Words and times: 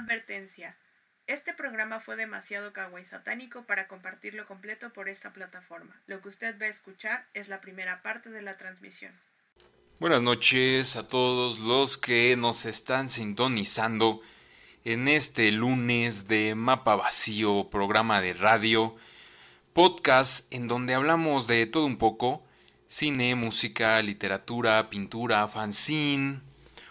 Advertencia. 0.00 0.76
Este 1.26 1.52
programa 1.52 2.00
fue 2.00 2.16
demasiado 2.16 2.72
kawaii 2.72 3.04
satánico 3.04 3.64
para 3.64 3.86
compartirlo 3.86 4.46
completo 4.46 4.90
por 4.94 5.10
esta 5.10 5.34
plataforma. 5.34 5.94
Lo 6.06 6.22
que 6.22 6.30
usted 6.30 6.58
va 6.58 6.64
a 6.64 6.70
escuchar 6.70 7.26
es 7.34 7.48
la 7.48 7.60
primera 7.60 8.00
parte 8.00 8.30
de 8.30 8.40
la 8.40 8.56
transmisión. 8.56 9.12
Buenas 9.98 10.22
noches 10.22 10.96
a 10.96 11.06
todos 11.06 11.58
los 11.58 11.98
que 11.98 12.34
nos 12.38 12.64
están 12.64 13.10
sintonizando 13.10 14.22
en 14.84 15.06
este 15.06 15.50
lunes 15.50 16.26
de 16.28 16.54
Mapa 16.54 16.96
Vacío, 16.96 17.68
programa 17.70 18.22
de 18.22 18.32
radio, 18.32 18.96
podcast 19.74 20.50
en 20.50 20.66
donde 20.66 20.94
hablamos 20.94 21.46
de 21.46 21.66
todo 21.66 21.84
un 21.84 21.98
poco, 21.98 22.42
cine, 22.88 23.34
música, 23.34 24.00
literatura, 24.00 24.88
pintura, 24.88 25.46
fanzine. 25.46 26.40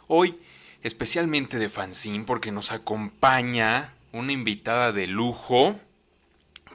Hoy 0.06 0.38
especialmente 0.84 1.58
de 1.58 1.70
fanzine 1.70 2.26
porque 2.26 2.52
nos 2.52 2.72
acompaña 2.72 3.94
una 4.12 4.32
invitada 4.32 4.92
de 4.92 5.08
lujo 5.08 5.80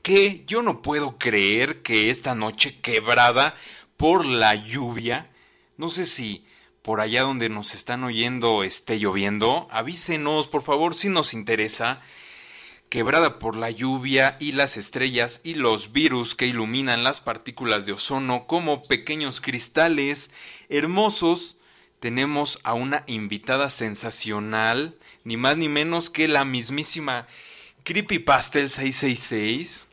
que 0.03 0.45
yo 0.47 0.63
no 0.63 0.83
puedo 0.83 1.19
creer 1.19 1.83
que 1.83 2.11
esta 2.11 2.35
noche 2.35 2.81
quebrada 2.81 3.55
por 3.97 4.27
la 4.27 4.55
lluvia, 4.55 5.31
no 5.79 5.89
sé 5.89 6.05
si 6.05 6.45
por 6.83 7.01
allá 7.01 7.23
donde 7.23 7.49
nos 7.49 7.75
están 7.75 8.05
oyendo 8.05 8.63
esté 8.63 8.99
lloviendo, 8.99 9.67
avísenos 9.71 10.47
por 10.47 10.63
favor 10.63 10.95
si 10.95 11.09
nos 11.09 11.33
interesa, 11.33 12.03
quebrada 12.91 13.39
por 13.39 13.57
la 13.57 13.71
lluvia 13.71 14.37
y 14.39 14.53
las 14.53 14.77
estrellas 14.77 15.41
y 15.43 15.55
los 15.55 15.93
virus 15.93 16.35
que 16.35 16.47
iluminan 16.47 17.03
las 17.03 17.23
partículas 17.23 17.87
de 17.87 17.93
ozono 17.93 18.47
como 18.47 18.83
pequeños 18.83 19.41
cristales 19.41 20.31
hermosos, 20.69 21.57
tenemos 22.05 22.61
a 22.65 22.75
una 22.75 23.03
invitada 23.07 23.71
sensacional, 23.71 24.95
ni 25.25 25.39
más 25.39 25.57
ni 25.57 25.71
menos 25.71 26.11
que 26.11 26.29
la 26.29 26.45
mismísima 26.45 27.27
Creepypastel 27.83 28.69
666, 28.69 29.89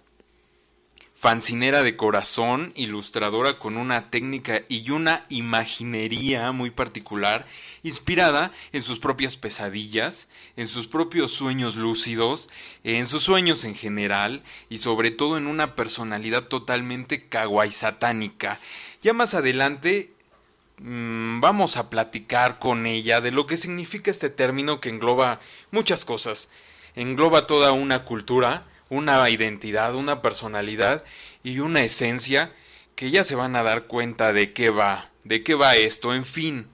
fancinera 1.15 1.83
de 1.83 1.95
corazón, 1.95 2.73
ilustradora 2.75 3.59
con 3.59 3.77
una 3.77 4.09
técnica 4.09 4.61
y 4.67 4.89
una 4.89 5.25
imaginería 5.29 6.51
muy 6.51 6.69
particular, 6.69 7.45
inspirada 7.81 8.51
en 8.73 8.83
sus 8.83 8.99
propias 8.99 9.37
pesadillas, 9.37 10.27
en 10.57 10.67
sus 10.67 10.89
propios 10.89 11.31
sueños 11.31 11.77
lúcidos, 11.77 12.49
en 12.83 13.07
sus 13.07 13.23
sueños 13.23 13.63
en 13.63 13.73
general 13.73 14.43
y 14.67 14.79
sobre 14.79 15.11
todo 15.11 15.37
en 15.37 15.47
una 15.47 15.77
personalidad 15.77 16.49
totalmente 16.49 17.29
kawaii 17.29 17.71
satánica. 17.71 18.59
Ya 19.01 19.13
más 19.13 19.33
adelante 19.33 20.11
vamos 20.83 21.77
a 21.77 21.89
platicar 21.89 22.57
con 22.57 22.87
ella 22.87 23.21
de 23.21 23.31
lo 23.31 23.45
que 23.45 23.57
significa 23.57 24.09
este 24.09 24.29
término 24.29 24.81
que 24.81 24.89
engloba 24.89 25.39
muchas 25.69 26.05
cosas. 26.05 26.49
Engloba 26.95 27.45
toda 27.45 27.71
una 27.71 28.03
cultura, 28.03 28.65
una 28.89 29.29
identidad, 29.29 29.95
una 29.95 30.21
personalidad 30.21 31.03
y 31.43 31.59
una 31.59 31.81
esencia 31.83 32.53
que 32.95 33.11
ya 33.11 33.23
se 33.23 33.35
van 33.35 33.55
a 33.55 33.63
dar 33.63 33.85
cuenta 33.85 34.33
de 34.33 34.53
qué 34.53 34.69
va, 34.69 35.09
de 35.23 35.43
qué 35.43 35.53
va 35.53 35.75
esto. 35.75 36.13
En 36.13 36.25
fin, 36.25 36.67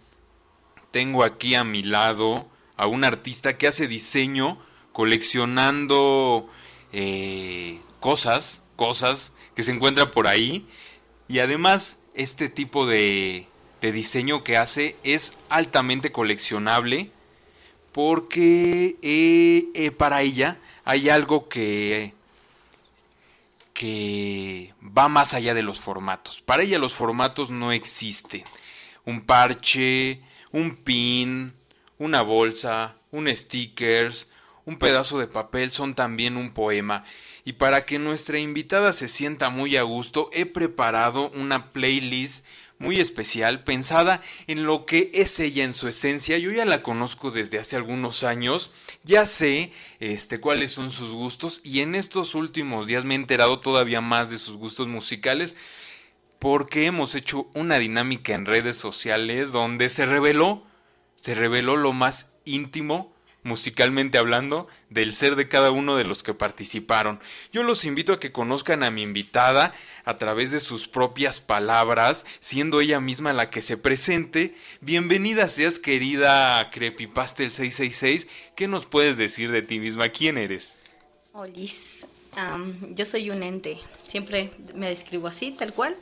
tengo 0.91 1.23
aquí 1.23 1.55
a 1.55 1.63
mi 1.63 1.83
lado 1.83 2.49
a 2.77 2.87
un 2.87 3.03
artista 3.03 3.57
que 3.57 3.67
hace 3.67 3.87
diseño 3.87 4.57
coleccionando 4.93 6.49
eh, 6.93 7.81
cosas, 7.99 8.63
cosas 8.75 9.33
que 9.55 9.63
se 9.63 9.71
encuentran 9.71 10.11
por 10.11 10.27
ahí 10.27 10.65
y 11.27 11.39
además 11.39 11.99
este 12.13 12.49
tipo 12.49 12.87
de 12.87 13.47
de 13.81 13.91
diseño 13.91 14.43
que 14.43 14.57
hace 14.57 14.95
es 15.03 15.37
altamente 15.49 16.11
coleccionable 16.11 17.11
porque 17.91 18.95
eh, 19.01 19.67
eh, 19.73 19.91
para 19.91 20.21
ella 20.21 20.59
hay 20.85 21.09
algo 21.09 21.49
que 21.49 22.13
que 23.73 24.73
va 24.81 25.07
más 25.07 25.35
allá 25.35 25.53
de 25.53 25.61
los 25.61 25.79
formatos. 25.79 26.41
Para 26.41 26.63
ella 26.63 26.79
los 26.79 26.93
formatos 26.93 27.51
no 27.51 27.71
existen. 27.71 28.43
Un 29.05 29.21
parche, 29.21 30.21
un 30.51 30.77
pin, 30.77 31.53
una 31.99 32.23
bolsa, 32.23 32.95
un 33.11 33.27
stickers, 33.35 34.29
un 34.65 34.77
pedazo 34.77 35.19
de 35.19 35.27
papel 35.27 35.69
son 35.69 35.93
también 35.93 36.37
un 36.37 36.53
poema. 36.53 37.05
Y 37.45 37.53
para 37.53 37.85
que 37.85 37.99
nuestra 37.99 38.39
invitada 38.39 38.91
se 38.91 39.07
sienta 39.07 39.49
muy 39.49 39.77
a 39.77 39.83
gusto, 39.83 40.29
he 40.33 40.45
preparado 40.45 41.29
una 41.29 41.69
playlist 41.69 42.45
muy 42.79 42.99
especial, 42.99 43.63
pensada 43.63 44.21
en 44.47 44.63
lo 44.63 44.85
que 44.85 45.09
es 45.13 45.39
ella 45.39 45.63
en 45.63 45.73
su 45.73 45.87
esencia. 45.87 46.37
Yo 46.37 46.51
ya 46.51 46.65
la 46.65 46.83
conozco 46.83 47.31
desde 47.31 47.59
hace 47.59 47.75
algunos 47.75 48.23
años, 48.23 48.71
ya 49.03 49.25
sé 49.25 49.71
este 49.99 50.39
cuáles 50.39 50.71
son 50.71 50.91
sus 50.91 51.11
gustos 51.11 51.61
y 51.63 51.81
en 51.81 51.95
estos 51.95 52.35
últimos 52.35 52.87
días 52.87 53.05
me 53.05 53.15
he 53.15 53.17
enterado 53.17 53.59
todavía 53.59 54.01
más 54.01 54.29
de 54.29 54.37
sus 54.37 54.55
gustos 54.57 54.87
musicales 54.87 55.55
porque 56.39 56.85
hemos 56.85 57.15
hecho 57.15 57.47
una 57.55 57.79
dinámica 57.79 58.35
en 58.35 58.45
redes 58.45 58.77
sociales 58.77 59.51
donde 59.51 59.89
se 59.89 60.05
reveló 60.05 60.63
se 61.15 61.33
reveló 61.33 61.77
lo 61.77 61.93
más 61.93 62.31
íntimo 62.45 63.16
musicalmente 63.47 64.17
hablando, 64.17 64.67
del 64.89 65.13
ser 65.13 65.35
de 65.35 65.47
cada 65.47 65.71
uno 65.71 65.95
de 65.95 66.03
los 66.03 66.21
que 66.21 66.33
participaron. 66.33 67.19
Yo 67.51 67.63
los 67.63 67.85
invito 67.85 68.13
a 68.13 68.19
que 68.19 68.31
conozcan 68.31 68.83
a 68.83 68.91
mi 68.91 69.01
invitada 69.01 69.73
a 70.05 70.17
través 70.17 70.51
de 70.51 70.59
sus 70.59 70.87
propias 70.87 71.39
palabras, 71.39 72.25
siendo 72.39 72.81
ella 72.81 72.99
misma 72.99 73.33
la 73.33 73.49
que 73.49 73.61
se 73.61 73.77
presente. 73.77 74.53
Bienvenida 74.81 75.49
seas, 75.49 75.79
querida 75.79 76.69
Creepypastel 76.71 77.51
666. 77.51 78.27
¿Qué 78.55 78.67
nos 78.67 78.85
puedes 78.85 79.17
decir 79.17 79.51
de 79.51 79.61
ti 79.61 79.79
misma? 79.79 80.09
¿Quién 80.09 80.37
eres? 80.37 80.75
Olis, 81.33 82.05
yo 82.95 83.05
soy 83.05 83.29
un 83.29 83.43
ente. 83.43 83.77
Siempre 84.07 84.51
me 84.75 84.89
describo 84.89 85.27
así, 85.27 85.51
tal 85.51 85.73
cual. 85.73 85.95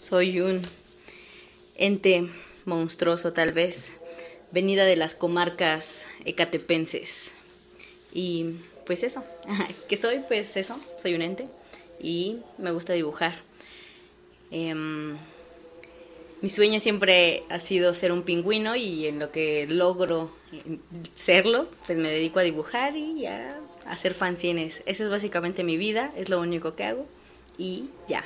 Soy 0.00 0.40
un 0.40 0.62
ente 1.74 2.28
monstruoso, 2.64 3.32
tal 3.32 3.52
vez 3.52 3.98
venida 4.50 4.84
de 4.84 4.96
las 4.96 5.14
comarcas 5.14 6.06
ecatepenses. 6.24 7.34
Y 8.12 8.56
pues 8.86 9.02
eso, 9.02 9.24
¿qué 9.88 9.96
soy? 9.96 10.20
Pues 10.26 10.56
eso, 10.56 10.78
soy 10.96 11.14
un 11.14 11.22
ente 11.22 11.44
y 12.00 12.38
me 12.58 12.70
gusta 12.70 12.92
dibujar. 12.92 13.36
Em, 14.50 15.16
mi 16.40 16.48
sueño 16.48 16.80
siempre 16.80 17.42
ha 17.50 17.60
sido 17.60 17.92
ser 17.94 18.12
un 18.12 18.22
pingüino 18.22 18.76
y 18.76 19.06
en 19.06 19.18
lo 19.18 19.32
que 19.32 19.66
logro 19.68 20.30
serlo, 21.14 21.68
pues 21.86 21.98
me 21.98 22.08
dedico 22.08 22.38
a 22.38 22.42
dibujar 22.42 22.96
y 22.96 23.26
a 23.26 23.58
hacer 23.86 24.14
fanzines. 24.14 24.82
Eso 24.86 25.04
es 25.04 25.10
básicamente 25.10 25.64
mi 25.64 25.76
vida, 25.76 26.12
es 26.16 26.28
lo 26.28 26.40
único 26.40 26.72
que 26.72 26.84
hago 26.84 27.06
y 27.58 27.86
ya. 28.06 28.24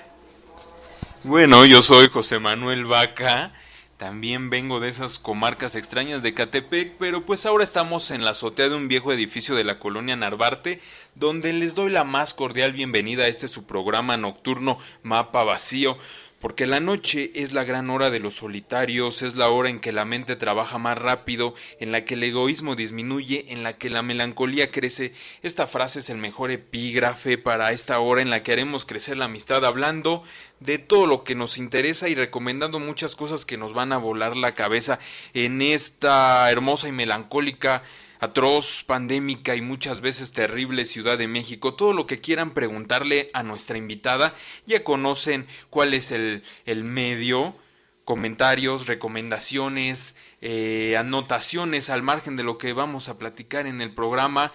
Bueno, 1.25 1.65
yo 1.65 1.83
soy 1.83 2.09
José 2.09 2.39
Manuel 2.39 2.85
Vaca 2.85 3.53
también 4.03 4.51
vengo 4.51 4.81
de 4.81 4.89
esas 4.89 5.21
comarcas 5.21 5.77
extrañas 5.77 6.25
de 6.25 6.35
Catepec, 6.35 6.97
pero 6.99 7.25
pues 7.25 7.47
ahora 7.47 7.63
estamos 7.63 8.11
en 8.11 8.25
la 8.25 8.33
azotea 8.33 8.69
de 8.69 8.75
un 8.75 8.89
viejo 8.89 9.13
edificio 9.13 9.55
de 9.55 9.63
la 9.63 9.79
colonia 9.79 10.17
Narvarte, 10.17 10.81
donde 11.15 11.53
les 11.53 11.77
doy 11.77 11.93
la 11.93 12.03
más 12.03 12.35
cordial 12.35 12.73
bienvenida 12.73 13.23
a 13.23 13.29
este 13.29 13.47
su 13.47 13.63
programa 13.63 14.17
nocturno 14.17 14.77
Mapa 15.05 15.45
Vacío, 15.45 15.97
porque 16.43 16.67
la 16.67 16.81
noche 16.81 17.31
es 17.37 17.53
la 17.53 17.63
gran 17.63 17.89
hora 17.89 18.11
de 18.11 18.19
los 18.19 18.35
solitarios, 18.35 19.23
es 19.23 19.37
la 19.37 19.49
hora 19.49 19.71
en 19.71 19.79
que 19.79 19.93
la 19.93 20.05
mente 20.05 20.35
trabaja 20.35 20.77
más 20.77 20.99
rápido, 20.99 21.55
en 21.79 21.93
la 21.93 22.05
que 22.05 22.15
el 22.15 22.25
egoísmo 22.25 22.75
disminuye, 22.75 23.45
en 23.51 23.63
la 23.63 23.79
que 23.79 23.89
la 23.89 24.03
melancolía 24.03 24.73
crece. 24.73 25.13
Esta 25.43 25.69
frase 25.69 26.01
es 26.01 26.11
el 26.11 26.19
mejor 26.19 26.51
epígrafe 26.51 27.39
para 27.39 27.71
esta 27.71 28.01
hora 28.01 28.23
en 28.23 28.31
la 28.31 28.43
que 28.43 28.51
haremos 28.51 28.85
crecer 28.85 29.17
la 29.19 29.27
amistad 29.27 29.65
hablando 29.65 30.25
de 30.59 30.79
todo 30.79 31.07
lo 31.07 31.23
que 31.23 31.37
nos 31.37 31.59
interesa 31.59 32.09
y 32.09 32.17
recomendando 32.17 32.81
muchas 32.81 33.15
cosas 33.15 33.45
que 33.45 33.57
nos 33.57 33.73
van 33.73 33.93
a 33.93 33.99
volar 33.99 34.37
la 34.37 34.53
cabeza 34.55 34.99
en 35.35 35.63
esta 35.63 36.51
hermosa 36.51 36.89
y 36.89 36.93
melancólica 36.93 37.85
atroz, 38.23 38.85
pandémica 38.85 39.57
y 39.57 39.61
muchas 39.61 40.01
veces 40.01 40.31
terrible 40.31 40.85
Ciudad 40.85 41.19
de 41.19 41.27
México, 41.27 41.75
todo 41.75 41.93
lo 41.93 42.07
que 42.07 42.21
quieran 42.21 42.55
preguntarle 42.55 43.31
a 43.35 43.43
nuestra 43.43 43.77
invitada, 43.77 44.33
ya 44.65 44.85
conocen 44.85 45.45
cuál 45.71 45.93
es 45.93 46.13
el, 46.13 46.45
el 46.65 46.85
medio, 46.85 47.53
comentarios, 48.05 48.87
recomendaciones, 48.87 50.15
eh, 50.41 50.97
anotaciones 50.97 51.91
al 51.91 52.03
margen 52.05 52.37
de 52.37 52.45
lo 52.45 52.59
que 52.59 52.73
vamos 52.73 53.09
a 53.09 53.19
platicar 53.19 53.67
en 53.67 53.81
el 53.81 53.93
programa. 53.93 54.53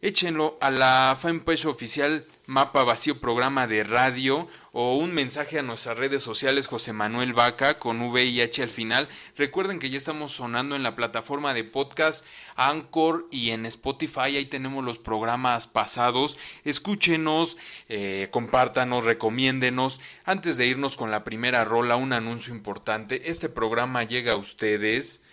Échenlo 0.00 0.56
a 0.60 0.70
la 0.70 1.18
fanpage 1.20 1.66
oficial 1.66 2.24
Mapa 2.46 2.84
Vacío 2.84 3.18
Programa 3.18 3.66
de 3.66 3.82
Radio 3.82 4.46
o 4.70 4.96
un 4.96 5.12
mensaje 5.12 5.58
a 5.58 5.62
nuestras 5.62 5.98
redes 5.98 6.22
sociales 6.22 6.68
José 6.68 6.92
Manuel 6.92 7.32
Vaca 7.32 7.80
con 7.80 8.00
V 8.00 8.24
y 8.24 8.40
H 8.40 8.62
al 8.62 8.70
final. 8.70 9.08
Recuerden 9.36 9.80
que 9.80 9.90
ya 9.90 9.98
estamos 9.98 10.30
sonando 10.30 10.76
en 10.76 10.84
la 10.84 10.94
plataforma 10.94 11.52
de 11.52 11.64
podcast 11.64 12.24
Anchor 12.54 13.26
y 13.32 13.50
en 13.50 13.66
Spotify. 13.66 14.36
Ahí 14.36 14.46
tenemos 14.46 14.84
los 14.84 14.98
programas 14.98 15.66
pasados. 15.66 16.38
Escúchenos, 16.64 17.56
eh, 17.88 18.28
compártanos, 18.30 19.04
recomiéndenos. 19.04 20.00
Antes 20.24 20.56
de 20.56 20.66
irnos 20.68 20.96
con 20.96 21.10
la 21.10 21.24
primera 21.24 21.64
rola, 21.64 21.96
un 21.96 22.12
anuncio 22.12 22.54
importante. 22.54 23.32
Este 23.32 23.48
programa 23.48 24.04
llega 24.04 24.34
a 24.34 24.36
ustedes 24.36 25.24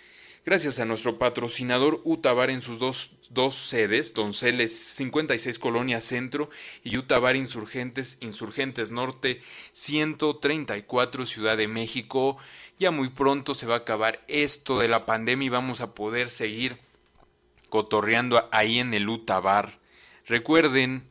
gracias 0.46 0.80
a 0.80 0.86
nuestro 0.86 1.18
patrocinador 1.18 2.02
Utabar 2.04 2.52
en 2.52 2.62
sus 2.62 2.78
dos, 2.78 3.18
dos 3.32 3.56
sedes, 3.56 4.14
Donceles 4.14 4.78
56 4.78 5.58
Colonia 5.58 6.02
Centro 6.02 6.50
y 6.84 6.98
Utabar 6.98 7.36
Insurgentes, 7.36 8.18
Insurgentes 8.22 8.92
Norte 8.92 9.42
134 9.74 11.26
Ciudad 11.26 11.58
de 11.58 11.68
México. 11.68 12.38
Ya 12.78 12.92
muy 12.92 13.10
pronto 13.10 13.56
se 13.56 13.66
va 13.66 13.76
a 13.76 13.80
acabar 13.80 14.24
esto 14.28 14.78
de 14.78 14.88
la 14.88 15.06
pandemia 15.06 15.48
y 15.48 15.50
vamos 15.50 15.82
a 15.82 15.96
poder 15.96 16.30
seguir 16.30 16.78
cotorreando 17.70 18.48
ahí 18.52 18.80
en 18.80 18.94
el 18.94 19.10
Utabar. 19.10 19.78
Recuerden, 20.28 21.08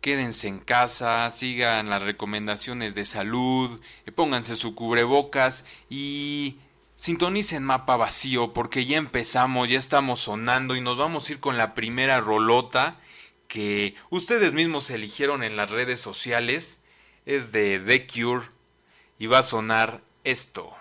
quédense 0.00 0.46
en 0.46 0.60
casa, 0.60 1.28
sigan 1.30 1.90
las 1.90 2.02
recomendaciones 2.02 2.94
de 2.94 3.04
salud, 3.04 3.80
pónganse 4.14 4.54
su 4.54 4.74
cubrebocas 4.74 5.64
y 5.88 6.56
Sintonicen 7.00 7.64
mapa 7.64 7.96
vacío 7.96 8.52
porque 8.52 8.84
ya 8.84 8.98
empezamos, 8.98 9.70
ya 9.70 9.78
estamos 9.78 10.20
sonando 10.20 10.76
y 10.76 10.82
nos 10.82 10.98
vamos 10.98 11.26
a 11.26 11.32
ir 11.32 11.40
con 11.40 11.56
la 11.56 11.72
primera 11.72 12.20
rolota 12.20 13.00
que 13.48 13.94
ustedes 14.10 14.52
mismos 14.52 14.90
eligieron 14.90 15.42
en 15.42 15.56
las 15.56 15.70
redes 15.70 15.98
sociales. 16.02 16.78
Es 17.24 17.52
de 17.52 17.78
The 17.78 18.06
Cure 18.06 18.48
y 19.18 19.28
va 19.28 19.38
a 19.38 19.42
sonar 19.42 20.02
esto. 20.24 20.76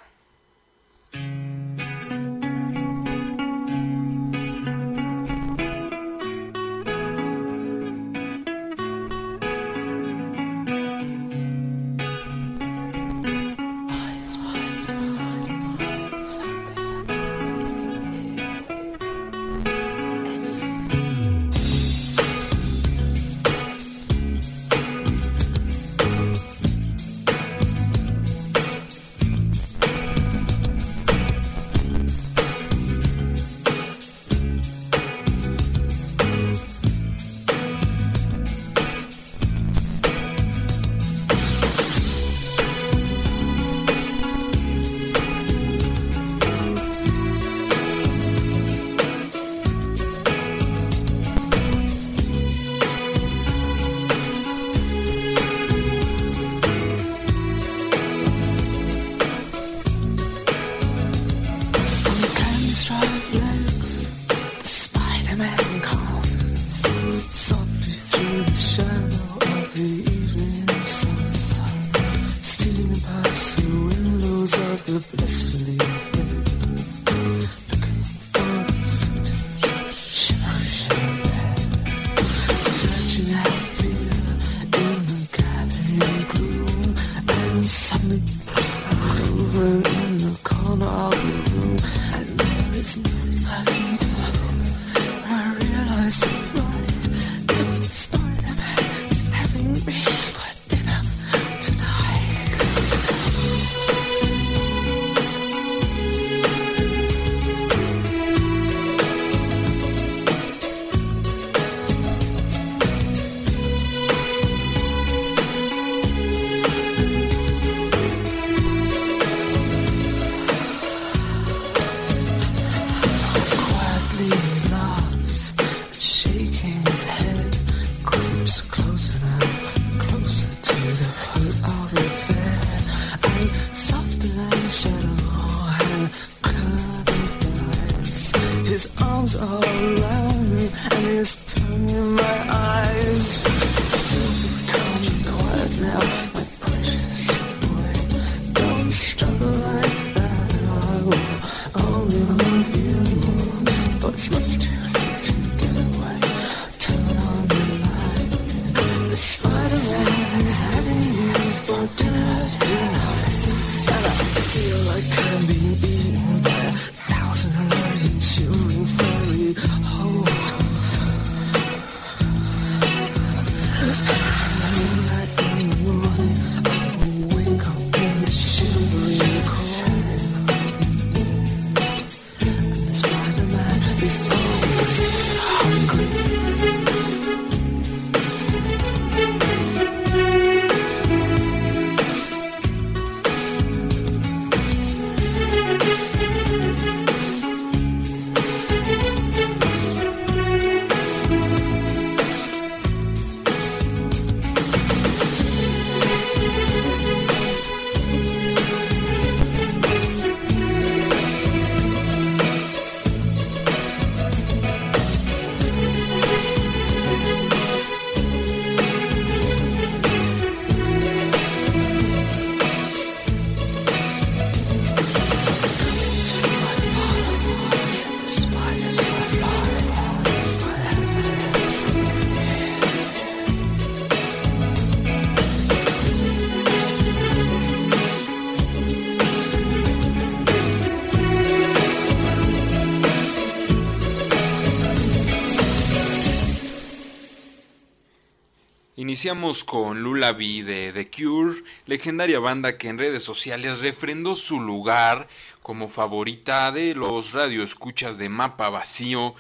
Iniciamos 249.20 249.66
con 249.66 250.02
Lullaby 250.02 250.62
de 250.62 250.94
The 250.94 251.12
Cure, 251.12 251.62
legendaria 251.88 252.40
banda 252.40 252.78
que 252.78 252.88
en 252.88 252.98
redes 252.98 253.22
sociales 253.22 253.80
refrendó 253.80 254.38
su 254.38 254.62
lugar 254.62 255.28
como 255.62 255.90
favorita 255.90 256.72
de 256.72 256.96
los 256.96 257.34
radioescuchas 257.34 258.18
de 258.18 258.30
Mapa 258.30 258.70
Vacío. 258.70 259.36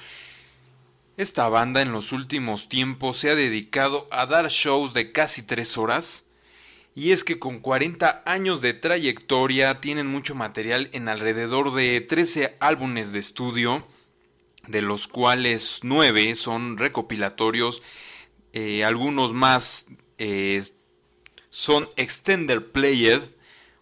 Esta 1.15 1.48
banda 1.48 1.81
en 1.81 1.93
los 1.93 2.12
últimos 2.12 2.67
tiempos 2.67 3.19
se 3.19 3.29
ha 3.29 3.36
dedicado 3.36 4.05
a 4.12 4.25
dar 4.25 4.50
shows 4.50 4.93
de 4.93 5.13
casi 5.13 5.43
tres 5.43 5.77
horas. 5.77 6.25
Y 6.93 7.12
es 7.12 7.24
que 7.24 7.39
con 7.39 7.59
40 7.59 8.24
años 8.25 8.59
de 8.59 8.74
trayectoria 8.74 9.79
tienen 9.79 10.07
mucho 10.07 10.36
material 10.36 10.89
en 10.91 11.07
alrededor 11.07 11.74
de 11.74 12.01
13 12.01 12.57
álbumes 12.59 13.13
de 13.13 13.19
estudio, 13.19 13.88
de 14.67 14.81
los 14.81 15.07
cuales 15.07 15.79
9 15.83 16.36
son 16.36 16.77
recopilatorios 16.77 17.81
eh, 18.53 18.84
algunos 18.84 19.34
más 19.34 19.88
eh, 20.18 20.63
son 21.50 21.88
Extender 21.96 22.72
Played, 22.72 23.22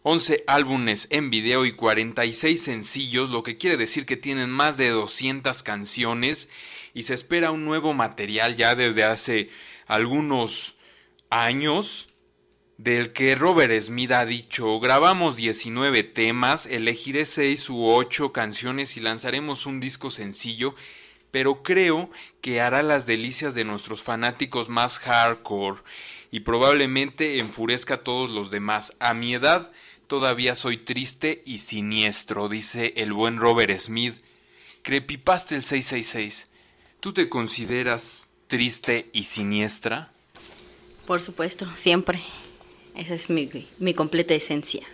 11 0.03 0.43
álbumes 0.47 1.07
en 1.09 1.29
video 1.29 1.65
y 1.65 1.73
46 1.73 2.61
sencillos, 2.61 3.29
lo 3.29 3.43
que 3.43 3.57
quiere 3.57 3.77
decir 3.77 4.05
que 4.05 4.17
tienen 4.17 4.49
más 4.49 4.77
de 4.77 4.89
200 4.89 5.63
canciones 5.63 6.49
y 6.93 7.03
se 7.03 7.13
espera 7.13 7.51
un 7.51 7.65
nuevo 7.65 7.93
material 7.93 8.55
ya 8.55 8.75
desde 8.75 9.03
hace 9.03 9.49
algunos 9.85 10.77
años 11.29 12.07
del 12.77 13.11
que 13.11 13.35
Robert 13.35 13.73
Smith 13.81 14.11
ha 14.11 14.25
dicho, 14.25 14.79
grabamos 14.79 15.35
19 15.35 16.03
temas, 16.03 16.65
elegiré 16.67 17.25
6 17.25 17.69
u 17.69 17.85
8 17.85 18.31
canciones 18.31 18.97
y 18.97 18.99
lanzaremos 18.99 19.65
un 19.65 19.79
disco 19.79 20.11
sencillo 20.11 20.75
pero 21.31 21.63
creo 21.63 22.09
que 22.41 22.61
hará 22.61 22.83
las 22.83 23.05
delicias 23.05 23.53
de 23.53 23.65
nuestros 23.65 24.01
fanáticos 24.01 24.69
más 24.69 24.99
hardcore 24.99 25.81
y 26.31 26.41
probablemente 26.41 27.39
enfurezca 27.39 27.95
a 27.95 28.03
todos 28.03 28.29
los 28.29 28.51
demás. 28.51 28.95
A 28.99 29.13
mi 29.13 29.33
edad 29.33 29.71
todavía 30.07 30.55
soy 30.55 30.77
triste 30.77 31.43
y 31.45 31.59
siniestro, 31.59 32.49
dice 32.49 32.93
el 32.97 33.13
buen 33.13 33.37
Robert 33.37 33.77
Smith. 33.77 34.15
Crepipaste 34.81 35.55
el 35.55 35.63
666. 35.63 36.49
¿Tú 36.99 37.13
te 37.13 37.29
consideras 37.29 38.29
triste 38.47 39.09
y 39.13 39.23
siniestra? 39.23 40.11
Por 41.05 41.21
supuesto, 41.21 41.67
siempre. 41.75 42.21
Esa 42.95 43.13
es 43.13 43.29
mi, 43.29 43.49
mi 43.79 43.93
completa 43.93 44.33
esencia. 44.33 44.87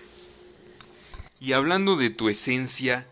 Y 1.40 1.54
hablando 1.54 1.96
de 1.96 2.10
tu 2.10 2.30
esencia, 2.30 3.08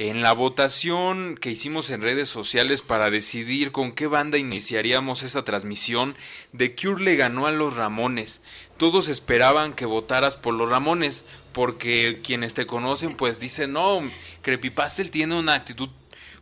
en 0.00 0.22
la 0.22 0.32
votación 0.32 1.36
que 1.38 1.50
hicimos 1.50 1.90
en 1.90 2.00
redes 2.00 2.30
sociales 2.30 2.80
para 2.80 3.10
decidir 3.10 3.70
con 3.70 3.92
qué 3.92 4.06
banda 4.06 4.38
iniciaríamos 4.38 5.22
esta 5.22 5.44
transmisión, 5.44 6.16
The 6.56 6.74
Cure 6.74 7.04
le 7.04 7.16
ganó 7.16 7.46
a 7.46 7.50
los 7.50 7.76
Ramones. 7.76 8.40
Todos 8.78 9.08
esperaban 9.08 9.74
que 9.74 9.84
votaras 9.84 10.36
por 10.36 10.54
los 10.54 10.70
Ramones, 10.70 11.26
porque 11.52 12.22
quienes 12.24 12.54
te 12.54 12.64
conocen 12.64 13.14
pues 13.14 13.40
dicen, 13.40 13.74
no, 13.74 14.00
Creepypastel 14.40 15.10
tiene 15.10 15.38
una 15.38 15.52
actitud 15.52 15.90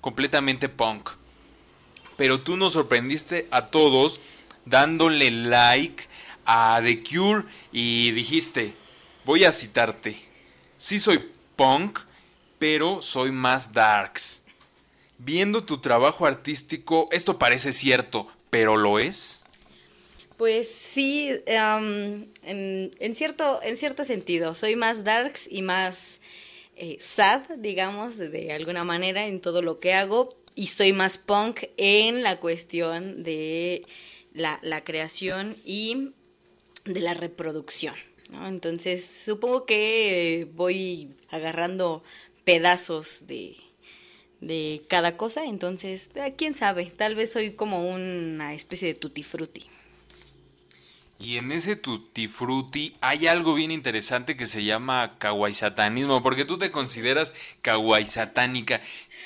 completamente 0.01 0.69
punk. 0.69 1.11
Pero 2.17 2.43
tú 2.43 2.57
nos 2.57 2.75
sorprendiste 2.75 3.49
a 3.51 3.67
todos 3.67 4.21
dándole 4.67 5.33
like 5.33 6.05
a 6.47 6.81
The 6.81 7.03
Cure 7.03 7.43
y 7.73 8.13
dijiste, 8.13 8.75
voy 9.25 9.43
a 9.43 9.51
citarte, 9.51 10.17
sí 10.77 11.01
soy 11.01 11.29
punk, 11.57 11.99
pero 12.59 13.03
soy 13.03 13.33
más 13.33 13.73
darks. 13.73 14.43
Viendo 15.19 15.65
tu 15.65 15.79
trabajo 15.79 16.27
artístico, 16.27 17.09
esto 17.11 17.39
parece 17.39 17.73
cierto, 17.73 18.29
pero 18.51 18.77
¿lo 18.77 18.99
es? 18.99 19.41
Pues 20.37 20.71
sí, 20.71 21.31
en, 21.47 22.31
cierto, 23.15 23.61
en 23.63 23.77
cierto 23.77 24.05
sentido, 24.05 24.55
soy 24.55 24.77
más 24.77 25.03
darks 25.03 25.49
y 25.51 25.63
más 25.63 26.21
eh, 26.77 26.99
sad, 27.01 27.43
digamos, 27.57 28.19
de, 28.19 28.53
alguna 28.53 28.85
manera 28.85 29.27
en 29.27 29.41
todo 29.41 29.63
lo 29.63 29.81
que 29.81 29.95
hago, 29.95 30.37
y 30.55 30.69
soy 30.69 30.93
más 30.93 31.19
punk 31.19 31.65
en 31.77 32.23
la 32.23 32.39
cuestión 32.39 33.25
de 33.25 33.85
la, 34.33 34.85
creación 34.85 35.57
y 35.65 36.13
de 36.85 37.01
la 37.01 37.15
reproducción. 37.15 37.95
Entonces, 38.47 39.05
supongo 39.05 39.67
que 39.67 40.47
voy 40.55 41.17
agarrando 41.31 42.05
pedazos 42.49 43.27
de, 43.27 43.57
de 44.41 44.81
cada 44.89 45.19
cosa, 45.19 45.45
entonces, 45.45 46.11
eh, 46.15 46.33
quién 46.35 46.55
sabe, 46.55 46.87
tal 46.87 47.15
vez 47.15 47.31
soy 47.31 47.53
como 47.53 47.87
una 47.87 48.55
especie 48.55 48.89
de 48.89 48.95
tutti 48.95 49.23
frutti. 49.23 49.67
Y 51.19 51.37
en 51.37 51.53
ese 51.53 51.77
tutti 51.77 52.27
frutti 52.27 52.97
hay 53.03 53.27
algo 53.27 53.53
bien 53.53 53.71
interesante 53.71 54.35
que 54.35 54.47
se 54.47 54.65
llama 54.65 55.19
kawaii 55.19 55.53
satanismo, 55.53 56.23
porque 56.23 56.47
tú 56.47 56.57
te 56.57 56.71
consideras 56.71 57.35
kawaii 57.61 58.07
satánica. 58.07 58.81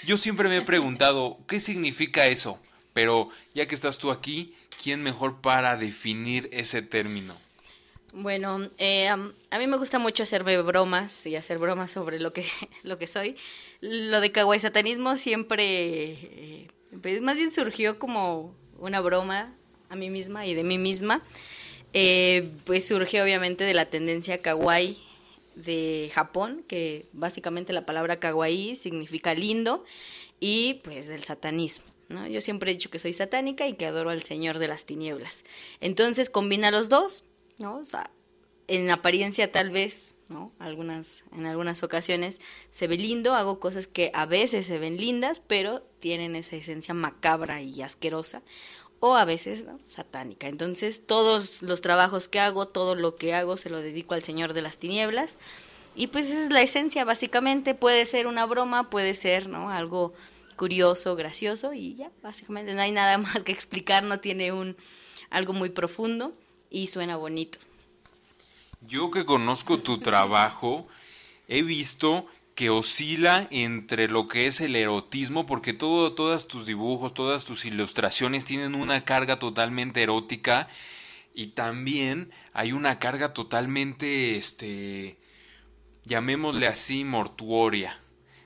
Yo 0.04 0.16
siempre 0.16 0.48
me 0.48 0.56
he 0.56 0.62
preguntado, 0.62 1.38
¿qué 1.46 1.60
significa 1.60 2.26
eso? 2.26 2.58
Pero 2.92 3.30
ya 3.54 3.68
que 3.68 3.76
estás 3.76 3.98
tú 3.98 4.10
aquí, 4.10 4.56
¿quién 4.82 5.00
mejor 5.00 5.40
para 5.40 5.76
definir 5.76 6.50
ese 6.52 6.82
término? 6.82 7.36
Bueno, 8.12 8.68
eh, 8.76 9.08
a 9.08 9.16
mí 9.58 9.66
me 9.66 9.78
gusta 9.78 9.98
mucho 9.98 10.22
hacerme 10.22 10.60
bromas 10.60 11.26
y 11.26 11.34
hacer 11.34 11.58
bromas 11.58 11.90
sobre 11.90 12.20
lo 12.20 12.34
que, 12.34 12.44
lo 12.82 12.98
que 12.98 13.06
soy. 13.06 13.36
Lo 13.80 14.20
de 14.20 14.30
kawaii 14.30 14.60
satanismo 14.60 15.16
siempre, 15.16 15.64
eh, 15.64 16.68
más 17.22 17.38
bien 17.38 17.50
surgió 17.50 17.98
como 17.98 18.54
una 18.78 19.00
broma 19.00 19.54
a 19.88 19.96
mí 19.96 20.10
misma 20.10 20.44
y 20.46 20.52
de 20.52 20.62
mí 20.62 20.76
misma. 20.76 21.22
Eh, 21.94 22.50
pues 22.64 22.86
surgió 22.86 23.22
obviamente 23.22 23.64
de 23.64 23.74
la 23.74 23.86
tendencia 23.86 24.42
kawaii 24.42 24.98
de 25.54 26.10
Japón, 26.14 26.64
que 26.68 27.06
básicamente 27.12 27.72
la 27.72 27.86
palabra 27.86 28.20
kawaii 28.20 28.76
significa 28.76 29.34
lindo, 29.34 29.84
y 30.38 30.80
pues 30.84 31.08
del 31.08 31.24
satanismo. 31.24 31.86
¿no? 32.10 32.26
Yo 32.26 32.42
siempre 32.42 32.70
he 32.70 32.74
dicho 32.74 32.90
que 32.90 32.98
soy 32.98 33.14
satánica 33.14 33.66
y 33.68 33.74
que 33.74 33.86
adoro 33.86 34.10
al 34.10 34.22
Señor 34.22 34.58
de 34.58 34.68
las 34.68 34.84
Tinieblas. 34.84 35.44
Entonces 35.80 36.28
combina 36.28 36.70
los 36.70 36.88
dos, 36.90 37.24
¿no? 37.62 37.76
O 37.78 37.84
sea, 37.84 38.10
en 38.68 38.90
apariencia 38.90 39.50
tal 39.50 39.70
vez, 39.70 40.16
¿no? 40.28 40.52
Algunas, 40.58 41.24
en 41.32 41.46
algunas 41.46 41.82
ocasiones 41.82 42.40
se 42.70 42.86
ve 42.86 42.96
lindo, 42.96 43.34
hago 43.34 43.60
cosas 43.60 43.86
que 43.86 44.10
a 44.14 44.26
veces 44.26 44.66
se 44.66 44.78
ven 44.78 44.96
lindas, 44.96 45.40
pero 45.40 45.82
tienen 46.00 46.36
esa 46.36 46.56
esencia 46.56 46.94
macabra 46.94 47.62
y 47.62 47.82
asquerosa, 47.82 48.42
o 49.00 49.16
a 49.16 49.24
veces 49.24 49.66
satánica. 49.84 50.48
Entonces, 50.48 51.06
todos 51.06 51.62
los 51.62 51.80
trabajos 51.80 52.28
que 52.28 52.40
hago, 52.40 52.68
todo 52.68 52.94
lo 52.94 53.16
que 53.16 53.34
hago, 53.34 53.56
se 53.56 53.70
lo 53.70 53.80
dedico 53.80 54.14
al 54.14 54.22
Señor 54.22 54.52
de 54.52 54.62
las 54.62 54.78
Tinieblas. 54.78 55.38
Y 55.94 56.06
pues 56.06 56.26
esa 56.26 56.44
es 56.44 56.50
la 56.50 56.62
esencia, 56.62 57.04
básicamente. 57.04 57.74
Puede 57.74 58.06
ser 58.06 58.26
una 58.26 58.46
broma, 58.46 58.90
puede 58.90 59.14
ser, 59.14 59.48
¿no? 59.48 59.70
Algo 59.70 60.14
curioso, 60.56 61.16
gracioso, 61.16 61.74
y 61.74 61.94
ya, 61.94 62.12
básicamente 62.22 62.74
no 62.74 62.80
hay 62.80 62.92
nada 62.92 63.18
más 63.18 63.42
que 63.42 63.52
explicar, 63.52 64.04
no 64.04 64.20
tiene 64.20 64.52
un 64.52 64.76
algo 65.30 65.52
muy 65.52 65.70
profundo 65.70 66.32
y 66.72 66.88
suena 66.88 67.16
bonito. 67.16 67.58
Yo 68.80 69.10
que 69.10 69.24
conozco 69.24 69.78
tu 69.78 69.98
trabajo, 70.00 70.88
he 71.46 71.62
visto 71.62 72.26
que 72.54 72.70
oscila 72.70 73.46
entre 73.50 74.08
lo 74.08 74.28
que 74.28 74.46
es 74.46 74.60
el 74.60 74.76
erotismo, 74.76 75.46
porque 75.46 75.72
todo, 75.72 76.12
todas 76.14 76.48
tus 76.48 76.66
dibujos, 76.66 77.14
todas 77.14 77.44
tus 77.44 77.64
ilustraciones 77.64 78.44
tienen 78.44 78.74
una 78.74 79.04
carga 79.04 79.38
totalmente 79.38 80.02
erótica 80.02 80.68
y 81.34 81.48
también 81.48 82.30
hay 82.52 82.72
una 82.72 82.98
carga 82.98 83.32
totalmente, 83.32 84.36
este, 84.36 85.18
llamémosle 86.04 86.66
así, 86.66 87.04
mortuoria, 87.04 87.98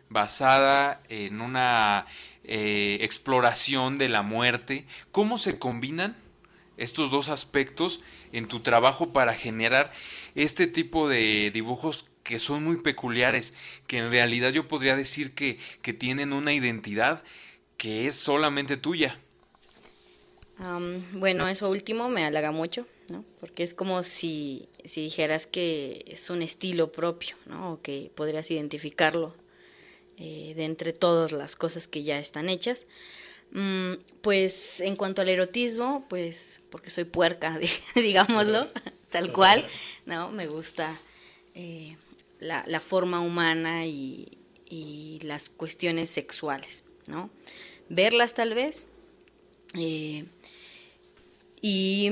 basada 0.09 1.03
en 1.09 1.41
una 1.41 2.07
eh, 2.45 2.99
exploración 3.01 3.99
de 3.99 4.09
la 4.09 4.23
muerte. 4.23 4.87
¿Cómo 5.11 5.39
se 5.39 5.59
combinan? 5.59 6.17
Estos 6.77 7.11
dos 7.11 7.29
aspectos 7.29 8.01
en 8.33 8.49
tu 8.49 8.61
trabajo 8.61 9.13
para 9.13 9.35
generar 9.35 9.93
este 10.35 10.67
tipo 10.67 11.09
de 11.09 11.51
dibujos 11.53 12.07
que 12.23 12.39
son 12.39 12.65
muy 12.65 12.79
peculiares, 12.79 13.55
que 13.87 13.99
en 13.99 14.11
realidad 14.11 14.51
yo 14.51 14.67
podría 14.67 14.97
decir 14.97 15.33
que, 15.33 15.59
que 15.81 15.93
tienen 15.93 16.33
una 16.33 16.53
identidad 16.53 17.23
que 17.77 18.09
es 18.09 18.17
solamente 18.17 18.77
tuya. 18.77 19.19
bueno, 21.13 21.47
eso 21.49 21.71
último 21.71 22.09
me 22.09 22.25
halaga 22.25 22.51
mucho, 22.51 22.87
¿no? 23.11 23.25
Porque 23.39 23.63
es 23.63 23.75
como 23.75 24.03
si, 24.03 24.69
si 24.85 25.03
dijeras 25.03 25.47
que 25.47 26.05
es 26.09 26.31
un 26.31 26.43
estilo 26.43 26.91
propio, 26.91 27.37
¿no? 27.47 27.75
O 27.75 27.83
que 27.83 28.11
podrías 28.15 28.51
identificarlo 28.51 29.35
eh, 30.19 30.55
de 30.57 30.65
entre 30.65 30.93
todas 30.93 31.33
las 31.33 31.57
cosas 31.57 31.87
que 31.87 32.03
ya 32.03 32.19
están 32.19 32.49
hechas. 32.49 32.87
Mm, 33.53 33.95
pues 34.21 34.81
en 34.81 34.97
cuanto 34.97 35.23
al 35.23 35.29
erotismo, 35.29 36.05
pues 36.09 36.61
porque 36.71 36.91
soy 36.91 37.05
puerca, 37.05 37.59
digámoslo, 37.95 38.69
tal 39.11 39.33
cual, 39.33 39.67
¿no? 40.05 40.31
Me 40.31 40.47
gusta 40.47 41.01
eh, 41.55 41.97
la, 42.39 42.81
forma 42.81 43.21
humana 43.21 43.87
y, 43.87 44.33
las 45.23 45.49
cuestiones 45.49 46.11
sexuales, 46.11 46.85
¿no? 47.09 47.31
Verlas 47.89 48.35
tal 48.35 48.55
vez. 48.55 48.87
Eh, 49.75 50.27
y 51.63 52.11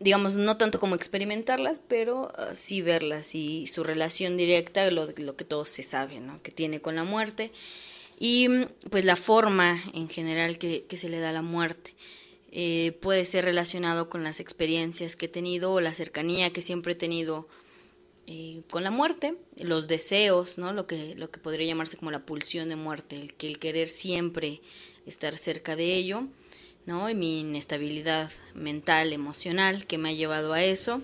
digamos, 0.00 0.36
no 0.36 0.56
tanto 0.56 0.78
como 0.78 0.94
experimentarlas, 0.94 1.80
pero 1.80 2.30
ah, 2.36 2.54
sí 2.54 2.82
verlas 2.82 3.34
y 3.34 3.66
su 3.66 3.84
relación 3.84 4.36
directa, 4.36 4.90
lo, 4.90 5.06
lo 5.16 5.36
que 5.36 5.44
todo 5.44 5.64
se 5.64 5.82
sabe, 5.82 6.20
¿no? 6.20 6.42
Que 6.42 6.52
tiene 6.52 6.80
con 6.80 6.96
la 6.96 7.04
muerte 7.04 7.52
y 8.18 8.48
mm, 8.48 8.66
pues 8.90 9.04
la 9.04 9.16
forma 9.16 9.80
en 9.94 10.08
general 10.08 10.58
que, 10.58 10.84
se 10.88 11.08
le 11.08 11.20
da 11.20 11.30
a 11.30 11.32
la 11.32 11.42
muerte. 11.42 11.94
Eh, 12.50 12.96
puede 13.00 13.24
ser 13.24 13.44
relacionado 13.44 14.08
con 14.08 14.24
las 14.24 14.40
experiencias 14.40 15.16
que 15.16 15.26
he 15.26 15.28
tenido 15.28 15.72
o 15.72 15.80
la 15.80 15.92
cercanía 15.92 16.50
que 16.52 16.62
siempre 16.62 16.92
he 16.92 16.96
tenido 16.96 17.46
eh, 18.26 18.62
con 18.70 18.84
la 18.84 18.90
muerte, 18.90 19.34
los 19.58 19.86
deseos, 19.86 20.56
¿no? 20.56 20.72
lo, 20.72 20.86
que, 20.86 21.14
lo 21.14 21.30
que 21.30 21.40
podría 21.40 21.66
llamarse 21.66 21.98
como 21.98 22.10
la 22.10 22.24
pulsión 22.24 22.70
de 22.70 22.76
muerte, 22.76 23.16
el, 23.16 23.34
el 23.38 23.58
querer 23.58 23.88
siempre 23.90 24.60
estar 25.06 25.36
cerca 25.36 25.76
de 25.76 25.94
ello, 25.94 26.24
¿no? 26.86 27.10
y 27.10 27.14
mi 27.14 27.40
inestabilidad 27.40 28.30
mental, 28.54 29.12
emocional 29.12 29.86
que 29.86 29.98
me 29.98 30.08
ha 30.08 30.12
llevado 30.12 30.54
a 30.54 30.64
eso 30.64 31.02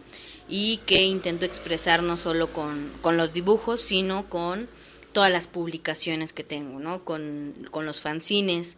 y 0.49 0.79
que 0.87 1.05
intento 1.05 1.45
expresar 1.45 2.03
no 2.03 2.17
solo 2.17 2.53
con, 2.55 2.91
con 3.03 3.19
los 3.19 3.35
dibujos, 3.35 3.83
sino 3.83 4.31
con 4.31 4.69
todas 5.15 5.31
las 5.31 5.47
publicaciones 5.47 6.35
que 6.35 6.45
tengo, 6.45 6.81
¿no? 6.81 7.05
Con, 7.05 7.55
los 7.73 8.01
fanzines 8.01 8.77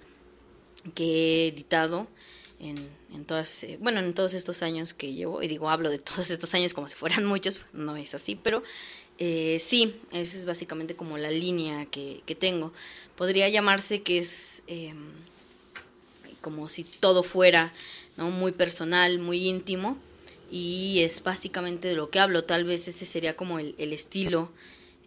que 0.94 1.04
he 1.04 1.48
editado 1.48 2.06
en, 2.60 2.76
en 3.12 3.24
todas, 3.24 3.64
eh, 3.64 3.78
bueno, 3.80 4.00
en 4.00 4.14
todos 4.14 4.34
estos 4.34 4.62
años 4.62 4.94
que 4.94 5.14
llevo, 5.14 5.42
y 5.42 5.48
digo, 5.48 5.70
hablo 5.70 5.90
de 5.90 5.98
todos 6.10 6.30
estos 6.30 6.54
años 6.54 6.74
como 6.74 6.86
si 6.86 6.94
fueran 6.94 7.24
muchos, 7.24 7.60
no 7.72 7.96
es 7.96 8.14
así, 8.14 8.36
pero 8.36 8.62
eh, 9.18 9.58
sí, 9.60 9.96
esa 10.12 10.36
es 10.36 10.44
básicamente 10.44 10.94
como 10.94 11.16
la 11.18 11.30
línea 11.30 11.86
que, 11.86 12.22
tengo. 12.38 12.72
Podría 13.16 13.48
llamarse 13.48 14.02
que 14.02 14.18
es 14.18 14.62
em, 14.66 15.12
como 16.42 16.68
si 16.68 16.84
todo 16.84 17.22
fuera 17.22 17.72
¿no? 18.18 18.30
muy 18.30 18.52
personal, 18.52 19.18
muy 19.18 19.48
íntimo, 19.48 19.96
y 20.50 21.00
es 21.00 21.22
básicamente 21.22 21.88
de 21.88 21.96
lo 21.96 22.10
que 22.10 22.20
hablo, 22.20 22.44
tal 22.44 22.64
vez 22.64 22.86
ese 22.88 23.06
sería 23.06 23.34
como 23.36 23.58
el, 23.58 23.74
el 23.78 23.92
estilo 23.92 24.52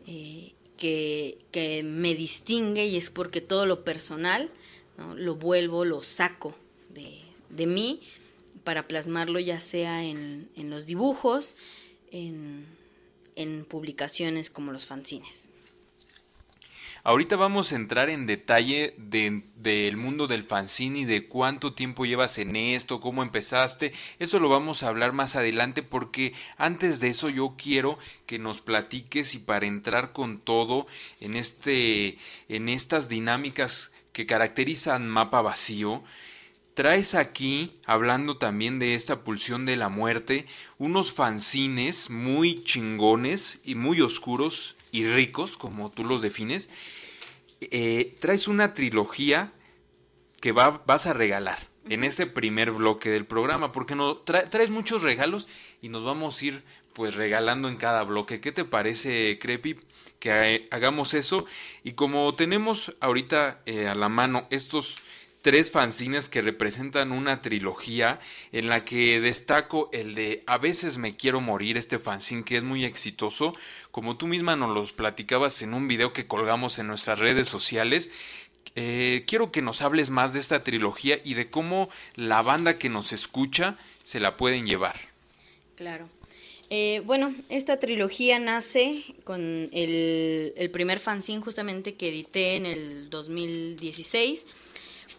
eh, 0.08 0.54
que, 0.80 1.82
me 1.84 2.16
distingue 2.16 2.86
y 2.86 2.98
es 2.98 3.10
porque 3.10 3.42
todo 3.42 3.66
lo 3.66 3.84
personal 3.84 4.50
lo 5.16 5.36
vuelvo, 5.36 5.86
lo 5.86 6.02
saco 6.02 6.56
de, 6.90 7.20
de, 7.50 7.68
mí 7.68 8.02
para 8.64 8.88
plasmarlo 8.88 9.40
ya 9.40 9.60
sea 9.62 10.04
en, 10.04 10.50
en 10.56 10.70
los 10.70 10.86
dibujos, 10.86 11.56
en, 12.12 12.66
en 13.36 13.66
publicaciones 13.66 14.50
como 14.50 14.72
los 14.72 14.86
fanzines. 14.86 15.50
Ahorita 17.04 17.38
vamos 17.38 17.72
a 17.72 17.78
entrar 17.78 18.10
en 18.10 18.28
detalle 18.28 18.94
del 18.98 19.96
mundo 19.96 20.28
del 20.28 20.44
fanzine 20.44 21.00
y 21.00 21.06
de 21.06 21.28
cuánto 21.28 21.74
tiempo 21.74 22.06
llevas 22.06 22.38
en 22.38 22.56
esto, 22.58 23.00
cómo 23.00 23.24
empezaste. 23.24 23.94
Eso 24.20 24.40
lo 24.40 24.50
vamos 24.50 24.84
a 24.84 24.90
hablar 24.90 25.14
más 25.14 25.38
adelante 25.38 25.82
porque 25.82 26.34
antes 26.58 27.00
de 27.00 27.08
eso 27.10 27.30
yo 27.30 27.56
quiero 27.58 27.98
que 28.26 28.38
nos 28.38 28.60
platiques 28.60 29.34
y 29.34 29.40
para 29.40 29.66
entrar 29.66 30.12
con 30.12 30.40
todo 30.40 30.88
en 31.22 31.38
este 31.38 32.18
en 32.50 32.68
estas 32.68 33.08
dinámicas 33.08 33.94
que 34.12 34.26
caracterizan 34.26 35.08
mapa 35.08 35.42
vacío, 35.42 36.04
traes 36.74 37.16
aquí, 37.16 37.80
hablando 37.86 38.38
también 38.38 38.80
de 38.80 38.96
esta 38.96 39.24
pulsión 39.24 39.66
de 39.66 39.78
la 39.78 39.88
muerte, 39.88 40.46
unos 40.78 41.14
fanzines 41.14 42.10
muy 42.10 42.62
chingones 42.62 43.62
y 43.64 43.76
muy 43.76 44.02
oscuros 44.02 44.76
y 44.92 45.08
ricos, 45.08 45.58
como 45.58 45.92
tú 45.92 46.04
los 46.04 46.22
defines, 46.22 46.70
eh, 47.62 48.16
traes 48.20 48.48
una 48.48 48.74
trilogía 48.74 49.52
que 50.42 50.52
va, 50.52 50.84
vas 50.86 51.06
a 51.06 51.14
regalar 51.14 51.68
en 51.90 52.04
este 52.04 52.28
primer 52.28 52.72
bloque 52.72 53.10
del 53.10 53.26
programa, 53.26 53.72
porque 53.72 53.96
no, 53.96 54.18
traes 54.18 54.70
muchos 54.70 55.02
regalos 55.02 55.48
y 55.82 55.90
nos 55.90 56.04
vamos 56.04 56.42
a 56.42 56.46
ir 56.46 56.64
pues 56.94 57.16
regalando 57.16 57.68
en 57.68 57.78
cada 57.78 58.04
bloque. 58.04 58.42
¿Qué 58.42 58.52
te 58.52 58.66
parece, 58.66 59.40
Crepi? 59.40 59.78
Que 60.20 60.68
hagamos 60.72 61.14
eso. 61.14 61.46
Y 61.84 61.94
como 61.94 62.36
tenemos 62.36 62.96
ahorita 63.00 63.62
eh, 63.66 63.88
a 63.88 63.96
la 63.96 64.10
mano 64.10 64.48
estos 64.52 64.98
tres 65.42 65.72
fanzines 65.72 66.30
que 66.30 66.42
representan 66.42 67.12
una 67.12 67.42
trilogía 67.42 68.20
en 68.52 68.68
la 68.68 68.84
que 68.84 69.22
destaco 69.22 69.90
el 69.94 70.16
de 70.16 70.44
A 70.48 70.58
veces 70.58 70.98
me 70.98 71.16
quiero 71.16 71.42
morir, 71.42 71.78
este 71.78 72.00
fanzine 72.00 72.44
que 72.44 72.58
es 72.58 72.64
muy 72.64 72.86
exitoso, 72.86 73.54
como 73.92 74.18
tú 74.18 74.28
misma 74.28 74.56
nos 74.56 74.74
los 74.74 74.92
platicabas 74.92 75.62
en 75.62 75.74
un 75.74 75.88
video 75.88 76.14
que 76.14 76.28
colgamos 76.28 76.80
en 76.80 76.88
nuestras 76.88 77.20
redes 77.20 77.48
sociales. 77.48 78.10
Eh, 78.76 79.24
quiero 79.28 79.52
que 79.52 79.62
nos 79.62 79.82
hables 79.82 80.10
más 80.10 80.34
de 80.34 80.40
esta 80.40 80.64
trilogía 80.64 81.20
y 81.24 81.34
de 81.34 81.50
cómo 81.50 81.90
la 82.16 82.42
banda 82.42 82.78
que 82.78 82.90
nos 82.90 83.14
escucha 83.14 83.78
se 84.04 84.20
la 84.20 84.38
pueden 84.38 84.66
llevar. 84.66 85.00
Claro. 85.76 86.10
Eh, 86.70 87.02
bueno, 87.06 87.34
esta 87.50 87.80
trilogía 87.80 88.38
nace 88.38 89.04
con 89.24 89.70
el, 89.72 90.54
el 90.56 90.70
primer 90.70 91.00
fanzine 91.00 91.42
justamente 91.42 91.96
que 91.96 92.10
edité 92.10 92.58
en 92.58 92.68
el 92.68 93.10
2016 93.10 94.46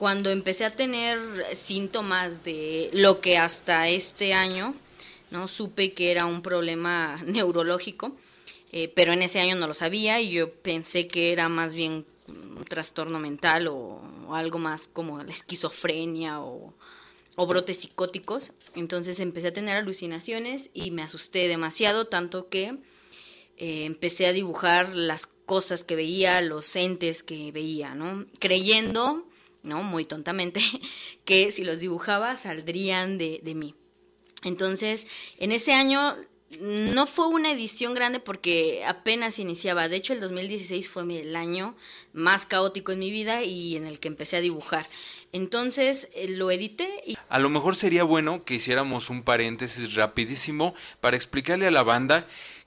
cuando 0.01 0.31
empecé 0.31 0.65
a 0.65 0.71
tener 0.71 1.21
síntomas 1.53 2.43
de 2.43 2.89
lo 2.95 3.21
que 3.21 3.37
hasta 3.37 3.87
este 3.91 4.33
año 4.33 4.75
no 5.31 5.47
supe 5.47 5.93
que 5.93 6.11
era 6.11 6.25
un 6.25 6.41
problema 6.41 7.21
neurológico, 7.27 8.17
eh, 8.73 8.91
pero 8.97 9.13
en 9.13 9.21
ese 9.21 9.41
año 9.41 9.57
no 9.57 9.67
lo 9.67 9.75
sabía 9.75 10.19
y 10.19 10.31
yo 10.31 10.55
pensé 10.55 11.07
que 11.07 11.33
era 11.33 11.51
más 11.51 11.75
bien 11.75 12.07
un 12.29 12.65
trastorno 12.65 13.19
mental 13.19 13.69
o, 13.69 14.01
algo 14.35 14.59
más 14.59 14.89
como 14.89 15.23
la 15.23 15.33
esquizofrenia 15.33 16.41
o, 16.41 16.73
brotes 17.47 17.81
psicóticos. 17.81 18.53
Entonces 18.75 19.21
empecé 19.21 19.49
a 19.49 19.53
tener 19.53 19.77
alucinaciones 19.77 20.71
y 20.73 20.93
me 20.93 21.03
asusté 21.03 21.47
demasiado, 21.47 22.07
tanto 22.07 22.49
que 22.49 22.79
eh, 23.59 23.85
empecé 23.85 24.27
a 24.27 24.33
dibujar 24.33 24.97
las 24.97 25.27
cosas 25.27 25.85
que 25.85 25.95
veía, 25.95 26.41
los 26.41 26.75
entes 26.75 27.23
que 27.23 27.53
veía, 27.53 27.95
¿no? 27.95 28.25
Creyendo 28.39 29.27
¿no? 29.63 29.83
Muy 29.83 30.05
tontamente, 30.05 30.61
que 31.25 31.51
si 31.51 31.65
los 31.65 31.81
dibujaba 31.81 32.37
saldrían 32.37 33.19
de, 33.19 33.41
de 33.43 33.55
mí. 33.55 33.75
Entonces, 34.43 35.07
en 35.39 35.53
ese 35.53 35.75
año 35.75 36.17
no 36.59 37.07
fue 37.07 37.29
una 37.29 37.53
edición 37.53 37.95
grande 37.95 38.19
porque 38.19 38.83
apenas 38.85 39.39
iniciaba. 39.39 39.89
De 39.89 39.97
hecho, 39.97 40.13
el 40.13 40.21
2016 40.21 40.89
fue 40.89 41.03
el 41.21 41.37
año 41.37 41.77
más 42.13 42.45
caótico 42.45 42.91
en 42.91 42.99
mi 42.99 43.11
vida 43.11 43.45
y 43.45 43.77
en 43.77 43.87
el 43.87 44.01
que 44.01 44.09
empecé 44.09 44.37
a 44.37 44.41
dibujar. 44.41 44.87
Entonces 45.33 46.09
eh, 46.15 46.29
lo 46.29 46.51
edité 46.51 46.89
y... 47.07 47.17
A 47.29 47.39
lo 47.39 47.51
mejor 47.51 47.77
sería 47.77 48.03
bueno 48.03 48.45
que 48.45 48.55
hiciéramos 48.55 49.11
un 49.11 49.23
paréntesis 49.23 49.95
rapidísimo 49.95 50.75
para 51.01 51.17
explicarle 51.17 51.69
a 51.69 51.71
la 51.71 51.85
banda 51.85 52.27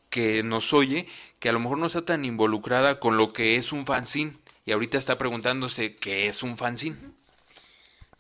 que 0.10 0.44
nos 0.44 0.74
oye 0.74 1.08
que 1.40 1.50
a 1.50 1.52
lo 1.52 1.60
mejor 1.60 1.78
no 1.78 1.88
está 1.88 2.06
tan 2.06 2.24
involucrada 2.24 3.02
con 3.02 3.18
lo 3.18 3.34
que 3.34 3.58
es 3.58 3.74
un 3.74 3.86
fanzine 3.86 4.32
y 4.66 4.72
ahorita 4.72 4.98
está 4.98 5.18
preguntándose 5.18 5.96
qué 5.96 6.28
es 6.28 6.44
un 6.44 6.58
fanzine. 6.58 6.98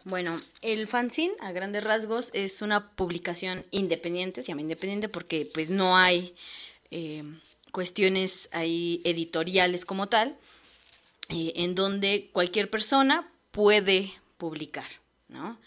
Bueno, 0.05 0.39
el 0.61 0.87
fanzine 0.87 1.33
a 1.39 1.53
grandes 1.53 1.83
rasgos 1.83 2.29
es 2.33 2.61
una 2.61 2.91
publicación 2.95 3.65
independiente, 3.71 4.41
se 4.41 4.49
llama 4.49 4.61
independiente 4.61 5.07
porque 5.07 5.49
pues 5.53 5.69
no 5.69 5.95
hay 5.95 6.35
eh, 6.91 7.23
cuestiones 7.71 8.49
ahí 8.51 9.01
editoriales 9.05 9.85
como 9.85 10.09
tal, 10.09 10.37
eh, 11.29 11.53
en 11.55 11.73
donde 11.73 12.29
cualquier 12.33 12.69
persona 12.69 13.31
puede 13.51 14.11
publicar, 14.37 14.87
¿no? 15.29 15.57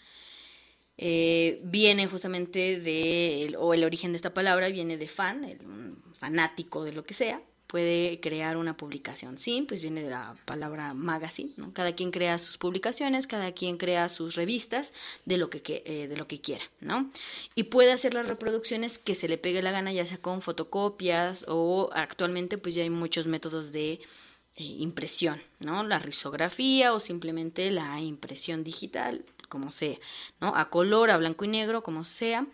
Eh, 0.99 1.59
viene 1.63 2.07
justamente 2.07 2.79
de, 2.79 3.55
o 3.57 3.73
el 3.73 3.83
origen 3.83 4.11
de 4.11 4.17
esta 4.17 4.33
palabra 4.33 4.69
viene 4.69 4.97
de 4.97 5.07
fan, 5.07 5.43
el, 5.45 5.63
un 5.65 6.01
fanático 6.17 6.83
de 6.83 6.91
lo 6.91 7.03
que 7.03 7.13
sea, 7.13 7.41
puede 7.67 8.19
crear 8.21 8.57
una 8.57 8.77
publicación. 8.77 9.37
Sí, 9.37 9.65
pues 9.67 9.81
viene 9.81 10.01
de 10.01 10.09
la 10.09 10.35
palabra 10.45 10.93
magazine, 10.93 11.51
¿no? 11.57 11.73
Cada 11.73 11.93
quien 11.93 12.11
crea 12.11 12.37
sus 12.37 12.57
publicaciones, 12.57 13.27
cada 13.27 13.51
quien 13.51 13.77
crea 13.77 14.09
sus 14.09 14.35
revistas 14.35 14.93
de 15.25 15.37
lo 15.37 15.49
que, 15.49 15.83
eh, 15.85 16.07
de 16.07 16.17
lo 16.17 16.27
que 16.27 16.39
quiera, 16.39 16.63
¿no? 16.79 17.11
Y 17.55 17.63
puede 17.63 17.91
hacer 17.91 18.13
las 18.13 18.27
reproducciones 18.27 18.97
que 18.97 19.15
se 19.15 19.27
le 19.27 19.37
pegue 19.37 19.61
la 19.61 19.71
gana, 19.71 19.91
ya 19.91 20.05
sea 20.05 20.17
con 20.17 20.41
fotocopias 20.41 21.45
o 21.47 21.89
actualmente 21.93 22.57
pues 22.57 22.75
ya 22.75 22.83
hay 22.83 22.89
muchos 22.89 23.27
métodos 23.27 23.71
de 23.71 23.99
eh, 24.59 24.63
impresión, 24.63 25.39
¿no? 25.59 25.83
La 25.83 25.99
risografía 25.99 26.93
o 26.93 26.99
simplemente 26.99 27.69
la 27.69 27.99
impresión 28.01 28.63
digital, 28.63 29.23
como 29.49 29.71
sea, 29.71 29.97
¿no? 30.41 30.55
A 30.55 30.69
color, 30.69 31.11
a 31.11 31.17
blanco 31.17 31.45
y 31.45 31.49
negro, 31.49 31.83
como 31.83 32.03
sea. 32.03 32.47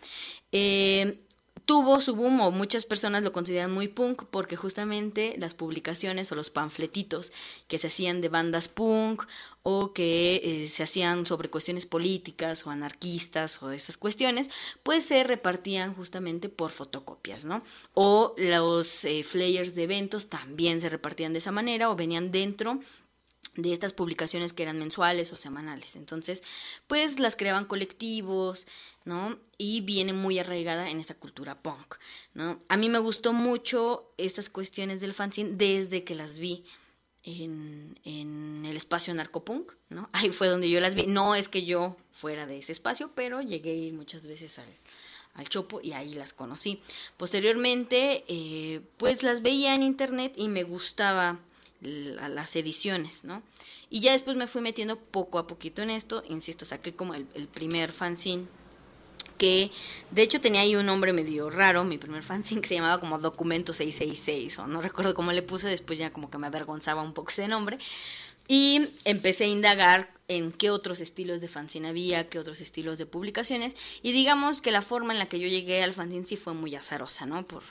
Eh, 0.52 1.23
tuvo 1.64 2.00
su 2.00 2.14
boom 2.14 2.40
o 2.40 2.50
muchas 2.50 2.84
personas 2.84 3.22
lo 3.22 3.32
consideran 3.32 3.72
muy 3.72 3.88
punk 3.88 4.24
porque 4.30 4.56
justamente 4.56 5.34
las 5.38 5.54
publicaciones 5.54 6.30
o 6.30 6.34
los 6.34 6.50
panfletitos 6.50 7.32
que 7.68 7.78
se 7.78 7.86
hacían 7.86 8.20
de 8.20 8.28
bandas 8.28 8.68
punk 8.68 9.24
o 9.62 9.92
que 9.94 10.42
eh, 10.44 10.68
se 10.68 10.82
hacían 10.82 11.24
sobre 11.24 11.48
cuestiones 11.48 11.86
políticas 11.86 12.66
o 12.66 12.70
anarquistas 12.70 13.62
o 13.62 13.68
de 13.68 13.76
esas 13.76 13.96
cuestiones, 13.96 14.50
pues 14.82 15.04
se 15.06 15.24
repartían 15.24 15.94
justamente 15.94 16.50
por 16.50 16.70
fotocopias, 16.70 17.46
¿no? 17.46 17.62
O 17.94 18.34
los 18.36 19.06
eh, 19.06 19.22
flyers 19.22 19.74
de 19.74 19.84
eventos 19.84 20.26
también 20.26 20.80
se 20.80 20.90
repartían 20.90 21.32
de 21.32 21.38
esa 21.38 21.50
manera 21.50 21.90
o 21.90 21.96
venían 21.96 22.30
dentro 22.30 22.80
de 23.56 23.72
estas 23.72 23.92
publicaciones 23.92 24.52
que 24.52 24.62
eran 24.62 24.78
mensuales 24.78 25.32
o 25.32 25.36
semanales. 25.36 25.96
Entonces, 25.96 26.42
pues 26.86 27.20
las 27.20 27.36
creaban 27.36 27.66
colectivos, 27.66 28.66
¿no? 29.04 29.38
Y 29.58 29.80
viene 29.82 30.12
muy 30.12 30.38
arraigada 30.38 30.90
en 30.90 30.98
esta 30.98 31.14
cultura 31.14 31.60
punk, 31.62 31.96
¿no? 32.34 32.58
A 32.68 32.76
mí 32.76 32.88
me 32.88 32.98
gustó 32.98 33.32
mucho 33.32 34.12
estas 34.16 34.50
cuestiones 34.50 35.00
del 35.00 35.14
fanzine 35.14 35.52
desde 35.56 36.04
que 36.04 36.14
las 36.14 36.38
vi 36.38 36.64
en, 37.22 37.98
en 38.04 38.64
el 38.66 38.76
espacio 38.76 39.14
narcopunk, 39.14 39.72
¿no? 39.88 40.08
Ahí 40.12 40.30
fue 40.30 40.48
donde 40.48 40.68
yo 40.68 40.80
las 40.80 40.94
vi. 40.94 41.06
No 41.06 41.34
es 41.34 41.48
que 41.48 41.64
yo 41.64 41.96
fuera 42.12 42.46
de 42.46 42.58
ese 42.58 42.72
espacio, 42.72 43.10
pero 43.14 43.40
llegué 43.40 43.70
a 43.70 43.74
ir 43.74 43.94
muchas 43.94 44.26
veces 44.26 44.58
al, 44.58 44.68
al 45.34 45.48
Chopo 45.48 45.80
y 45.80 45.92
ahí 45.92 46.14
las 46.14 46.32
conocí. 46.32 46.80
Posteriormente, 47.16 48.24
eh, 48.28 48.80
pues 48.96 49.22
las 49.22 49.42
veía 49.42 49.74
en 49.74 49.82
internet 49.82 50.32
y 50.36 50.48
me 50.48 50.62
gustaba 50.62 51.38
las 51.84 52.56
ediciones, 52.56 53.24
¿no? 53.24 53.42
Y 53.90 54.00
ya 54.00 54.12
después 54.12 54.36
me 54.36 54.46
fui 54.46 54.62
metiendo 54.62 54.98
poco 54.98 55.38
a 55.38 55.46
poquito 55.46 55.82
en 55.82 55.90
esto, 55.90 56.22
insisto, 56.28 56.64
saqué 56.64 56.94
como 56.94 57.14
el, 57.14 57.26
primer 57.52 57.92
fanzine 57.92 58.46
que 59.38 59.70
de 60.10 60.22
hecho 60.22 60.40
tenía 60.40 60.60
ahí 60.60 60.76
un 60.76 60.86
nombre 60.86 61.12
medio 61.12 61.50
raro, 61.50 61.82
mi 61.84 61.98
primer 61.98 62.22
fanzine 62.22 62.60
que 62.60 62.68
se 62.68 62.76
llamaba 62.76 63.00
como 63.00 63.18
Documento 63.18 63.72
666 63.72 64.58
o 64.60 64.66
no 64.66 64.80
recuerdo 64.80 65.12
cómo 65.14 65.32
le 65.32 65.42
puse, 65.42 65.68
después 65.68 65.98
ya 65.98 66.12
como 66.12 66.30
que 66.30 66.38
me 66.38 66.46
avergonzaba 66.46 67.02
un 67.02 67.14
poco 67.14 67.30
ese 67.30 67.48
nombre, 67.48 67.78
y 68.48 68.88
empecé 69.04 69.44
a 69.44 69.48
indagar 69.48 70.14
en 70.28 70.52
qué 70.52 70.70
otros 70.70 71.00
estilos 71.00 71.40
de 71.40 71.48
fanzine 71.48 71.88
había, 71.88 72.28
qué 72.28 72.38
otros 72.38 72.60
estilos 72.60 72.98
de 72.98 73.06
publicaciones. 73.06 73.76
Y 74.02 74.12
digamos 74.12 74.62
que 74.62 74.70
la 74.70 74.82
forma 74.82 75.12
en 75.12 75.18
la 75.18 75.26
que 75.26 75.38
yo 75.38 75.48
llegué 75.48 75.82
al 75.82 75.92
fanzine 75.92 76.24
sí 76.24 76.36
fue 76.36 76.54
muy 76.54 76.74
azarosa, 76.74 77.26
¿no? 77.26 77.46
Por, 77.46 77.62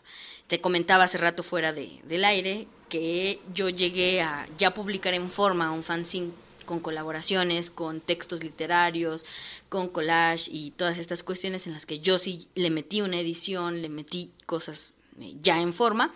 te 0.48 0.62
comentaba 0.62 1.06
hace 1.06 1.18
rato 1.18 1.44
fuera 1.44 1.74
de, 1.74 2.00
del 2.04 2.26
aire 2.26 2.68
que 2.90 3.40
yo 3.54 3.70
llegué 3.70 4.22
a 4.22 4.46
ya 4.58 4.74
publicar 4.74 5.14
en 5.14 5.30
forma 5.30 5.72
un 5.72 5.84
fanzine 5.84 6.32
con 6.66 6.80
colaboraciones, 6.80 7.70
con 7.70 8.00
textos 8.02 8.44
literarios, 8.44 9.26
con 9.70 9.90
collage 9.90 10.50
y 10.52 10.72
todas 10.72 10.98
estas 10.98 11.24
cuestiones 11.24 11.68
en 11.68 11.74
las 11.74 11.86
que 11.86 12.00
yo 12.00 12.18
sí 12.18 12.48
le 12.56 12.70
metí 12.70 13.02
una 13.02 13.20
edición, 13.20 13.82
le 13.82 13.90
metí 13.90 14.32
cosas 14.46 14.94
eh, 15.20 15.36
ya 15.42 15.60
en 15.60 15.74
forma, 15.74 16.14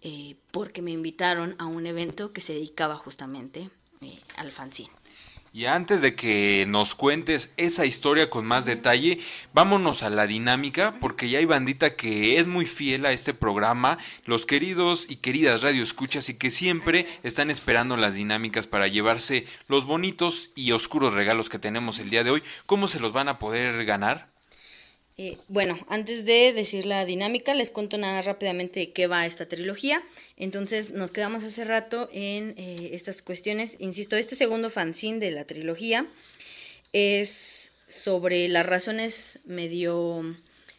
eh, 0.00 0.36
porque 0.50 0.80
me 0.80 0.92
invitaron 0.92 1.54
a 1.58 1.66
un 1.66 1.86
evento 1.86 2.32
que 2.32 2.40
se 2.40 2.54
dedicaba 2.54 2.96
justamente 2.96 3.70
eh. 4.04 4.20
Y 5.54 5.66
antes 5.66 6.00
de 6.00 6.14
que 6.14 6.64
nos 6.66 6.94
cuentes 6.94 7.52
esa 7.58 7.84
historia 7.84 8.30
con 8.30 8.46
más 8.46 8.64
detalle, 8.64 9.20
vámonos 9.52 10.02
a 10.02 10.08
la 10.08 10.26
dinámica, 10.26 10.94
porque 10.98 11.28
ya 11.28 11.40
hay 11.40 11.44
bandita 11.44 11.94
que 11.94 12.38
es 12.38 12.46
muy 12.46 12.64
fiel 12.64 13.04
a 13.04 13.12
este 13.12 13.34
programa, 13.34 13.98
los 14.24 14.46
queridos 14.46 15.10
y 15.10 15.16
queridas 15.16 15.60
radioescuchas 15.60 16.30
y 16.30 16.38
que 16.38 16.50
siempre 16.50 17.06
están 17.22 17.50
esperando 17.50 17.98
las 17.98 18.14
dinámicas 18.14 18.66
para 18.66 18.86
llevarse 18.86 19.46
los 19.68 19.84
bonitos 19.84 20.48
y 20.54 20.72
oscuros 20.72 21.12
regalos 21.12 21.50
que 21.50 21.58
tenemos 21.58 21.98
el 21.98 22.08
día 22.08 22.24
de 22.24 22.30
hoy. 22.30 22.42
¿Cómo 22.64 22.88
se 22.88 23.00
los 23.00 23.12
van 23.12 23.28
a 23.28 23.38
poder 23.38 23.84
ganar? 23.84 24.31
Eh, 25.18 25.36
bueno, 25.48 25.78
antes 25.88 26.24
de 26.24 26.52
decir 26.54 26.86
la 26.86 27.04
dinámica, 27.04 27.54
les 27.54 27.70
cuento 27.70 27.98
nada 27.98 28.22
rápidamente 28.22 28.80
de 28.80 28.92
qué 28.92 29.06
va 29.06 29.26
esta 29.26 29.46
trilogía. 29.46 30.02
Entonces, 30.38 30.90
nos 30.90 31.12
quedamos 31.12 31.44
hace 31.44 31.64
rato 31.64 32.08
en 32.12 32.54
eh, 32.56 32.90
estas 32.92 33.20
cuestiones. 33.20 33.76
Insisto, 33.78 34.16
este 34.16 34.36
segundo 34.36 34.70
fanzine 34.70 35.18
de 35.18 35.30
la 35.30 35.44
trilogía 35.44 36.06
es 36.92 37.72
sobre 37.88 38.48
las 38.48 38.64
razones 38.64 39.40
medio, 39.44 40.24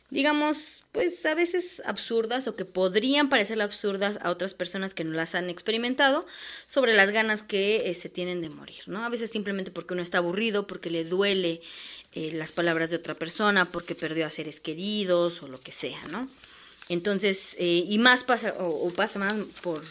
digamos, 0.09 0.85
pues 0.91 1.23
a 1.27 1.35
veces 1.35 1.81
absurdas 1.85 2.47
o 2.47 2.55
que 2.55 2.65
podrían 2.65 3.29
parecer 3.29 3.61
absurdas 3.61 4.17
a 4.21 4.31
otras 4.31 4.55
personas 4.55 4.95
que 4.95 5.03
no 5.03 5.13
las 5.13 5.35
han 5.35 5.49
experimentado, 5.49 6.25
sobre 6.65 6.93
las 6.93 7.11
ganas 7.11 7.43
que 7.43 7.89
eh, 7.89 7.93
se 7.93 8.09
tienen 8.09 8.41
de 8.41 8.49
morir, 8.49 8.83
¿no? 8.87 9.05
A 9.05 9.09
veces 9.09 9.29
simplemente 9.29 9.69
porque 9.69 9.93
uno 9.93 10.01
está 10.01 10.17
aburrido, 10.17 10.65
porque 10.65 10.89
le 10.89 11.03
duele 11.03 11.61
eh, 12.15 12.31
las 12.31 12.51
palabras 12.51 12.91
de 12.91 12.97
otra 12.97 13.15
persona 13.15 13.71
porque 13.71 13.95
perdió 13.95 14.27
a 14.27 14.29
seres 14.29 14.59
queridos 14.59 15.41
o 15.41 15.47
lo 15.47 15.59
que 15.59 15.71
sea, 15.71 15.99
¿no? 16.11 16.29
Entonces, 16.87 17.55
eh, 17.57 17.85
y 17.87 17.97
más 17.97 18.23
pasa, 18.23 18.53
o, 18.59 18.87
pasa 18.91 19.17
más 19.17 19.33
por 19.63 19.81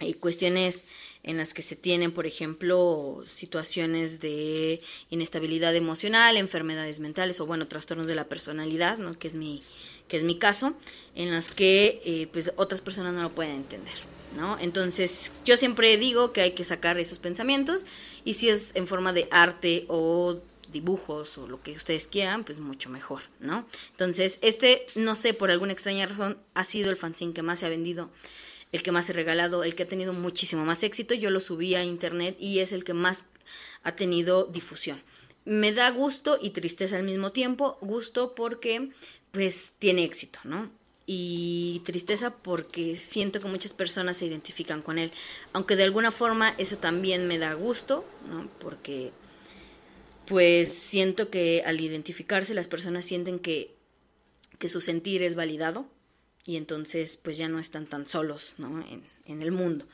eh, 0.00 0.14
cuestiones 0.14 0.86
en 1.22 1.36
las 1.36 1.54
que 1.54 1.62
se 1.62 1.76
tienen, 1.76 2.10
por 2.10 2.26
ejemplo, 2.26 3.22
situaciones 3.26 4.18
de 4.18 4.80
inestabilidad 5.10 5.76
emocional, 5.76 6.36
enfermedades 6.36 6.98
mentales 6.98 7.38
o, 7.38 7.46
bueno, 7.46 7.68
trastornos 7.68 8.08
de 8.08 8.16
la 8.16 8.24
personalidad, 8.24 8.98
¿no? 8.98 9.16
Que 9.16 9.28
es 9.28 9.36
mi, 9.36 9.62
que 10.08 10.16
es 10.16 10.24
mi 10.24 10.36
caso, 10.36 10.74
en 11.14 11.30
las 11.30 11.48
que 11.48 12.28
pues 12.32 12.50
otras 12.56 12.82
personas 12.82 13.14
no 13.14 13.22
lo 13.22 13.34
pueden 13.34 13.52
entender. 13.52 13.94
¿No? 14.34 14.56
Entonces, 14.60 15.32
yo 15.44 15.56
siempre 15.56 15.96
digo 15.96 16.32
que 16.32 16.40
hay 16.40 16.52
que 16.52 16.62
sacar 16.62 16.96
esos 17.00 17.18
pensamientos 17.18 17.84
y 18.24 18.34
si 18.34 18.48
es 18.48 18.70
en 18.76 18.86
forma 18.86 19.12
de 19.12 19.26
arte 19.32 19.86
o 19.88 20.40
dibujos 20.70 21.38
o 21.38 21.46
lo 21.46 21.62
que 21.62 21.72
ustedes 21.72 22.06
quieran, 22.06 22.44
pues 22.44 22.58
mucho 22.58 22.90
mejor, 22.90 23.22
¿no? 23.40 23.66
Entonces, 23.90 24.38
este, 24.42 24.86
no 24.94 25.14
sé, 25.14 25.34
por 25.34 25.50
alguna 25.50 25.72
extraña 25.72 26.06
razón, 26.06 26.38
ha 26.54 26.64
sido 26.64 26.90
el 26.90 26.96
fanzine 26.96 27.32
que 27.32 27.42
más 27.42 27.60
se 27.60 27.66
ha 27.66 27.68
vendido, 27.68 28.10
el 28.72 28.82
que 28.82 28.92
más 28.92 29.08
he 29.10 29.12
regalado, 29.12 29.64
el 29.64 29.74
que 29.74 29.84
ha 29.84 29.88
tenido 29.88 30.12
muchísimo 30.12 30.64
más 30.64 30.82
éxito. 30.82 31.14
Yo 31.14 31.30
lo 31.30 31.40
subí 31.40 31.74
a 31.74 31.84
internet 31.84 32.36
y 32.38 32.60
es 32.60 32.72
el 32.72 32.84
que 32.84 32.94
más 32.94 33.26
ha 33.82 33.96
tenido 33.96 34.44
difusión. 34.44 35.02
Me 35.44 35.72
da 35.72 35.90
gusto 35.90 36.38
y 36.40 36.50
tristeza 36.50 36.96
al 36.96 37.02
mismo 37.02 37.32
tiempo, 37.32 37.78
gusto 37.80 38.34
porque 38.34 38.90
pues 39.32 39.72
tiene 39.78 40.04
éxito, 40.04 40.40
¿no? 40.44 40.70
y 41.12 41.82
tristeza 41.84 42.30
porque 42.30 42.96
siento 42.96 43.40
que 43.40 43.48
muchas 43.48 43.74
personas 43.74 44.18
se 44.18 44.26
identifican 44.26 44.80
con 44.80 44.96
él, 44.96 45.10
aunque 45.52 45.74
de 45.74 45.82
alguna 45.82 46.12
forma 46.12 46.54
eso 46.56 46.78
también 46.78 47.26
me 47.26 47.36
da 47.36 47.52
gusto, 47.54 48.04
¿no? 48.28 48.48
porque 48.60 49.10
pues 50.30 50.68
siento 50.68 51.28
que 51.28 51.64
al 51.66 51.80
identificarse 51.80 52.54
las 52.54 52.68
personas 52.68 53.04
sienten 53.04 53.40
que, 53.40 53.74
que 54.60 54.68
su 54.68 54.80
sentir 54.80 55.24
es 55.24 55.34
validado 55.34 55.88
y 56.46 56.54
entonces 56.54 57.16
pues 57.16 57.36
ya 57.36 57.48
no 57.48 57.58
están 57.58 57.86
tan 57.86 58.06
solos 58.06 58.54
¿no? 58.56 58.80
en, 58.80 59.02
en 59.26 59.42
el 59.42 59.50
mundo. 59.50 59.86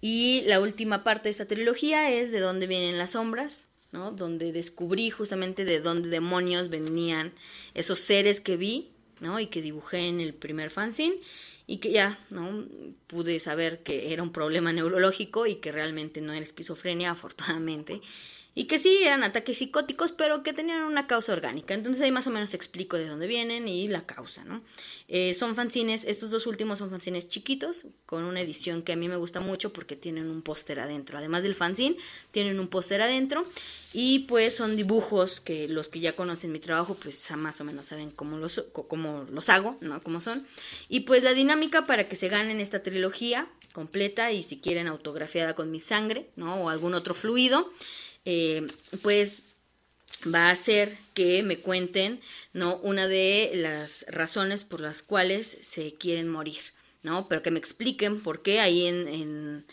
Y 0.00 0.40
la 0.46 0.58
última 0.58 1.04
parte 1.04 1.24
de 1.24 1.32
esta 1.32 1.44
trilogía 1.44 2.10
es 2.10 2.32
de 2.32 2.40
dónde 2.40 2.66
vienen 2.66 2.96
las 2.96 3.10
sombras, 3.10 3.68
¿no? 3.92 4.10
donde 4.10 4.52
descubrí 4.52 5.10
justamente 5.10 5.66
de 5.66 5.80
dónde 5.80 6.08
demonios 6.08 6.70
venían 6.70 7.34
esos 7.74 8.00
seres 8.00 8.40
que 8.40 8.56
vi 8.56 8.88
¿no? 9.20 9.38
y 9.38 9.48
que 9.48 9.60
dibujé 9.60 10.08
en 10.08 10.18
el 10.18 10.32
primer 10.32 10.70
fanzine 10.70 11.18
y 11.66 11.76
que 11.76 11.92
ya 11.92 12.18
no 12.30 12.64
pude 13.06 13.38
saber 13.38 13.82
que 13.82 14.14
era 14.14 14.22
un 14.22 14.32
problema 14.32 14.72
neurológico 14.72 15.46
y 15.46 15.56
que 15.56 15.72
realmente 15.72 16.22
no 16.22 16.32
era 16.32 16.42
esquizofrenia 16.42 17.10
afortunadamente 17.10 18.00
y 18.54 18.64
que 18.64 18.78
sí 18.78 19.00
eran 19.02 19.24
ataques 19.24 19.58
psicóticos, 19.58 20.12
pero 20.12 20.42
que 20.42 20.52
tenían 20.52 20.82
una 20.82 21.06
causa 21.06 21.32
orgánica. 21.32 21.74
Entonces 21.74 22.02
ahí 22.02 22.12
más 22.12 22.26
o 22.26 22.30
menos 22.30 22.54
explico 22.54 22.96
de 22.96 23.08
dónde 23.08 23.26
vienen 23.26 23.66
y 23.66 23.88
la 23.88 24.06
causa, 24.06 24.44
¿no? 24.44 24.62
Eh, 25.08 25.34
son 25.34 25.54
fanzines, 25.54 26.04
estos 26.04 26.30
dos 26.30 26.46
últimos 26.46 26.78
son 26.78 26.90
fanzines 26.90 27.28
chiquitos, 27.28 27.86
con 28.06 28.24
una 28.24 28.40
edición 28.40 28.82
que 28.82 28.92
a 28.92 28.96
mí 28.96 29.08
me 29.08 29.16
gusta 29.16 29.40
mucho 29.40 29.72
porque 29.72 29.96
tienen 29.96 30.30
un 30.30 30.42
póster 30.42 30.78
adentro. 30.78 31.18
Además 31.18 31.42
del 31.42 31.54
fanzine, 31.54 31.96
tienen 32.30 32.60
un 32.60 32.68
póster 32.68 33.02
adentro 33.02 33.44
y 33.92 34.20
pues 34.20 34.54
son 34.54 34.76
dibujos 34.76 35.40
que 35.40 35.68
los 35.68 35.88
que 35.88 36.00
ya 36.00 36.14
conocen 36.14 36.52
mi 36.52 36.60
trabajo, 36.60 36.94
pues 36.94 37.28
más 37.36 37.60
o 37.60 37.64
menos 37.64 37.86
saben 37.86 38.10
cómo 38.10 38.36
los, 38.38 38.64
cómo 38.72 39.26
los 39.30 39.48
hago, 39.48 39.76
¿no? 39.80 40.00
Cómo 40.02 40.20
son. 40.20 40.46
Y 40.88 41.00
pues 41.00 41.24
la 41.24 41.34
dinámica 41.34 41.86
para 41.86 42.06
que 42.06 42.14
se 42.14 42.28
ganen 42.28 42.60
esta 42.60 42.82
trilogía 42.82 43.48
completa 43.72 44.30
y 44.30 44.44
si 44.44 44.60
quieren 44.60 44.86
autografiada 44.86 45.54
con 45.54 45.72
mi 45.72 45.80
sangre, 45.80 46.28
¿no? 46.36 46.64
O 46.64 46.68
algún 46.68 46.94
otro 46.94 47.12
fluido 47.12 47.72
eh, 48.24 48.66
pues 49.02 49.44
va 50.32 50.50
a 50.50 50.56
ser 50.56 50.96
que 51.12 51.42
me 51.42 51.58
cuenten, 51.58 52.20
¿no? 52.52 52.76
Una 52.76 53.06
de 53.08 53.52
las 53.54 54.06
razones 54.08 54.64
por 54.64 54.80
las 54.80 55.02
cuales 55.02 55.46
se 55.60 55.94
quieren 55.94 56.28
morir, 56.28 56.60
¿no? 57.02 57.28
Pero 57.28 57.42
que 57.42 57.50
me 57.50 57.58
expliquen 57.58 58.20
por 58.20 58.42
qué 58.42 58.60
ahí 58.60 58.86
en, 58.86 59.66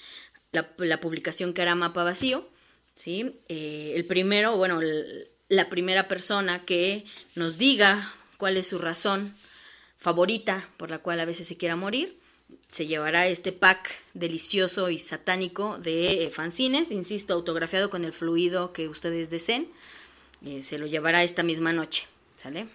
la, 0.51 0.99
publicación 0.99 1.53
que 1.53 1.61
hará 1.61 1.75
Mapa 1.75 2.03
Vacío, 2.03 2.49
¿sí? 2.95 3.39
Eh, 3.47 3.93
el 3.95 4.05
primero, 4.05 4.57
bueno, 4.57 4.81
la 5.47 5.69
primera 5.69 6.07
persona 6.07 6.65
que 6.65 7.05
nos 7.35 7.57
diga 7.57 8.13
cuál 8.37 8.57
es 8.57 8.67
su 8.67 8.77
razón 8.77 9.35
favorita 9.97 10.67
por 10.77 10.89
la 10.89 10.99
cual 10.99 11.19
a 11.19 11.25
veces 11.25 11.47
se 11.47 11.57
quiera 11.57 11.75
morir, 11.75 12.19
se 12.71 12.87
llevará 12.87 13.27
este 13.27 13.51
pack 13.51 13.99
delicioso 14.13 14.89
y 14.89 14.97
satánico 14.97 15.77
de 15.77 16.23
eh, 16.23 16.29
fanzines, 16.29 16.91
insisto, 16.91 17.33
autografiado 17.33 17.89
con 17.89 18.05
el 18.05 18.13
fluido 18.13 18.71
que 18.71 18.87
ustedes 18.87 19.29
deseen. 19.29 19.67
Eh, 20.45 20.61
se 20.61 20.77
lo 20.77 20.87
llevará 20.87 21.23
esta 21.23 21.43
misma 21.43 21.73
noche, 21.73 22.07
¿sale? 22.37 22.67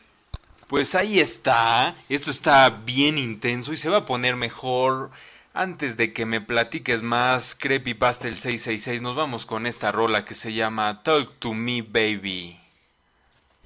Pues 0.68 0.94
ahí 0.94 1.20
está, 1.20 1.94
esto 2.08 2.30
está 2.30 2.68
bien 2.70 3.18
intenso 3.18 3.72
y 3.72 3.76
se 3.76 3.88
va 3.88 3.98
a 3.98 4.04
poner 4.04 4.36
mejor. 4.36 5.10
Antes 5.54 5.96
de 5.96 6.12
que 6.12 6.26
me 6.26 6.42
platiques 6.42 7.02
más 7.02 7.54
Creepypasta 7.54 8.28
el 8.28 8.34
666, 8.34 9.00
nos 9.00 9.16
vamos 9.16 9.46
con 9.46 9.66
esta 9.66 9.90
rola 9.90 10.26
que 10.26 10.34
se 10.34 10.52
llama 10.52 11.02
Talk 11.02 11.38
to 11.38 11.54
Me 11.54 11.80
Baby. 11.80 12.60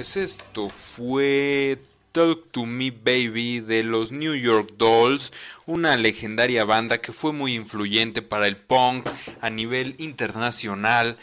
Pues 0.00 0.16
esto 0.16 0.70
fue 0.70 1.78
Talk 2.12 2.52
to 2.52 2.64
Me 2.64 2.90
Baby 2.90 3.60
de 3.60 3.82
los 3.82 4.12
New 4.12 4.34
York 4.34 4.72
Dolls, 4.78 5.30
una 5.66 5.94
legendaria 5.98 6.64
banda 6.64 7.02
que 7.02 7.12
fue 7.12 7.34
muy 7.34 7.54
influyente 7.54 8.22
para 8.22 8.46
el 8.46 8.56
punk 8.56 9.06
a 9.42 9.50
nivel 9.50 9.96
internacional. 9.98 11.18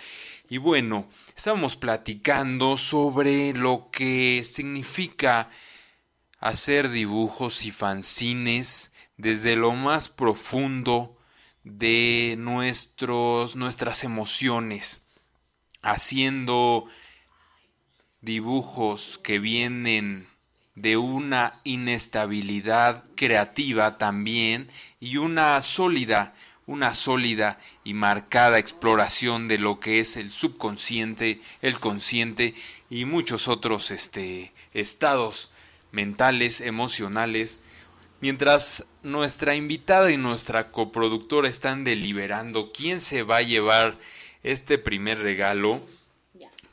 Y 0.47 0.59
bueno, 0.59 1.09
estábamos 1.35 1.75
platicando 1.75 2.77
sobre 2.77 3.51
lo 3.55 3.89
que 3.91 4.43
significa 4.45 5.49
hacer 6.39 6.89
dibujos 6.89 7.65
y 7.65 7.71
fanzines 7.71 8.93
desde 9.17 9.55
lo 9.55 9.71
más 9.71 10.07
profundo 10.07 11.17
de 11.63 12.35
nuestros, 12.37 13.55
nuestras 13.55 14.03
emociones, 14.03 15.01
haciendo 15.81 16.87
dibujos 18.21 19.19
que 19.23 19.39
vienen 19.39 20.27
de 20.75 20.97
una 20.97 21.53
inestabilidad 21.63 23.03
creativa 23.15 23.97
también 23.97 24.67
y 24.99 25.17
una 25.17 25.61
sólida, 25.61 26.35
una 26.65 26.93
sólida 26.93 27.59
y 27.83 27.93
marcada 27.93 28.59
exploración 28.59 29.47
de 29.47 29.57
lo 29.57 29.79
que 29.79 29.99
es 29.99 30.17
el 30.17 30.29
subconsciente, 30.29 31.41
el 31.61 31.79
consciente 31.79 32.53
y 32.89 33.05
muchos 33.05 33.47
otros 33.47 33.91
este, 33.91 34.53
estados 34.73 35.51
mentales, 35.91 36.61
emocionales. 36.61 37.59
Mientras 38.19 38.85
nuestra 39.03 39.55
invitada 39.55 40.11
y 40.11 40.17
nuestra 40.17 40.71
coproductora 40.71 41.49
están 41.49 41.83
deliberando 41.83 42.71
quién 42.71 42.99
se 42.99 43.23
va 43.23 43.37
a 43.37 43.41
llevar 43.41 43.97
este 44.43 44.77
primer 44.77 45.19
regalo, 45.19 45.81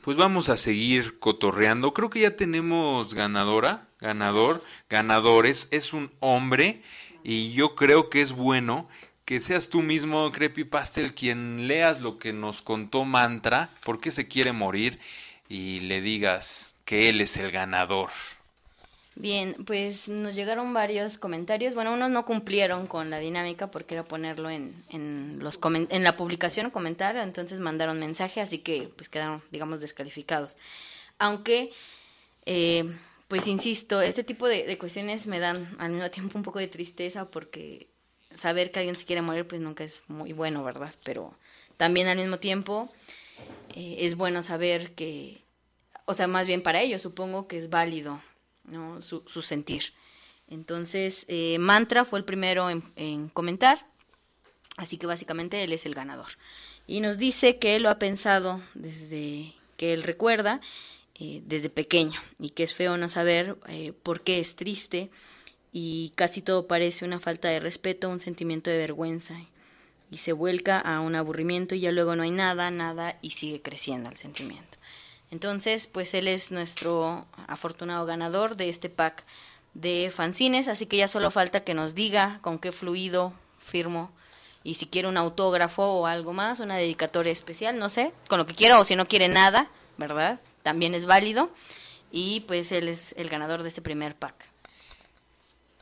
pues 0.05 0.17
vamos 0.17 0.49
a 0.49 0.55
seguir 0.55 1.17
cotorreando. 1.17 1.91
Creo 1.95 2.11
que 2.11 2.19
ya 2.19 2.35
tenemos 2.35 3.15
ganadora, 3.15 3.87
ganador, 3.99 4.63
ganadores. 4.87 5.67
Es 5.71 5.93
un 5.93 6.11
hombre 6.19 6.83
y 7.23 7.53
yo 7.53 7.73
creo 7.73 8.11
que 8.11 8.21
es 8.21 8.31
bueno 8.31 8.87
que 9.25 9.39
seas 9.39 9.69
tú 9.69 9.81
mismo, 9.81 10.31
Creepy 10.31 10.63
Pastel, 10.63 11.15
quien 11.15 11.67
leas 11.67 12.01
lo 12.01 12.19
que 12.19 12.33
nos 12.33 12.61
contó 12.61 13.03
Mantra, 13.03 13.71
por 13.83 13.99
qué 13.99 14.11
se 14.11 14.27
quiere 14.27 14.51
morir, 14.51 14.99
y 15.49 15.79
le 15.79 16.01
digas 16.01 16.75
que 16.85 17.09
él 17.09 17.19
es 17.19 17.37
el 17.37 17.49
ganador. 17.49 18.11
Bien, 19.17 19.55
pues 19.65 20.09
nos 20.09 20.35
llegaron 20.35 20.73
varios 20.73 21.17
comentarios. 21.17 21.73
Bueno, 21.73 21.93
unos 21.93 22.09
no 22.11 22.25
cumplieron 22.25 22.85
con 22.85 23.09
la 23.09 23.19
dinámica 23.19 23.71
porque 23.71 23.95
era 23.95 24.03
ponerlo 24.03 24.49
en, 24.49 24.83
en, 24.89 25.39
los 25.39 25.57
en 25.63 26.03
la 26.03 26.17
publicación 26.17 26.69
comentario, 26.69 27.21
entonces 27.21 27.61
mandaron 27.61 27.97
mensaje, 27.97 28.41
así 28.41 28.59
que 28.59 28.89
pues 28.97 29.07
quedaron, 29.07 29.41
digamos, 29.51 29.79
descalificados. 29.79 30.57
Aunque, 31.17 31.71
eh, 32.45 32.83
pues 33.29 33.47
insisto, 33.47 34.01
este 34.01 34.25
tipo 34.25 34.49
de, 34.49 34.77
cuestiones 34.77 35.27
me 35.27 35.39
dan 35.39 35.75
al 35.79 35.91
mismo 35.91 36.11
tiempo 36.11 36.37
un 36.37 36.43
poco 36.43 36.59
de 36.59 36.67
tristeza 36.67 37.25
porque 37.31 37.87
saber 38.35 38.71
que 38.71 38.79
alguien 38.79 38.97
se 38.97 39.05
quiere 39.05 39.21
morir 39.21 39.47
pues 39.47 39.61
nunca 39.61 39.85
es 39.85 40.03
muy 40.09 40.33
bueno, 40.33 40.61
¿verdad? 40.63 40.93
Pero 41.05 41.33
también 41.77 42.07
al 42.07 42.17
mismo 42.17 42.39
tiempo 42.39 42.91
eh, 43.75 43.97
es 43.99 44.15
bueno 44.15 44.41
saber 44.41 44.91
que, 44.93 45.41
o 46.05 46.13
sea, 46.13 46.27
más 46.27 46.47
bien 46.47 46.61
para 46.61 46.81
ellos 46.81 47.01
supongo 47.01 47.47
que 47.47 47.57
es 47.57 47.69
válido 47.69 48.21
¿no? 48.67 49.01
su, 49.01 49.41
sentir. 49.41 49.93
Entonces, 50.47 51.25
eh, 51.27 51.57
Mantra 51.59 52.05
fue 52.05 52.19
el 52.19 52.25
primero 52.25 52.69
en, 52.69 53.29
comentar, 53.29 53.87
así 54.77 54.97
que 54.97 55.07
básicamente 55.07 55.63
él 55.63 55.73
es 55.73 55.85
el 55.85 55.95
ganador. 55.95 56.27
Y 56.87 57.01
nos 57.01 57.17
dice 57.17 57.57
que 57.57 57.75
él 57.75 57.83
lo 57.83 57.89
ha 57.89 57.99
pensado 57.99 58.61
desde 58.75 59.53
que 59.77 59.93
él 59.93 60.03
recuerda, 60.03 60.61
eh, 61.15 61.41
desde 61.45 61.69
pequeño, 61.69 62.19
y 62.39 62.51
que 62.51 62.63
es 62.63 62.75
feo 62.75 62.97
no 62.97 63.09
saber 63.09 63.57
eh, 63.67 63.93
por 64.03 64.21
qué 64.21 64.39
es 64.39 64.55
triste 64.55 65.09
y 65.71 66.13
casi 66.15 66.41
todo 66.41 66.67
parece 66.67 67.03
una 67.03 67.19
falta 67.19 67.49
de 67.49 67.59
respeto, 67.59 68.09
un 68.09 68.21
sentimiento 68.21 68.69
de 68.69 68.77
vergüenza, 68.77 69.35
y 70.09 70.19
se 70.19 70.31
vuelca 70.31 70.79
a 70.79 71.01
un 71.01 71.15
aburrimiento 71.15 71.75
y 71.75 71.81
ya 71.81 71.91
luego 71.91 72.15
no 72.15 72.23
hay 72.23 72.31
nada, 72.31 72.71
nada, 72.71 73.17
y 73.21 73.31
sigue 73.31 73.61
creciendo 73.61 74.09
el 74.09 74.15
sentimiento. 74.15 74.74
Entonces, 75.35 75.87
pues 75.87 76.13
él 76.13 76.29
es 76.29 76.53
nuestro 76.53 77.25
afortunado 77.47 78.05
ganador 78.05 78.55
de 78.55 78.69
este 78.69 78.89
pack 78.89 79.25
de 79.73 80.09
fanzines, 80.15 80.69
así 80.69 80.85
que 80.85 80.95
ya 80.95 81.09
solo 81.09 81.29
falta 81.29 81.65
que 81.65 81.73
nos 81.73 81.93
diga 81.93 82.39
con 82.41 82.57
qué 82.57 82.71
fluido 82.71 83.33
firmo 83.59 84.11
y 84.63 84.75
si 84.75 84.85
quiere 84.85 85.09
un 85.09 85.17
autógrafo 85.17 85.83
o 85.83 86.05
algo 86.05 86.31
más, 86.31 86.61
una 86.61 86.77
dedicatoria 86.77 87.33
especial, 87.33 87.77
no 87.77 87.89
sé, 87.89 88.13
con 88.29 88.37
lo 88.37 88.45
que 88.45 88.55
quiera 88.55 88.79
o 88.79 88.85
si 88.85 88.95
no 88.95 89.09
quiere 89.09 89.27
nada, 89.27 89.67
¿verdad? 89.97 90.39
También 90.63 90.95
es 90.95 91.05
válido 91.05 91.49
y 92.13 92.39
pues 92.47 92.71
él 92.71 92.87
es 92.87 93.13
el 93.17 93.27
ganador 93.27 93.61
de 93.61 93.67
este 93.67 93.81
primer 93.81 94.15
pack. 94.15 94.35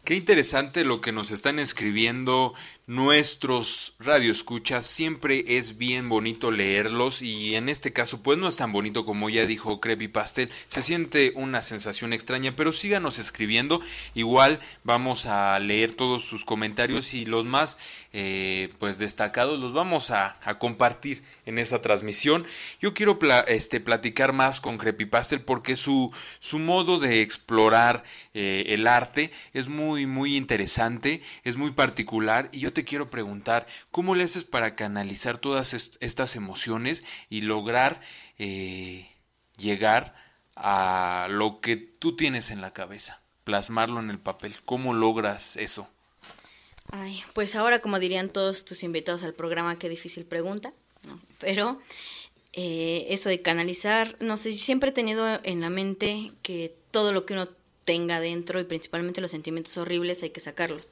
Qué 0.04 0.16
interesante 0.16 0.84
lo 0.84 1.00
que 1.00 1.13
nos 1.13 1.32
están 1.32 1.60
escribiendo 1.60 2.54
nuestros 2.88 3.94
radioescuchas. 4.00 4.86
Siempre 4.86 5.46
es 5.58 5.78
bien 5.78 6.10
bonito 6.10 6.52
leerlos 6.52 7.22
y 7.22 7.56
en 7.56 7.70
este 7.70 7.94
caso 7.94 8.22
pues 8.22 8.38
no 8.38 8.50
es 8.50 8.58
tan 8.58 8.74
bonito 8.74 9.06
como 9.06 9.30
ya 9.30 9.46
dijo 9.46 9.80
Creepy 9.80 10.10
Pastel. 10.10 10.50
Se 10.68 10.82
siente 10.82 11.32
una 11.36 11.62
sensación 11.62 12.12
extraña, 12.12 12.54
pero 12.54 12.74
síganos 12.74 13.18
escribiendo. 13.18 13.80
Igual 14.13 14.60
vamos 14.84 15.26
a 15.26 15.58
leer 15.60 15.94
todos 15.94 16.26
sus 16.26 16.44
comentarios 16.44 17.13
y 17.13 17.26
los 17.26 17.46
más 17.46 17.78
eh, 18.12 18.74
pues 18.80 18.98
destacados 18.98 19.58
los 19.58 19.72
vamos 19.72 20.12
a, 20.12 20.38
compartir 20.60 21.24
en 21.46 21.58
esa 21.60 21.82
transmisión. 21.82 22.46
Yo 22.82 22.94
quiero 22.94 23.18
este, 23.48 23.80
platicar 23.80 24.34
más 24.34 24.60
con 24.60 24.78
Creepy 24.78 25.06
Pastel 25.06 25.42
porque 25.42 25.78
su, 25.78 26.12
su 26.39 26.60
modo 26.60 27.00
de 27.00 27.22
explorar 27.22 28.04
eh, 28.34 28.66
el 28.68 28.88
arte 28.88 29.32
es 29.54 29.70
muy 29.70 29.92
muy 30.06 30.36
interesante, 30.36 31.21
es 31.43 31.56
muy 31.56 31.71
particular 31.71 32.49
y 32.51 32.60
yo 32.60 32.73
te 32.73 32.84
quiero 32.84 33.10
preguntar, 33.10 33.67
¿cómo 33.91 34.15
le 34.15 34.23
haces 34.23 34.43
para 34.43 34.75
canalizar 34.75 35.38
todas 35.38 35.73
estas 35.73 36.36
emociones 36.36 37.03
y 37.29 37.41
lograr 37.41 38.01
eh, 38.38 39.10
llegar 39.58 40.15
a 40.56 41.27
lo 41.29 41.62
que 41.62 41.77
tú 41.77 42.15
tienes 42.15 42.51
en 42.51 42.62
la 42.62 42.73
cabeza, 42.73 43.21
plasmarlo 43.43 43.99
en 43.99 44.10
el 44.10 44.19
papel? 44.19 44.56
¿Cómo 44.65 44.93
logras 44.93 45.56
eso? 45.56 45.88
Ay, 46.91 47.23
pues 47.34 47.56
ahora, 47.56 47.79
como 47.79 47.99
dirían 47.99 48.29
todos 48.29 48.65
tus 48.65 48.84
invitados 48.84 49.23
al 49.23 49.34
programa, 49.34 49.79
qué 49.79 49.89
difícil 49.89 50.25
pregunta, 50.25 50.73
pero 51.39 51.79
eh, 52.53 53.08
eso 53.10 53.29
de 53.29 53.41
canalizar, 53.41 54.15
no 54.19 54.38
sé, 54.38 54.51
si 54.51 54.60
siempre 54.60 54.89
he 54.89 54.93
tenido 54.93 55.39
en 55.43 55.62
la 55.62 55.69
mente 55.69 56.32
que 56.43 56.75
todo 56.91 57.12
lo 57.12 57.25
que 57.25 57.34
uno 57.34 57.45
tenga 57.86 58.19
dentro 58.19 58.60
y 58.60 58.63
principalmente 58.63 59.22
los 59.22 59.32
sentimientos 59.32 59.78
horribles 59.78 60.24
hay 60.24 60.30
que 60.30 60.39
sacarlos. 60.39 60.89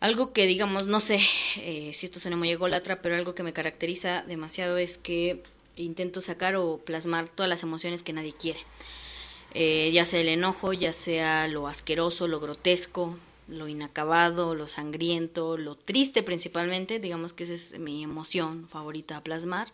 Algo 0.00 0.32
que 0.32 0.46
digamos, 0.46 0.86
no 0.86 1.00
sé 1.00 1.20
eh, 1.56 1.92
si 1.92 2.06
esto 2.06 2.20
suena 2.20 2.36
muy 2.36 2.50
ególatra, 2.50 3.02
pero 3.02 3.16
algo 3.16 3.34
que 3.34 3.42
me 3.42 3.52
caracteriza 3.52 4.22
demasiado 4.22 4.78
es 4.78 4.96
que 4.96 5.42
intento 5.76 6.20
sacar 6.20 6.56
o 6.56 6.78
plasmar 6.78 7.28
todas 7.28 7.48
las 7.48 7.62
emociones 7.62 8.02
que 8.02 8.12
nadie 8.12 8.32
quiere. 8.32 8.60
Eh, 9.54 9.90
ya 9.92 10.04
sea 10.04 10.20
el 10.20 10.28
enojo, 10.28 10.72
ya 10.72 10.92
sea 10.92 11.48
lo 11.48 11.66
asqueroso, 11.66 12.28
lo 12.28 12.38
grotesco, 12.38 13.18
lo 13.48 13.66
inacabado, 13.66 14.54
lo 14.54 14.68
sangriento, 14.68 15.56
lo 15.56 15.74
triste 15.74 16.22
principalmente, 16.22 17.00
digamos 17.00 17.32
que 17.32 17.44
esa 17.44 17.54
es 17.54 17.78
mi 17.78 18.04
emoción 18.04 18.68
favorita 18.68 19.16
a 19.16 19.22
plasmar. 19.22 19.72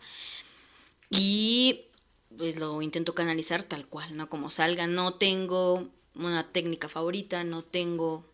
Y 1.09 1.81
pues 2.37 2.57
lo 2.57 2.81
intento 2.81 3.13
canalizar 3.13 3.63
tal 3.63 3.85
cual, 3.85 4.15
¿no? 4.15 4.29
Como 4.29 4.49
salga, 4.49 4.87
no 4.87 5.13
tengo 5.13 5.87
una 6.15 6.51
técnica 6.51 6.89
favorita, 6.89 7.43
no 7.43 7.63
tengo, 7.63 8.25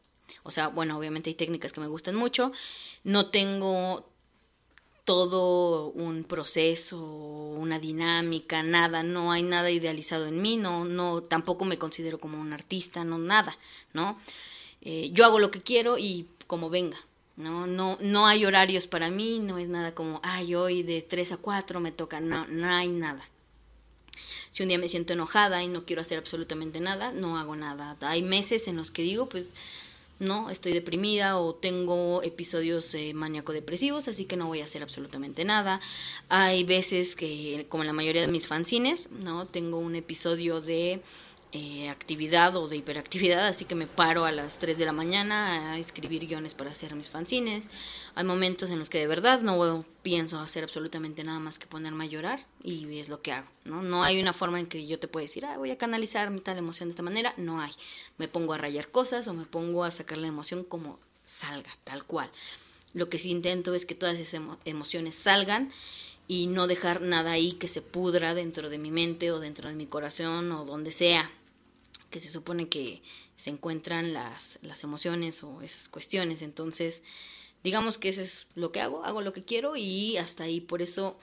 o 0.44 0.52
sea, 0.52 0.68
bueno, 0.68 0.98
obviamente 0.98 1.30
hay 1.30 1.36
técnicas 1.36 1.74
que 1.74 1.82
me 1.82 1.88
gustan 1.88 2.16
mucho, 2.16 2.52
no 3.04 3.30
tengo 3.30 4.06
todo 5.04 5.88
un 5.88 6.24
proceso, 6.24 7.02
una 7.02 7.80
dinámica, 7.80 8.64
nada, 8.64 9.04
no 9.04 9.32
hay 9.32 9.44
nada 9.44 9.72
idealizado 9.72 10.28
en 10.28 10.42
mí, 10.42 10.58
no, 10.58 10.86
no, 10.86 11.24
tampoco 11.24 11.66
me 11.66 11.80
considero 11.80 12.20
como 12.20 12.40
un 12.40 12.54
artista, 12.54 13.04
no, 13.04 13.18
nada, 13.18 13.58
¿no? 13.94 14.20
Eh, 14.82 15.10
yo 15.12 15.26
hago 15.26 15.40
lo 15.40 15.52
que 15.52 15.62
quiero 15.62 15.98
y 15.98 16.28
como 16.48 16.70
venga, 16.70 16.98
¿no? 17.36 17.66
No, 17.68 17.98
no 18.02 18.28
hay 18.28 18.46
horarios 18.46 18.88
para 18.88 19.10
mí, 19.10 19.40
no 19.40 19.58
es 19.58 19.68
nada 19.70 19.96
como, 19.96 20.20
ay, 20.24 20.54
hoy 20.56 20.84
de 20.84 21.02
3 21.02 21.34
a 21.34 21.38
4 21.38 21.80
me 21.80 21.92
toca, 21.92 22.20
no, 22.20 22.46
no 22.48 22.70
hay 22.70 22.88
nada. 22.88 23.28
Si 24.52 24.64
un 24.64 24.70
día 24.70 24.78
me 24.78 24.90
siento 24.90 25.14
enojada 25.14 25.64
y 25.64 25.68
no 25.70 25.86
quiero 25.86 26.02
hacer 26.02 26.20
absolutamente 26.20 26.80
nada, 26.80 27.12
no 27.12 27.38
hago 27.38 27.56
nada. 27.56 27.98
Hay 28.02 28.22
meses 28.22 28.68
en 28.68 28.76
los 28.76 28.92
que 28.92 29.02
digo, 29.02 29.30
pues 29.30 29.54
no, 30.20 30.52
estoy 30.52 30.74
deprimida 30.74 31.40
o 31.40 31.56
tengo 31.56 32.22
episodios 32.22 32.94
eh, 32.94 33.14
maníaco-depresivos, 33.14 34.08
así 34.08 34.26
que 34.26 34.36
no 34.38 34.48
voy 34.48 34.62
a 34.62 34.66
hacer 34.66 34.84
absolutamente 34.84 35.46
nada. 35.46 35.82
Hay 36.30 36.64
veces 36.64 37.16
que, 37.16 37.66
como 37.70 37.84
la 37.84 37.94
mayoría 37.94 38.22
de 38.22 38.28
mis 38.28 38.48
fanzines, 38.48 39.10
¿no? 39.12 39.48
Tengo 39.48 39.80
un 39.80 39.96
episodio 39.96 40.62
de 40.62 41.02
eh, 41.54 41.90
actividad 41.90 42.56
o 42.56 42.70
de 42.70 42.78
hiperactividad, 42.78 43.46
así 43.46 43.66
que 43.66 43.76
me 43.76 43.86
paro 43.86 44.24
a 44.24 44.32
las 44.32 44.58
3 44.58 44.78
de 44.78 44.86
la 44.86 44.94
mañana 44.94 45.74
a 45.74 45.80
escribir 45.80 46.26
guiones 46.26 46.54
para 46.54 46.72
hacer 46.72 46.96
mis 46.96 47.10
fanzines. 47.10 47.70
Hay 48.16 48.24
momentos 48.24 48.70
en 48.70 48.80
los 48.80 48.90
que 48.90 49.00
de 49.00 49.08
verdad 49.08 49.42
no 49.42 49.84
pienso 50.02 50.40
hacer 50.40 50.64
absolutamente 50.64 51.26
nada 51.26 51.40
más 51.40 51.60
que 51.60 51.68
ponerme 51.68 52.06
a 52.06 52.08
llorar 52.08 52.40
y 52.64 52.98
es 53.00 53.10
lo 53.10 53.22
que 53.22 53.34
hago, 53.34 53.50
¿no? 53.66 53.82
No 53.82 54.02
hay 54.02 54.22
una 54.22 54.32
forma 54.32 54.62
en 54.62 54.68
que 54.68 54.88
yo 54.88 54.98
te 54.98 55.10
pueda 55.10 55.26
decir, 55.26 55.44
ah, 55.46 55.58
voy 55.58 55.72
a 55.72 55.78
canalizar 55.78 56.30
mi 56.30 56.40
tal 56.40 56.58
emoción 56.58 56.88
de 56.88 56.92
esta 56.92 57.04
manera, 57.04 57.34
no 57.36 57.60
hay. 57.60 57.72
Me 58.18 58.30
pongo 58.30 58.54
a 58.54 58.58
rayar 58.58 58.90
cosas 58.90 59.28
o 59.28 59.34
me 59.34 59.44
pongo 59.44 59.84
a 59.84 59.92
sacar 59.92 60.20
la 60.20 60.28
emoción 60.28 60.64
como 60.64 61.00
salga, 61.26 61.78
tal 61.84 62.06
cual. 62.06 62.32
Lo 62.94 63.10
que 63.10 63.20
sí 63.20 63.30
intento 63.30 63.76
es 63.76 63.86
que 63.86 63.96
todas 63.96 64.18
esas 64.18 64.42
emociones 64.64 65.16
salgan 65.16 65.70
y 66.30 66.48
no 66.48 66.68
dejar 66.68 67.02
nada 67.02 67.32
ahí 67.32 67.52
que 67.52 67.68
se 67.68 67.82
pudra 67.82 68.34
dentro 68.34 68.70
de 68.70 68.78
mi 68.78 68.90
mente 68.90 69.32
o 69.32 69.42
dentro 69.42 69.68
de 69.68 69.76
mi 69.76 69.86
corazón 69.86 70.50
o 70.54 70.64
donde 70.64 70.92
sea 70.92 71.30
que 72.12 72.20
se 72.20 72.30
supone 72.30 72.70
que 72.70 73.02
se 73.36 73.50
encuentran 73.50 74.14
las, 74.14 74.60
las 74.62 74.84
emociones 74.84 75.44
o 75.44 75.64
esas 75.64 75.90
cuestiones. 75.90 76.44
Entonces, 76.44 77.02
digamos 77.64 77.98
que 77.98 78.10
eso 78.10 78.22
es 78.22 78.48
lo 78.54 78.72
que 78.72 78.82
hago, 78.82 79.04
hago 79.04 79.22
lo 79.22 79.34
que 79.34 79.44
quiero 79.44 79.76
y 79.76 80.18
hasta 80.18 80.44
ahí. 80.44 80.62
Por 80.62 80.84
eso 80.84 81.18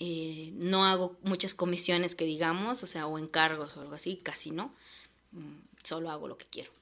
eh, 0.00 0.50
no 0.54 0.84
hago 0.84 1.16
muchas 1.22 1.54
comisiones 1.54 2.16
que 2.16 2.24
digamos, 2.24 2.82
o 2.82 2.86
sea, 2.86 3.06
o 3.06 3.18
encargos 3.18 3.76
o 3.76 3.82
algo 3.82 3.94
así, 3.94 4.16
casi 4.16 4.50
no. 4.50 4.74
Mm, 5.32 5.58
solo 5.84 6.10
hago 6.10 6.26
lo 6.26 6.36
que 6.36 6.46
quiero. 6.46 6.72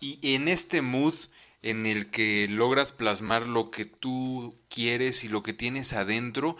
Y 0.00 0.18
en 0.22 0.48
este 0.48 0.80
mood 0.80 1.14
en 1.60 1.86
el 1.86 2.10
que 2.10 2.46
logras 2.48 2.92
plasmar 2.92 3.48
lo 3.48 3.70
que 3.70 3.84
tú 3.84 4.56
quieres 4.68 5.24
y 5.24 5.28
lo 5.28 5.42
que 5.42 5.52
tienes 5.52 5.92
adentro, 5.92 6.56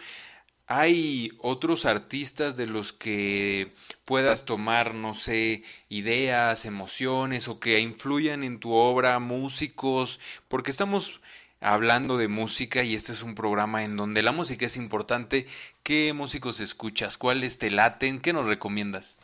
¿Hay 0.70 1.32
otros 1.38 1.86
artistas 1.86 2.54
de 2.54 2.66
los 2.66 2.92
que 2.92 3.72
puedas 4.04 4.44
tomar, 4.44 4.94
no 4.94 5.14
sé, 5.14 5.62
ideas, 5.88 6.66
emociones 6.66 7.48
o 7.48 7.58
que 7.58 7.80
influyan 7.80 8.44
en 8.44 8.60
tu 8.60 8.74
obra, 8.74 9.18
músicos? 9.18 10.20
Porque 10.46 10.70
estamos 10.70 11.22
hablando 11.60 12.18
de 12.18 12.28
música 12.28 12.82
y 12.84 12.94
este 12.94 13.12
es 13.12 13.22
un 13.22 13.34
programa 13.34 13.82
en 13.82 13.96
donde 13.96 14.22
la 14.22 14.32
música 14.32 14.66
es 14.66 14.76
importante. 14.76 15.46
¿Qué 15.82 16.12
músicos 16.12 16.60
escuchas? 16.60 17.16
¿Cuáles 17.16 17.56
te 17.56 17.70
laten? 17.70 18.20
¿Qué 18.20 18.34
nos 18.34 18.46
recomiendas? 18.46 19.18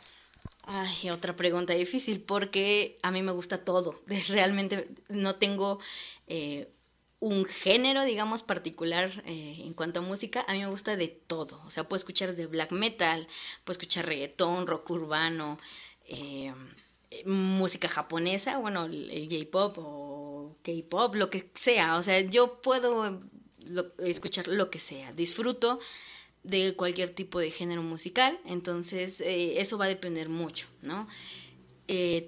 Ay, 0.63 1.11
otra 1.11 1.35
pregunta 1.35 1.73
difícil 1.73 2.21
porque 2.21 2.97
a 3.03 3.11
mí 3.11 3.21
me 3.21 3.31
gusta 3.31 3.63
todo. 3.63 4.01
Realmente 4.29 4.87
no 5.09 5.35
tengo 5.35 5.79
eh, 6.25 6.69
un 7.19 7.45
género, 7.45 8.03
digamos, 8.03 8.43
particular 8.43 9.23
eh, 9.25 9.63
en 9.65 9.73
cuanto 9.73 9.99
a 9.99 10.03
música, 10.03 10.45
a 10.47 10.53
mí 10.53 10.59
me 10.59 10.69
gusta 10.69 10.95
de 10.95 11.07
todo. 11.07 11.61
O 11.65 11.69
sea, 11.69 11.85
puedo 11.85 11.97
escuchar 11.97 12.29
desde 12.29 12.47
black 12.47 12.71
metal, 12.71 13.27
puedo 13.63 13.73
escuchar 13.73 14.05
reggaetón, 14.05 14.67
rock 14.67 14.89
urbano, 14.91 15.57
eh, 16.07 16.53
música 17.25 17.87
japonesa, 17.87 18.57
bueno, 18.57 18.85
el, 18.85 19.27
J-pop 19.29 19.77
o 19.79 20.55
K-pop, 20.63 21.15
lo 21.15 21.29
que 21.29 21.49
sea. 21.55 21.97
O 21.97 22.03
sea, 22.03 22.19
yo 22.21 22.61
puedo 22.61 23.21
escuchar 23.99 24.47
lo 24.47 24.69
que 24.69 24.79
sea. 24.79 25.13
Disfruto 25.13 25.79
de 26.43 26.75
cualquier 26.75 27.15
tipo 27.15 27.39
de 27.39 27.49
género 27.49 27.81
musical, 27.81 28.37
entonces 28.45 29.21
eh, 29.21 29.59
eso 29.59 29.77
va 29.77 29.85
a 29.85 29.89
depender 29.89 30.29
mucho, 30.29 30.67
¿no? 30.81 31.07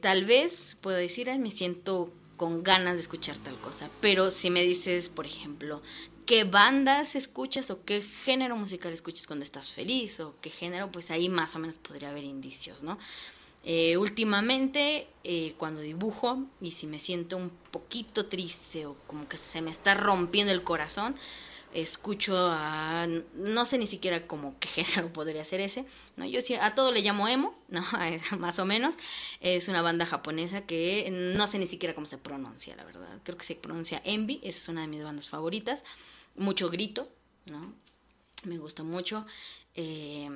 tal 0.01 0.25
vez 0.25 0.77
puedo 0.81 0.97
decir, 0.97 1.27
me 1.39 1.49
siento 1.49 2.13
con 2.37 2.63
ganas 2.63 2.95
de 2.95 3.01
escuchar 3.01 3.35
tal 3.37 3.59
cosa. 3.59 3.89
Pero 3.99 4.31
si 4.31 4.49
me 4.49 4.61
dices, 4.61 5.09
por 5.09 5.25
ejemplo, 5.25 5.81
qué 6.25 6.43
bandas 6.43 7.15
escuchas 7.15 7.69
o 7.71 7.83
qué 7.83 8.01
género 8.01 8.55
musical 8.55 8.93
escuchas 8.93 9.27
cuando 9.27 9.43
estás 9.43 9.71
feliz 9.71 10.19
o 10.19 10.35
qué 10.41 10.49
género, 10.49 10.91
pues 10.91 11.11
ahí 11.11 11.27
más 11.27 11.55
o 11.55 11.59
menos 11.59 11.77
podría 11.77 12.11
haber 12.11 12.23
indicios, 12.23 12.83
¿no? 12.83 12.97
Eh, 13.63 13.97
últimamente, 13.97 15.07
eh, 15.23 15.53
cuando 15.57 15.81
dibujo 15.81 16.45
y 16.61 16.71
si 16.71 16.87
me 16.87 16.99
siento 16.99 17.35
un 17.35 17.49
poquito 17.71 18.27
triste 18.27 18.85
o 18.85 18.95
como 19.07 19.27
que 19.27 19.35
se 19.35 19.61
me 19.61 19.71
está 19.71 19.93
rompiendo 19.93 20.53
el 20.53 20.63
corazón, 20.63 21.15
escucho 21.81 22.35
a, 22.37 23.07
no 23.35 23.65
sé 23.65 23.77
ni 23.77 23.87
siquiera 23.87 24.25
como 24.27 24.57
qué 24.59 24.67
género 24.83 25.13
podría 25.13 25.43
ser 25.43 25.59
ese, 25.61 25.85
¿no? 26.15 26.25
Yo 26.25 26.41
sí, 26.41 26.55
a 26.55 26.75
todo 26.75 26.91
le 26.91 27.01
llamo 27.01 27.27
emo, 27.27 27.55
¿no? 27.69 27.85
Más 28.39 28.59
o 28.59 28.65
menos. 28.65 28.97
Es 29.41 29.67
una 29.67 29.81
banda 29.81 30.05
japonesa 30.05 30.61
que 30.61 31.09
no 31.11 31.47
sé 31.47 31.59
ni 31.59 31.67
siquiera 31.67 31.95
cómo 31.95 32.07
se 32.07 32.17
pronuncia, 32.17 32.75
la 32.75 32.83
verdad. 32.83 33.19
Creo 33.23 33.37
que 33.37 33.45
se 33.45 33.55
pronuncia 33.55 34.01
Envy, 34.03 34.39
esa 34.43 34.59
es 34.59 34.67
una 34.69 34.81
de 34.81 34.87
mis 34.87 35.03
bandas 35.03 35.29
favoritas. 35.29 35.83
Mucho 36.35 36.69
grito, 36.69 37.09
¿no? 37.45 37.73
Me 38.43 38.57
gusta 38.57 38.83
mucho. 38.83 39.25
Eh, 39.75 40.29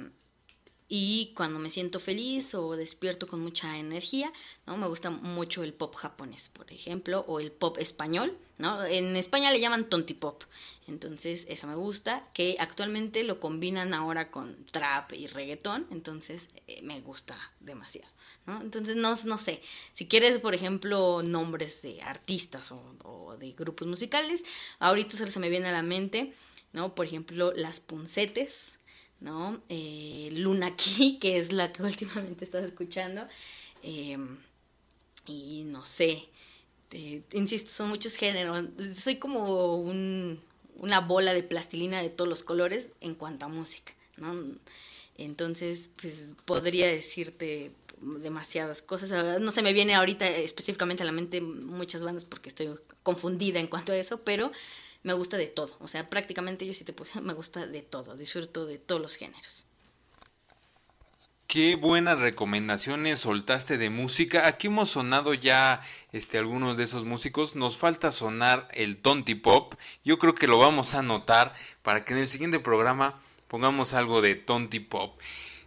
y 0.93 1.31
cuando 1.37 1.57
me 1.57 1.69
siento 1.69 2.01
feliz 2.01 2.53
o 2.53 2.75
despierto 2.75 3.25
con 3.25 3.39
mucha 3.39 3.77
energía, 3.77 4.29
¿no? 4.67 4.75
Me 4.75 4.89
gusta 4.89 5.09
mucho 5.09 5.63
el 5.63 5.73
pop 5.73 5.95
japonés, 5.95 6.49
por 6.49 6.69
ejemplo, 6.69 7.23
o 7.29 7.39
el 7.39 7.49
pop 7.49 7.77
español, 7.77 8.37
¿no? 8.57 8.83
En 8.83 9.15
España 9.15 9.51
le 9.51 9.61
llaman 9.61 9.87
tontipop. 9.87 10.43
Entonces, 10.89 11.45
eso 11.47 11.65
me 11.67 11.75
gusta, 11.75 12.27
que 12.33 12.57
actualmente 12.59 13.23
lo 13.23 13.39
combinan 13.39 13.93
ahora 13.93 14.31
con 14.31 14.65
trap 14.65 15.13
y 15.13 15.27
reggaetón, 15.27 15.87
entonces 15.91 16.49
eh, 16.67 16.81
me 16.81 16.99
gusta 16.99 17.37
demasiado. 17.61 18.11
¿no? 18.45 18.59
Entonces, 18.61 18.97
no, 18.97 19.15
no 19.23 19.37
sé, 19.37 19.61
si 19.93 20.07
quieres, 20.07 20.39
por 20.39 20.53
ejemplo, 20.53 21.23
nombres 21.23 21.81
de 21.83 22.01
artistas 22.01 22.69
o, 22.73 23.37
de 23.39 23.53
grupos 23.53 23.87
musicales, 23.87 24.43
ahorita 24.79 25.15
se 25.15 25.39
me 25.39 25.47
viene 25.47 25.69
a 25.69 25.71
la 25.71 25.83
mente, 25.83 26.33
¿no? 26.73 26.95
Por 26.95 27.05
ejemplo, 27.05 27.53
Las 27.55 27.79
Puncetes, 27.79 28.77
¿no? 29.21 29.61
Eh, 29.69 30.29
Luna 30.33 30.75
Key, 30.75 31.17
que 31.21 31.37
es 31.37 31.53
la 31.53 31.71
que 31.71 31.83
últimamente 31.83 32.43
estás 32.43 32.65
escuchando. 32.65 33.27
Em, 33.81 34.37
y 35.27 35.63
no 35.63 35.85
sé, 35.85 36.27
insisto, 37.31 37.71
son 37.71 37.89
muchos 37.89 38.15
géneros. 38.15 38.65
Soy 38.95 39.17
como 39.17 39.75
un, 39.75 40.41
una 40.77 40.99
bola 40.99 41.33
de 41.33 41.43
plastilina 41.43 42.01
de 42.01 42.09
todos 42.09 42.29
los 42.29 42.43
colores 42.43 42.91
en 43.01 43.15
cuanto 43.15 43.45
a 43.45 43.49
música, 43.49 43.93
¿no? 44.17 44.35
Entonces, 45.17 45.89
pues 46.01 46.33
podría 46.45 46.87
decirte 46.87 47.71
demasiadas 48.01 48.81
cosas. 48.81 49.39
No 49.39 49.51
se 49.51 49.61
me 49.61 49.73
viene 49.73 49.93
ahorita 49.93 50.27
específicamente 50.27 51.03
a 51.03 51.05
la 51.05 51.11
mente 51.11 51.39
muchas 51.41 52.03
bandas 52.03 52.25
porque 52.25 52.49
estoy 52.49 52.69
confundida 53.03 53.59
en 53.59 53.67
cuanto 53.67 53.91
a 53.91 53.97
eso, 53.97 54.21
pero 54.21 54.51
me 55.03 55.13
gusta 55.13 55.37
de 55.37 55.47
todo. 55.47 55.75
O 55.79 55.87
sea, 55.87 56.09
prácticamente 56.09 56.65
yo 56.65 56.73
sí 56.73 56.83
te 56.83 56.93
puedo, 56.93 57.11
me 57.21 57.33
gusta 57.33 57.65
de 57.65 57.81
todo, 57.81 58.15
disfruto 58.15 58.65
de 58.65 58.77
todos 58.77 59.01
los 59.01 59.15
géneros. 59.15 59.65
Qué 61.47 61.75
buenas 61.75 62.19
recomendaciones 62.19 63.19
soltaste 63.19 63.77
de 63.77 63.89
música. 63.89 64.47
Aquí 64.47 64.67
hemos 64.67 64.91
sonado 64.91 65.33
ya 65.33 65.81
este, 66.13 66.37
algunos 66.37 66.77
de 66.77 66.85
esos 66.85 67.03
músicos. 67.03 67.57
Nos 67.57 67.75
falta 67.75 68.13
sonar 68.13 68.69
el 68.71 68.95
Tonti 68.95 69.35
Pop. 69.35 69.73
Yo 70.05 70.17
creo 70.17 70.33
que 70.33 70.47
lo 70.47 70.57
vamos 70.57 70.95
a 70.95 70.99
anotar 70.99 71.53
para 71.81 72.05
que 72.05 72.13
en 72.13 72.19
el 72.19 72.29
siguiente 72.29 72.61
programa 72.61 73.19
pongamos 73.49 73.93
algo 73.93 74.21
de 74.21 74.35
Tonti 74.35 74.79
Pop. 74.79 75.19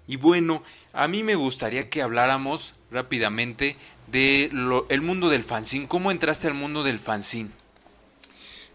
Y 0.06 0.16
bueno, 0.16 0.62
a 0.94 1.06
mí 1.06 1.22
me 1.22 1.34
gustaría 1.34 1.90
que 1.90 2.00
habláramos 2.00 2.74
rápidamente 2.90 3.76
de 4.06 4.50
el 4.88 5.00
mundo 5.02 5.28
del 5.28 5.44
fanzine. 5.44 5.86
¿Cómo 5.86 6.10
entraste 6.10 6.46
al 6.46 6.54
mundo 6.54 6.82
del 6.82 6.98
fanzine? 6.98 7.50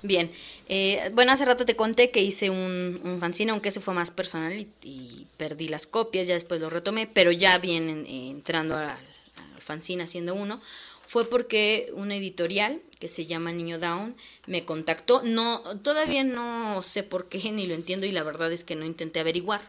Bien, 0.01 0.31
eh, 0.67 1.09
bueno, 1.13 1.31
hace 1.31 1.45
rato 1.45 1.65
te 1.65 1.75
conté 1.75 2.09
que 2.09 2.21
hice 2.21 2.49
un, 2.49 3.17
fanzine, 3.19 3.51
aunque 3.51 3.69
ese 3.69 3.81
fue 3.81 3.93
más 3.93 4.11
personal 4.11 4.67
y, 4.81 5.27
perdí 5.37 5.67
las 5.67 5.87
copias, 5.87 6.27
ya 6.27 6.35
después 6.35 6.61
lo 6.61 6.69
retomé, 6.69 7.07
pero 7.07 7.31
ya 7.31 7.57
bien 7.57 8.05
entrando 8.07 8.75
al, 8.77 8.89
al 8.89 9.61
fanzine 9.61 10.03
haciendo 10.03 10.35
uno, 10.35 10.61
fue 11.09 11.27
porque 11.27 11.91
una 11.95 12.15
editorial 12.15 12.81
que 12.99 13.07
se 13.07 13.25
llama 13.25 13.51
Niño 13.51 13.79
Down 13.79 14.15
me 14.45 14.63
contactó. 14.63 15.23
No, 15.23 15.63
todavía 15.79 16.23
no 16.23 16.83
sé 16.83 17.01
por 17.01 17.29
qué 17.29 17.39
ni 17.51 17.65
lo 17.65 17.73
entiendo 17.73 18.05
y 18.05 18.11
la 18.11 18.21
verdad 18.21 18.51
es 18.51 18.63
que 18.63 18.75
no 18.75 18.85
intenté 18.85 19.19
averiguar 19.19 19.61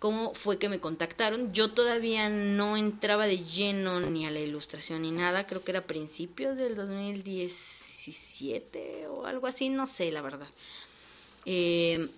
cómo 0.00 0.34
fue 0.34 0.58
que 0.58 0.68
me 0.68 0.80
contactaron. 0.80 1.52
Yo 1.52 1.70
todavía 1.70 2.28
no 2.28 2.76
entraba 2.76 3.28
de 3.28 3.38
lleno 3.38 4.00
ni 4.00 4.26
a 4.26 4.32
la 4.32 4.40
ilustración 4.40 5.02
ni 5.02 5.12
nada. 5.12 5.46
Creo 5.46 5.62
que 5.62 5.70
era 5.70 5.82
principios 5.82 6.58
del 6.58 6.74
2017 8.08 9.06
o 9.08 9.26
algo 9.26 9.46
así, 9.46 9.68
no 9.68 9.86
sé 9.86 10.10
la 10.10 10.22
verdad. 10.22 10.48
Eh, 11.44 12.08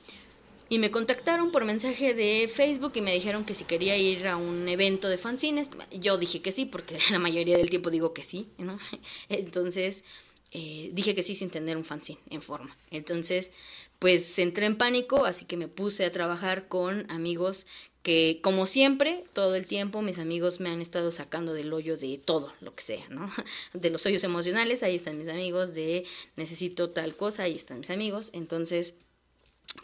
y 0.69 0.79
me 0.79 0.93
contactaron 0.93 1.51
por 1.51 1.65
mensaje 1.65 2.15
de 2.15 2.49
Facebook 2.49 2.93
y 2.95 3.01
me 3.01 3.13
dijeron 3.13 3.45
que 3.45 3.55
si 3.55 3.65
quería 3.65 3.97
ir 3.97 4.29
a 4.29 4.37
un 4.37 4.69
evento 4.69 5.09
de 5.09 5.19
fanzines. 5.19 5.69
Yo 5.91 6.17
dije 6.17 6.43
que 6.43 6.53
sí, 6.53 6.65
porque 6.65 6.99
la 7.11 7.19
mayoría 7.19 7.57
del 7.57 7.71
tiempo 7.71 7.91
digo 7.91 8.15
que 8.15 8.23
sí. 8.23 8.49
Entonces 9.29 10.05
eh, 10.53 10.91
dije 10.93 11.15
que 11.15 11.23
sí 11.23 11.35
sin 11.35 11.51
tener 11.51 11.77
un 11.77 11.85
fanzine 11.85 12.21
en 12.31 12.41
forma. 12.41 12.77
Entonces, 12.91 13.51
pues 13.99 14.39
entré 14.39 14.67
en 14.67 14.79
pánico, 14.79 15.25
así 15.27 15.45
que 15.45 15.57
me 15.57 15.69
puse 15.69 16.05
a 16.05 16.13
trabajar 16.13 16.69
con 16.69 17.11
amigos 17.11 17.67
que, 18.03 18.41
como 18.43 18.67
siempre, 18.67 19.25
todo 19.35 19.55
el 19.55 19.67
tiempo 19.67 20.01
mis 20.01 20.19
amigos 20.19 20.61
me 20.61 20.71
han 20.71 20.81
estado 20.81 21.11
sacando 21.11 21.53
del 21.53 21.73
hoyo 21.73 21.97
de 21.97 22.19
todo, 22.19 22.53
lo 22.61 22.75
que 22.75 22.83
sea, 22.83 23.09
¿no? 23.11 23.31
De 23.75 23.91
los 23.91 24.07
hoyos 24.07 24.25
emocionales, 24.25 24.83
ahí 24.83 24.97
están 24.97 25.19
mis 25.19 25.29
amigos, 25.29 25.75
de 25.75 26.05
necesito 26.37 26.91
tal 26.91 27.15
cosa, 27.17 27.43
ahí 27.43 27.57
están 27.57 27.81
mis 27.81 27.91
amigos. 27.91 28.31
Entonces, 28.33 28.95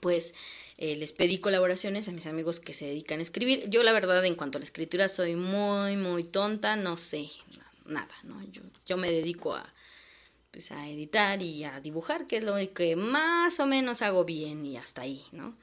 pues 0.00 0.34
eh, 0.78 0.96
les 0.96 1.12
pedí 1.12 1.38
colaboraciones 1.38 2.08
a 2.08 2.12
mis 2.12 2.26
amigos 2.26 2.58
que 2.58 2.72
se 2.72 2.86
dedican 2.86 3.18
a 3.18 3.22
escribir. 3.22 3.68
Yo 3.68 3.82
la 3.82 3.92
verdad 3.92 4.24
en 4.24 4.34
cuanto 4.34 4.58
a 4.58 4.60
la 4.60 4.66
escritura 4.66 5.08
soy 5.08 5.36
muy, 5.36 5.96
muy 5.96 6.24
tonta, 6.24 6.76
no 6.76 6.96
sé 6.96 7.28
nada, 7.84 8.14
¿no? 8.24 8.42
Yo, 8.50 8.62
yo 8.86 8.96
me 8.96 9.10
dedico 9.10 9.54
a, 9.54 9.72
pues, 10.50 10.72
a 10.72 10.88
editar 10.88 11.42
y 11.42 11.64
a 11.64 11.80
dibujar, 11.80 12.26
que 12.26 12.38
es 12.38 12.44
lo 12.44 12.54
único 12.54 12.74
que 12.74 12.96
más 12.96 13.60
o 13.60 13.66
menos 13.66 14.02
hago 14.02 14.24
bien 14.24 14.64
y 14.64 14.76
hasta 14.76 15.02
ahí, 15.02 15.22
¿no? 15.32 15.54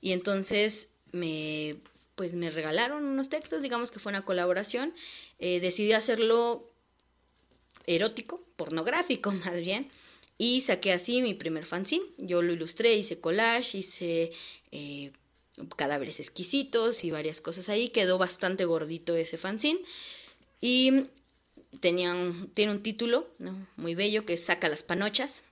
Y 0.00 0.12
entonces 0.12 0.92
me, 1.12 1.76
pues 2.14 2.34
me 2.34 2.50
regalaron 2.50 3.04
unos 3.04 3.28
textos, 3.28 3.62
digamos 3.62 3.90
que 3.90 3.98
fue 3.98 4.10
una 4.10 4.24
colaboración. 4.24 4.94
Eh, 5.38 5.60
decidí 5.60 5.92
hacerlo 5.92 6.70
erótico, 7.86 8.44
pornográfico 8.56 9.32
más 9.44 9.60
bien 9.60 9.90
y 10.38 10.60
saqué 10.60 10.92
así 10.92 11.20
mi 11.20 11.34
primer 11.34 11.66
fanzine. 11.66 12.04
Yo 12.16 12.40
lo 12.42 12.52
ilustré, 12.52 12.94
hice 12.94 13.20
collage, 13.20 13.78
hice 13.78 14.30
eh, 14.70 15.10
cadáveres 15.76 16.20
exquisitos 16.20 17.04
y 17.04 17.10
varias 17.10 17.40
cosas 17.40 17.68
ahí. 17.68 17.88
Quedó 17.88 18.18
bastante 18.18 18.64
gordito 18.64 19.16
ese 19.16 19.36
fanzine. 19.36 19.80
Y 20.60 21.06
tenía 21.80 22.14
tiene 22.54 22.72
un 22.72 22.82
título 22.84 23.28
muy 23.76 23.96
bello 23.96 24.24
que 24.24 24.36
Saca 24.36 24.68
las 24.68 24.84
panochas. 24.84 25.42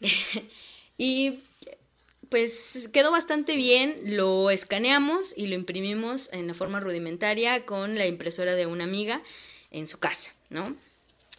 y 0.98 1.40
pues 2.32 2.88
quedó 2.94 3.10
bastante 3.10 3.56
bien, 3.56 4.16
lo 4.16 4.48
escaneamos 4.48 5.36
y 5.36 5.48
lo 5.48 5.54
imprimimos 5.54 6.32
en 6.32 6.46
la 6.46 6.54
forma 6.54 6.80
rudimentaria 6.80 7.66
con 7.66 7.94
la 7.96 8.06
impresora 8.06 8.54
de 8.54 8.64
una 8.64 8.84
amiga 8.84 9.20
en 9.70 9.86
su 9.86 9.98
casa, 9.98 10.32
¿no? 10.48 10.74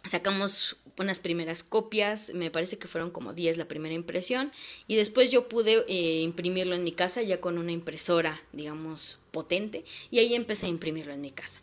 Sacamos 0.04 0.76
unas 0.96 1.18
primeras 1.18 1.64
copias, 1.64 2.32
me 2.32 2.52
parece 2.52 2.78
que 2.78 2.86
fueron 2.86 3.10
como 3.10 3.32
10 3.32 3.56
la 3.56 3.66
primera 3.66 3.92
impresión, 3.92 4.52
y 4.86 4.94
después 4.94 5.32
yo 5.32 5.48
pude 5.48 5.84
eh, 5.88 6.20
imprimirlo 6.20 6.76
en 6.76 6.84
mi 6.84 6.92
casa 6.92 7.22
ya 7.22 7.40
con 7.40 7.58
una 7.58 7.72
impresora, 7.72 8.40
digamos, 8.52 9.18
potente, 9.32 9.84
y 10.12 10.20
ahí 10.20 10.32
empecé 10.32 10.66
a 10.66 10.68
imprimirlo 10.68 11.12
en 11.12 11.22
mi 11.22 11.32
casa. 11.32 11.60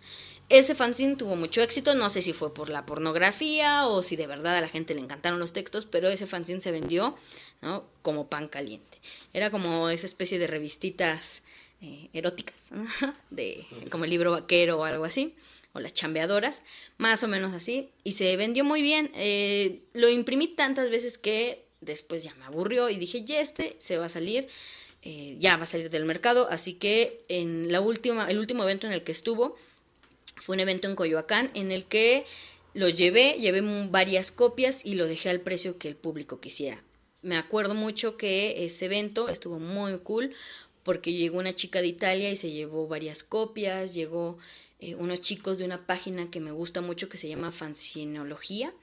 Ese 0.49 0.75
fanzine 0.75 1.15
tuvo 1.15 1.37
mucho 1.37 1.61
éxito, 1.61 1.95
no 1.95 2.09
sé 2.09 2.21
si 2.21 2.33
fue 2.33 2.53
por 2.53 2.67
la 2.67 2.85
pornografía 2.85 3.87
o 3.87 4.03
si 4.03 4.17
de 4.17 4.27
verdad 4.27 4.57
a 4.57 4.59
la 4.59 4.67
gente 4.67 4.93
le 4.93 4.99
encantaron 4.99 5.39
los 5.39 5.53
textos, 5.53 5.85
pero 5.85 6.09
ese 6.09 6.27
fanzine 6.27 6.59
se 6.59 6.71
vendió 6.71 7.15
¿no? 7.61 7.85
como 8.01 8.27
pan 8.27 8.47
caliente. 8.47 8.97
Era 9.33 9.51
como 9.51 9.89
esa 9.89 10.07
especie 10.07 10.39
de 10.39 10.47
revistitas 10.47 11.41
eh, 11.81 12.09
eróticas, 12.13 12.55
de, 13.29 13.65
como 13.89 14.05
el 14.05 14.09
libro 14.09 14.31
vaquero 14.31 14.79
o 14.79 14.83
algo 14.83 15.05
así 15.05 15.35
o 15.73 15.79
las 15.79 15.93
chambeadoras, 15.93 16.61
más 16.97 17.23
o 17.23 17.27
menos 17.27 17.53
así, 17.53 17.89
y 18.03 18.13
se 18.13 18.35
vendió 18.35 18.63
muy 18.63 18.81
bien. 18.81 19.11
Eh, 19.15 19.79
lo 19.93 20.09
imprimí 20.09 20.49
tantas 20.49 20.89
veces 20.89 21.17
que 21.17 21.63
después 21.79 22.23
ya 22.23 22.35
me 22.35 22.45
aburrió 22.45 22.89
y 22.89 22.97
dije, 22.97 23.23
ya 23.23 23.39
este 23.39 23.77
se 23.79 23.97
va 23.97 24.05
a 24.05 24.09
salir, 24.09 24.47
eh, 25.01 25.35
ya 25.39 25.57
va 25.57 25.63
a 25.63 25.67
salir 25.67 25.89
del 25.89 26.05
mercado, 26.05 26.47
así 26.49 26.73
que 26.73 27.23
en 27.29 27.71
la 27.71 27.81
última, 27.81 28.29
el 28.29 28.37
último 28.37 28.63
evento 28.63 28.87
en 28.87 28.93
el 28.93 29.03
que 29.03 29.11
estuvo 29.11 29.55
fue 30.35 30.55
un 30.55 30.59
evento 30.59 30.87
en 30.87 30.95
Coyoacán 30.95 31.51
en 31.53 31.71
el 31.71 31.85
que 31.85 32.25
lo 32.73 32.89
llevé, 32.89 33.37
llevé 33.39 33.61
varias 33.87 34.31
copias 34.31 34.85
y 34.85 34.95
lo 34.95 35.05
dejé 35.07 35.29
al 35.29 35.41
precio 35.41 35.77
que 35.77 35.87
el 35.87 35.95
público 35.95 36.39
quisiera. 36.39 36.81
Me 37.21 37.37
acuerdo 37.37 37.75
mucho 37.75 38.17
que 38.17 38.65
ese 38.65 38.85
evento 38.85 39.29
estuvo 39.29 39.59
muy 39.59 39.97
cool 39.99 40.33
porque 40.83 41.13
llegó 41.13 41.37
una 41.37 41.53
chica 41.53 41.81
de 41.81 41.87
Italia 41.87 42.31
y 42.31 42.35
se 42.35 42.51
llevó 42.51 42.87
varias 42.87 43.23
copias, 43.23 43.93
llegó 43.93 44.39
eh, 44.79 44.95
unos 44.95 45.21
chicos 45.21 45.59
de 45.59 45.65
una 45.65 45.85
página 45.85 46.31
que 46.31 46.39
me 46.39 46.51
gusta 46.51 46.81
mucho 46.81 47.09
que 47.09 47.19
se 47.19 47.29
llama 47.29 47.51
Fanzinología 47.51 48.73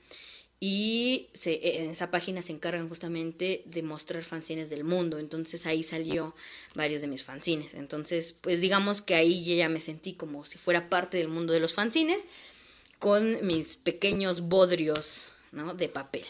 y 0.60 1.28
se, 1.34 1.52
eh, 1.54 1.82
en 1.84 1.90
esa 1.90 2.10
página 2.10 2.42
se 2.42 2.52
encargan 2.52 2.88
justamente 2.88 3.62
de 3.64 3.82
mostrar 3.82 4.24
fanzines 4.24 4.70
del 4.70 4.84
mundo, 4.84 5.18
entonces 5.18 5.66
ahí 5.66 5.82
salió 5.82 6.34
varios 6.74 7.00
de 7.00 7.06
mis 7.08 7.22
fanzines, 7.24 7.74
entonces 7.74 8.34
pues 8.40 8.60
digamos 8.60 9.02
que 9.02 9.14
ahí 9.14 9.56
ya 9.56 9.68
me 9.68 9.80
sentí 9.80 10.14
como 10.14 10.44
si 10.44 10.58
fuera 10.58 10.88
parte 10.88 11.16
del 11.16 11.28
mundo 11.28 11.52
de 11.52 11.60
los 11.60 11.74
fanzines 11.74 12.24
con 12.98 13.46
mis 13.46 13.76
pequeños 13.76 14.42
bodrios 14.42 15.32
¿no? 15.52 15.74
de 15.74 15.88
papel. 15.88 16.24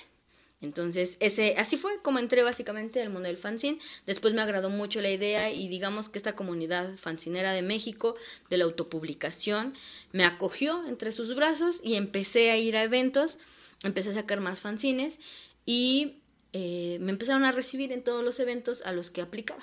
Entonces, 0.61 1.16
ese, 1.20 1.54
así 1.56 1.76
fue 1.76 1.92
como 2.02 2.18
entré 2.18 2.42
básicamente 2.42 3.00
al 3.00 3.11
mundo 3.11 3.28
del 3.28 3.36
fanzine. 3.36 3.78
Después 4.06 4.34
me 4.34 4.42
agradó 4.42 4.70
mucho 4.70 5.00
la 5.00 5.11
idea 5.11 5.50
y 5.52 5.68
digamos 5.68 6.09
que 6.09 6.18
esta 6.18 6.34
comunidad 6.34 6.96
fancinera 6.96 7.52
de 7.52 7.62
México, 7.62 8.16
de 8.50 8.59
la 8.59 8.64
autopublicación, 8.64 9.74
me 10.12 10.24
acogió 10.24 10.84
entre 10.86 11.12
sus 11.12 11.34
brazos 11.34 11.80
y 11.84 11.94
empecé 11.94 12.50
a 12.50 12.56
ir 12.56 12.76
a 12.76 12.82
eventos, 12.82 13.38
empecé 13.84 14.11
a 14.11 14.14
sacar 14.14 14.40
más 14.40 14.61
fanzines 14.61 15.20
y 15.64 16.16
eh, 16.52 16.98
me 17.00 17.12
empezaron 17.12 17.44
a 17.44 17.52
recibir 17.52 17.92
en 17.92 18.02
todos 18.02 18.24
los 18.24 18.40
eventos 18.40 18.82
a 18.82 18.92
los 18.92 19.11
que 19.11 19.22
aplicaba. 19.22 19.62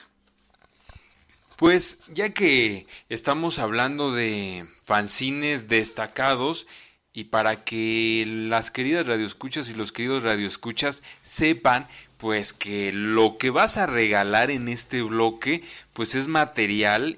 Pues 1.57 1.99
ya 2.13 2.33
que 2.33 2.85
estamos 3.07 3.59
hablando 3.59 4.13
de 4.13 4.67
fanzines 4.83 5.69
destacados, 5.69 6.67
y 7.15 7.23
para 7.23 7.63
que 7.63 8.25
las 8.27 8.71
queridas 8.71 9.07
radioescuchas 9.07 9.69
y 9.69 9.73
los 9.73 9.93
queridos 9.93 10.23
radioescuchas 10.23 11.01
sepan 11.21 11.87
pues 12.17 12.51
que 12.51 12.91
lo 12.91 13.37
que 13.37 13.51
vas 13.51 13.77
a 13.77 13.85
regalar 13.85 14.51
en 14.51 14.67
este 14.67 15.01
bloque 15.01 15.63
pues 15.93 16.13
es 16.13 16.27
material 16.27 17.17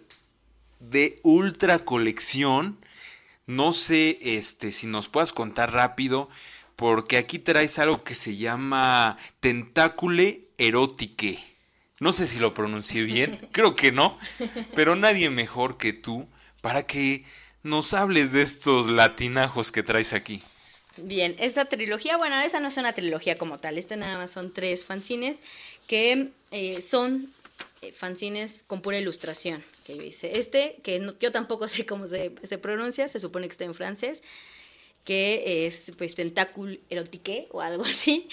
de 0.80 1.20
ultra 1.24 1.80
colección. 1.80 2.78
No 3.48 3.74
sé 3.74 4.20
este 4.22 4.72
si 4.72 4.86
nos 4.86 5.08
puedas 5.10 5.34
contar 5.34 5.74
rápido 5.74 6.30
porque 6.76 7.18
aquí 7.18 7.40
traes 7.40 7.80
algo 7.80 8.04
que 8.04 8.14
se 8.14 8.38
llama 8.38 9.18
Tentácule 9.40 10.44
erótique. 10.60 11.44
No 12.00 12.12
sé 12.12 12.28
si 12.28 12.40
lo 12.40 12.54
pronuncié 12.54 13.02
bien, 13.02 13.48
creo 13.52 13.76
que 13.76 13.92
no, 13.92 14.16
pero 14.76 14.96
nadie 14.96 15.32
mejor 15.32 15.78
que 15.78 15.94
tú 15.94 16.28
para 16.62 16.84
que 16.84 17.26
nos 17.68 17.94
hables 17.94 18.32
de 18.32 18.42
estos 18.42 18.88
latinajos 18.88 19.72
que 19.72 19.84
traes 19.84 20.14
aquí. 20.14 20.42
Bien, 20.98 21.36
esta 21.38 21.66
trilogía, 21.66 22.18
bueno, 22.18 22.40
esa 22.40 22.60
no 22.60 22.70
es 22.70 22.78
una 22.78 22.94
trilogía 22.94 23.38
como 23.38 23.60
tal, 23.60 23.78
esta 23.78 23.96
nada 23.96 24.18
más 24.18 24.32
son 24.32 24.52
tres 24.52 24.84
fanzines 24.84 25.42
que 25.86 26.30
eh, 26.52 26.82
son 26.82 27.32
eh, 27.82 27.92
fanzines 27.92 28.64
con 28.66 28.82
pura 28.82 28.98
ilustración 28.98 29.64
que 29.86 29.96
yo 29.96 30.02
hice. 30.02 30.40
Este, 30.40 30.78
que 30.82 31.00
yo 31.20 31.32
tampoco 31.32 31.68
sé 31.68 31.86
cómo 31.86 32.08
se, 32.08 32.58
pronuncia, 32.58 33.08
se 33.08 33.20
supone 33.20 33.48
que 33.48 33.52
está 33.52 33.66
en 33.66 33.76
francés, 33.76 34.24
que 35.04 35.68
es 35.68 35.92
pues 35.98 36.16
Tentacul 36.16 36.80
Erotique 36.90 37.48
o 37.52 37.62
algo 37.62 37.86
así, 37.86 38.28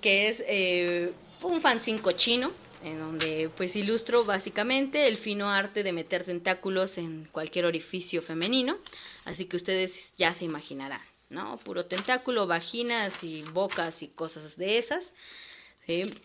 que 0.00 0.28
es 0.28 0.44
eh, 0.48 1.12
un 1.42 1.60
fanzine 1.62 2.00
cochino 2.00 2.50
en 2.84 2.98
donde 2.98 3.50
pues 3.56 3.76
ilustro 3.76 4.24
básicamente 4.24 5.06
el 5.06 5.16
fino 5.16 5.50
arte 5.50 5.82
de 5.82 5.92
meter 5.92 6.24
tentáculos 6.24 6.98
en 6.98 7.28
cualquier 7.30 7.66
orificio 7.66 8.22
femenino, 8.22 8.78
así 9.24 9.46
que 9.46 9.56
ustedes 9.56 10.14
ya 10.18 10.34
se 10.34 10.44
imaginarán, 10.44 11.02
¿no? 11.30 11.58
Puro 11.58 11.86
tentáculo, 11.86 12.46
vaginas 12.46 13.22
y 13.24 13.42
bocas 13.42 14.02
y 14.02 14.08
cosas 14.08 14.56
de 14.56 14.78
esas. 14.78 15.12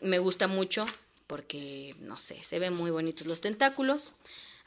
Me 0.02 0.20
gusta 0.20 0.48
mucho 0.48 0.86
porque, 1.28 1.96
no 2.00 2.18
sé, 2.18 2.44
se 2.44 2.60
ven 2.60 2.74
muy 2.74 2.92
bonitos 2.92 3.28
los 3.28 3.42
tentáculos. 3.42 4.14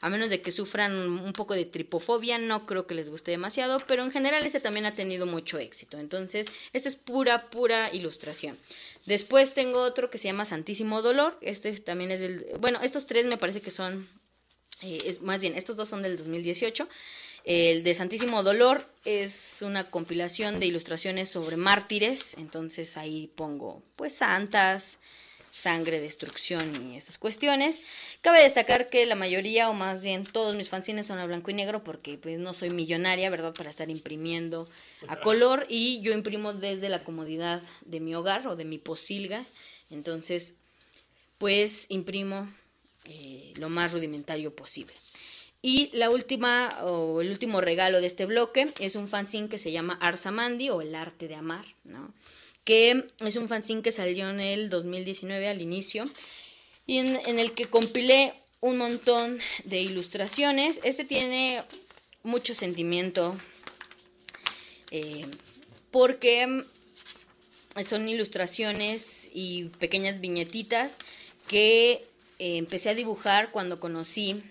A 0.01 0.09
menos 0.09 0.29
de 0.29 0.41
que 0.41 0.51
sufran 0.51 0.93
un 0.95 1.33
poco 1.33 1.53
de 1.53 1.65
tripofobia, 1.65 2.39
no 2.39 2.65
creo 2.65 2.87
que 2.87 2.95
les 2.95 3.09
guste 3.09 3.31
demasiado, 3.31 3.81
pero 3.87 4.03
en 4.03 4.11
general 4.11 4.45
este 4.45 4.59
también 4.59 4.85
ha 4.87 4.93
tenido 4.93 5.27
mucho 5.27 5.59
éxito. 5.59 5.99
Entonces, 5.99 6.47
esta 6.73 6.89
es 6.89 6.95
pura, 6.95 7.49
pura 7.49 7.93
ilustración. 7.93 8.57
Después 9.05 9.53
tengo 9.53 9.81
otro 9.81 10.09
que 10.09 10.17
se 10.17 10.27
llama 10.27 10.45
Santísimo 10.45 11.01
Dolor. 11.01 11.37
Este 11.41 11.71
también 11.79 12.11
es 12.11 12.19
del... 12.19 12.47
Bueno, 12.59 12.79
estos 12.81 13.05
tres 13.05 13.25
me 13.25 13.37
parece 13.37 13.61
que 13.61 13.71
son... 13.71 14.07
Eh, 14.81 14.97
es, 15.05 15.21
más 15.21 15.39
bien, 15.39 15.55
estos 15.55 15.77
dos 15.77 15.89
son 15.89 16.01
del 16.01 16.17
2018. 16.17 16.87
El 17.43 17.83
de 17.83 17.93
Santísimo 17.95 18.43
Dolor 18.43 18.87
es 19.03 19.59
una 19.61 19.89
compilación 19.89 20.59
de 20.59 20.67
ilustraciones 20.67 21.29
sobre 21.29 21.57
mártires, 21.57 22.35
entonces 22.37 22.97
ahí 22.97 23.31
pongo 23.35 23.81
pues 23.95 24.13
santas, 24.13 24.99
sangre, 25.51 25.99
destrucción 25.99 26.91
y 26.91 26.97
estas 26.97 27.17
cuestiones. 27.17 27.81
Cabe 28.21 28.41
destacar 28.41 28.89
que 28.89 29.05
la 29.05 29.15
mayoría 29.15 29.69
o 29.69 29.73
más 29.73 30.01
bien 30.01 30.23
todos 30.23 30.55
mis 30.55 30.69
fanzines 30.69 31.05
son 31.05 31.19
a 31.19 31.25
blanco 31.25 31.51
y 31.51 31.53
negro 31.53 31.83
porque 31.83 32.17
pues 32.17 32.39
no 32.39 32.53
soy 32.53 32.71
millonaria, 32.71 33.29
¿verdad? 33.29 33.53
Para 33.53 33.69
estar 33.69 33.89
imprimiendo 33.89 34.67
a 35.07 35.19
color 35.19 35.67
y 35.69 36.01
yo 36.01 36.13
imprimo 36.13 36.53
desde 36.53 36.89
la 36.89 37.03
comodidad 37.03 37.61
de 37.85 37.99
mi 37.99 38.15
hogar 38.15 38.47
o 38.47 38.55
de 38.55 38.65
mi 38.65 38.79
posilga, 38.79 39.45
entonces 39.89 40.55
pues 41.37 41.85
imprimo 41.89 42.51
eh, 43.05 43.53
lo 43.57 43.69
más 43.69 43.91
rudimentario 43.91 44.55
posible. 44.55 44.93
Y 45.63 45.91
la 45.93 46.09
última, 46.09 46.79
o 46.83 47.21
el 47.21 47.29
último 47.29 47.61
regalo 47.61 48.01
de 48.01 48.07
este 48.07 48.25
bloque 48.25 48.73
es 48.79 48.95
un 48.95 49.07
fanzine 49.07 49.47
que 49.47 49.59
se 49.59 49.71
llama 49.71 49.97
Arsamandi 50.01 50.69
o 50.71 50.81
El 50.81 50.95
Arte 50.95 51.27
de 51.27 51.35
Amar, 51.35 51.65
¿no? 51.83 52.13
Que 52.63 53.05
es 53.25 53.35
un 53.35 53.47
fanzine 53.47 53.81
que 53.81 53.91
salió 53.91 54.29
en 54.29 54.39
el 54.39 54.69
2019 54.69 55.47
al 55.47 55.61
inicio 55.61 56.05
y 56.85 56.97
en, 56.97 57.39
el 57.39 57.53
que 57.53 57.65
compilé 57.65 58.33
un 58.59 58.77
montón 58.77 59.39
de 59.63 59.81
ilustraciones. 59.81 60.79
Este 60.83 61.05
tiene 61.05 61.63
mucho 62.23 62.53
sentimiento 62.53 63.35
eh, 64.91 65.25
porque 65.89 66.65
son 67.87 68.09
ilustraciones 68.09 69.29
y 69.33 69.65
pequeñas 69.79 70.19
viñetitas 70.19 70.97
que 71.47 72.05
eh, 72.39 72.57
empecé 72.57 72.89
a 72.89 72.95
dibujar 72.95 73.51
cuando 73.51 73.79
conocí 73.79 74.41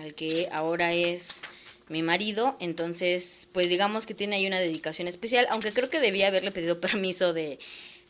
al 0.00 0.14
que 0.14 0.48
ahora 0.52 0.92
es 0.94 1.40
mi 1.88 2.02
marido, 2.02 2.56
entonces 2.60 3.48
pues 3.52 3.68
digamos 3.68 4.06
que 4.06 4.14
tiene 4.14 4.36
ahí 4.36 4.46
una 4.46 4.60
dedicación 4.60 5.08
especial, 5.08 5.46
aunque 5.50 5.72
creo 5.72 5.90
que 5.90 6.00
debía 6.00 6.28
haberle 6.28 6.50
pedido 6.50 6.80
permiso 6.80 7.32
de 7.32 7.58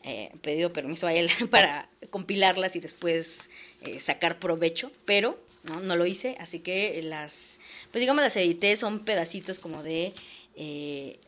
eh, 0.03 0.31
pedido 0.41 0.71
permiso 0.71 1.07
a 1.07 1.13
él 1.13 1.29
para 1.51 1.89
compilarlas 2.09 2.75
y 2.75 2.79
después 2.79 3.49
eh, 3.81 3.99
sacar 3.99 4.39
provecho, 4.39 4.91
pero 5.05 5.39
no, 5.63 5.81
no 5.81 5.95
lo 5.95 6.05
hice, 6.05 6.35
así 6.39 6.59
que 6.59 7.01
las 7.03 7.57
pues 7.91 8.01
digamos 8.01 8.23
las 8.23 8.35
edité 8.35 8.75
son 8.75 9.03
pedacitos 9.03 9.59
como 9.59 9.83
de 9.83 10.13
eh, 10.55 11.19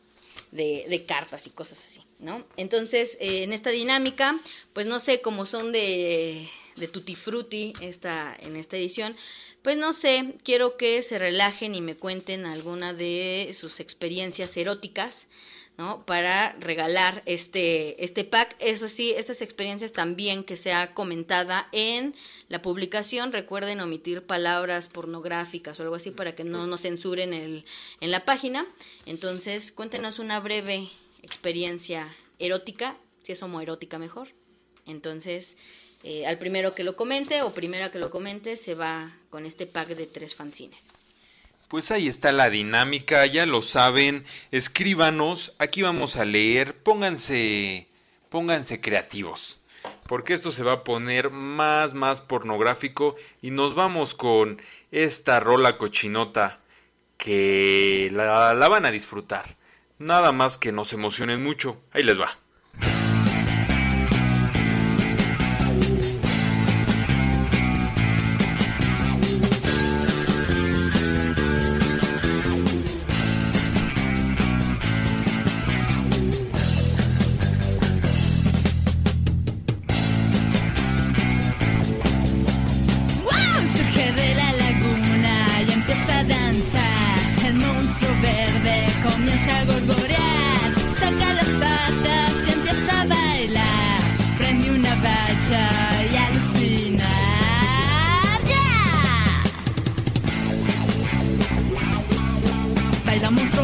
de, 0.50 0.84
de 0.88 1.04
cartas 1.04 1.46
y 1.46 1.50
cosas 1.50 1.78
así, 1.86 2.00
¿no? 2.18 2.44
Entonces, 2.56 3.16
en 3.20 3.52
esta 3.52 3.70
dinámica, 3.70 4.38
pues 4.72 4.86
no 4.86 4.98
sé, 5.00 5.20
cómo 5.20 5.46
son 5.46 5.72
de, 5.72 6.48
de 6.76 6.88
Tutti 6.88 7.14
Frutti 7.14 7.72
esta, 7.80 8.36
en 8.40 8.56
esta 8.56 8.76
edición, 8.76 9.16
pues 9.62 9.76
no 9.76 9.92
sé, 9.92 10.34
quiero 10.42 10.76
que 10.76 11.02
se 11.02 11.18
relajen 11.18 11.74
y 11.74 11.80
me 11.80 11.96
cuenten 11.96 12.46
alguna 12.46 12.92
de 12.92 13.50
sus 13.54 13.78
experiencias 13.78 14.56
eróticas, 14.56 15.28
¿no? 15.78 16.04
Para 16.04 16.52
regalar 16.58 17.22
este, 17.26 18.04
este 18.04 18.24
pack. 18.24 18.56
Eso 18.58 18.88
sí, 18.88 19.14
estas 19.16 19.40
experiencias 19.40 19.92
también 19.92 20.44
que 20.44 20.56
sea 20.56 20.94
comentada 20.94 21.68
en 21.72 22.14
la 22.48 22.60
publicación. 22.60 23.32
Recuerden 23.32 23.80
omitir 23.80 24.22
palabras 24.22 24.88
pornográficas 24.88 25.78
o 25.78 25.82
algo 25.82 25.94
así 25.94 26.10
para 26.10 26.34
que 26.34 26.44
no 26.44 26.66
nos 26.66 26.82
censuren 26.82 27.32
el, 27.32 27.64
en 28.00 28.10
la 28.10 28.24
página. 28.24 28.66
Entonces, 29.06 29.70
cuéntenos 29.70 30.18
una 30.18 30.40
breve 30.40 30.90
experiencia 31.22 32.14
erótica, 32.40 32.96
si 33.22 33.32
es 33.32 33.42
homoerótica 33.42 33.98
mejor. 33.98 34.28
Entonces, 34.86 35.56
eh, 36.04 36.26
al 36.26 36.38
primero 36.38 36.74
que 36.74 36.84
lo 36.84 36.96
comente 36.96 37.42
o 37.42 37.52
primera 37.52 37.90
que 37.90 37.98
lo 37.98 38.10
comente 38.10 38.56
se 38.56 38.74
va 38.74 39.12
con 39.30 39.46
este 39.46 39.66
pack 39.66 39.88
de 39.88 40.06
tres 40.06 40.34
fanzines. 40.34 40.92
Pues 41.68 41.90
ahí 41.90 42.06
está 42.06 42.32
la 42.32 42.50
dinámica, 42.50 43.24
ya 43.24 43.46
lo 43.46 43.62
saben, 43.62 44.24
escríbanos, 44.50 45.54
aquí 45.58 45.80
vamos 45.80 46.16
a 46.16 46.26
leer, 46.26 46.76
pónganse, 46.82 47.88
pónganse 48.28 48.80
creativos, 48.82 49.58
porque 50.06 50.34
esto 50.34 50.52
se 50.52 50.64
va 50.64 50.72
a 50.72 50.84
poner 50.84 51.30
más, 51.30 51.94
más 51.94 52.20
pornográfico 52.20 53.16
y 53.40 53.52
nos 53.52 53.74
vamos 53.74 54.14
con 54.14 54.60
esta 54.90 55.40
rola 55.40 55.78
cochinota 55.78 56.60
que 57.16 58.10
la, 58.12 58.52
la 58.52 58.68
van 58.68 58.84
a 58.84 58.90
disfrutar. 58.90 59.56
Nada 59.98 60.32
más 60.32 60.58
que 60.58 60.72
nos 60.72 60.92
emocionen 60.92 61.42
mucho, 61.42 61.80
ahí 61.92 62.02
les 62.02 62.20
va. 62.20 62.41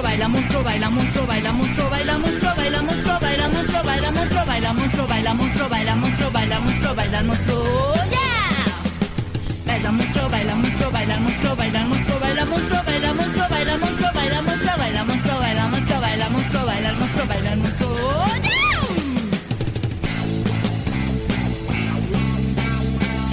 baila 0.09 0.27
monstruo, 0.29 0.63
baila 0.65 0.89
monstruo, 0.91 1.27
baila 1.27 1.53
monstruo, 1.53 1.91
baila 1.91 2.19
monstruo, 2.19 2.55
baila 2.57 2.81
monstruo, 2.83 3.21
baila 3.21 3.51
monstruo, 3.51 3.85
baila 3.85 4.11
monstruo, 4.11 4.45
baila 4.47 4.73
monstruo, 4.73 5.07
baila 5.07 5.35
monstruo, 5.35 5.69
baila 5.69 5.95
monstruo, 5.97 6.31
baila 6.31 6.61
monstruo, 6.61 6.95
baila 6.95 7.23
monstruo, 7.23 7.59
Baila 9.67 9.93
monstruo, 9.93 10.29
baila 10.31 10.55
monstruo, 10.57 10.91
baila 10.91 11.19
monstruo, 11.19 11.57
baila 11.57 11.85
monstruo, 11.85 12.19
baila 12.21 12.45
monstruo, 12.47 12.83
baila 12.87 13.15
monstruo, 13.15 13.49
baila 13.51 13.77
monstruo, 13.77 14.17
baila 14.17 14.43
monstruo, 14.49 14.77
baila 14.79 15.05
monstruo, 15.05 15.39
baila 15.39 15.69
monstruo, 15.69 16.01
baila 16.01 16.29
monstruo, 16.31 16.65
baila 16.67 16.93
monstruo, 16.99 17.27
baila 17.29 17.57
monstruo, 17.57 17.99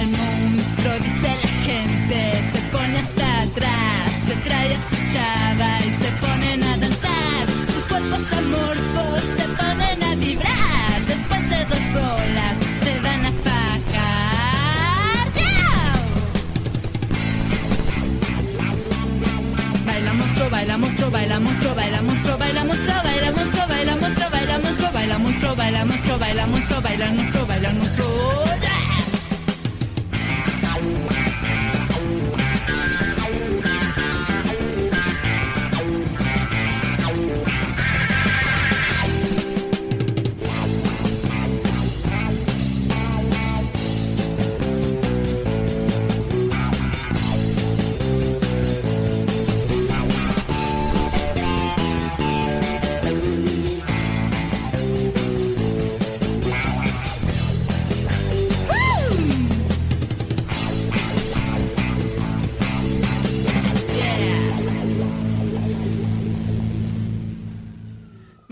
El 0.00 0.08
monstruo 0.20 0.94
dice 1.04 1.30
la 1.42 1.50
gente, 1.64 2.20
se 2.52 2.58
pone 2.70 2.98
hasta 2.98 3.42
atrás, 3.42 4.12
se 4.28 4.34
trae 4.44 4.74
a 4.74 4.80
su 4.88 4.96
chat. 5.12 5.45
bailamos 21.36 21.58
tro, 21.60 21.74
bailamos 21.74 22.22
tro, 22.22 22.38
bailamos 22.38 22.78
tro, 22.78 22.94
bailamos 23.04 23.52
tro, 23.52 23.66
bailamos 23.68 24.14
tro, 24.14 24.30
bailamos 24.30 24.74
tro, 24.78 24.90
bailamos 24.92 25.38
tro, 25.38 25.54
bailamos 25.56 25.56
tro, 25.56 25.56
bailamos 25.56 26.02
tro, 26.02 26.18
bailamos 26.18 26.66
tro, 26.66 26.80
bailamos 26.80 27.32
tro, 27.32 27.46
bailamos 27.46 27.92
tro. 27.92 28.15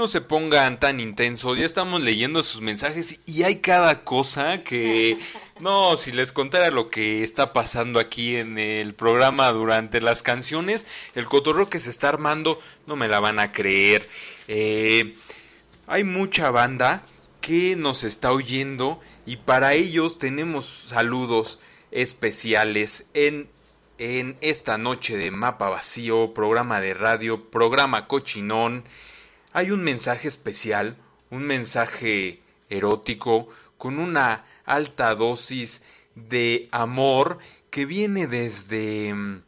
No 0.04 0.08
se 0.08 0.20
pongan 0.20 0.78
tan 0.78 1.00
intensos, 1.00 1.56
ya 1.56 1.64
estamos 1.64 2.02
leyendo 2.02 2.42
sus 2.42 2.60
mensajes 2.60 3.22
y 3.24 3.42
hay 3.44 3.60
cada 3.62 4.04
cosa 4.04 4.62
que... 4.62 5.16
No, 5.60 5.96
si 5.96 6.10
les 6.10 6.32
contara 6.32 6.70
lo 6.70 6.90
que 6.90 7.22
está 7.22 7.52
pasando 7.52 8.00
aquí 8.00 8.36
en 8.36 8.58
el 8.58 8.92
programa 8.92 9.50
durante 9.52 10.00
las 10.00 10.24
canciones, 10.24 10.84
el 11.14 11.26
cotorro 11.26 11.70
que 11.70 11.78
se 11.78 11.90
está 11.90 12.08
armando, 12.08 12.58
no 12.86 12.96
me 12.96 13.06
la 13.06 13.20
van 13.20 13.38
a 13.38 13.52
creer. 13.52 14.06
Eh, 14.48 15.14
hay 15.86 16.02
mucha 16.02 16.50
banda 16.50 17.02
que 17.40 17.76
nos 17.76 18.02
está 18.02 18.32
oyendo 18.32 19.00
y 19.24 19.36
para 19.36 19.74
ellos 19.74 20.18
tenemos 20.18 20.66
saludos 20.66 21.60
especiales 21.92 23.06
en, 23.14 23.48
en 23.98 24.36
esta 24.40 24.76
noche 24.76 25.16
de 25.16 25.30
Mapa 25.30 25.68
Vacío, 25.68 26.34
programa 26.34 26.80
de 26.80 26.94
radio, 26.94 27.48
programa 27.48 28.08
cochinón 28.08 28.84
hay 29.54 29.70
un 29.70 29.82
mensaje 29.82 30.26
especial, 30.26 30.96
un 31.30 31.44
mensaje 31.44 32.42
erótico, 32.68 33.48
con 33.78 33.98
una 33.98 34.44
alta 34.66 35.14
dosis 35.14 35.82
de 36.16 36.68
amor 36.72 37.38
que 37.70 37.86
viene 37.86 38.26
desde 38.26 39.14
mm, 39.14 39.42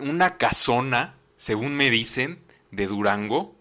una 0.00 0.38
casona, 0.38 1.14
según 1.36 1.74
me 1.74 1.90
dicen, 1.90 2.38
de 2.70 2.86
Durango. 2.86 3.54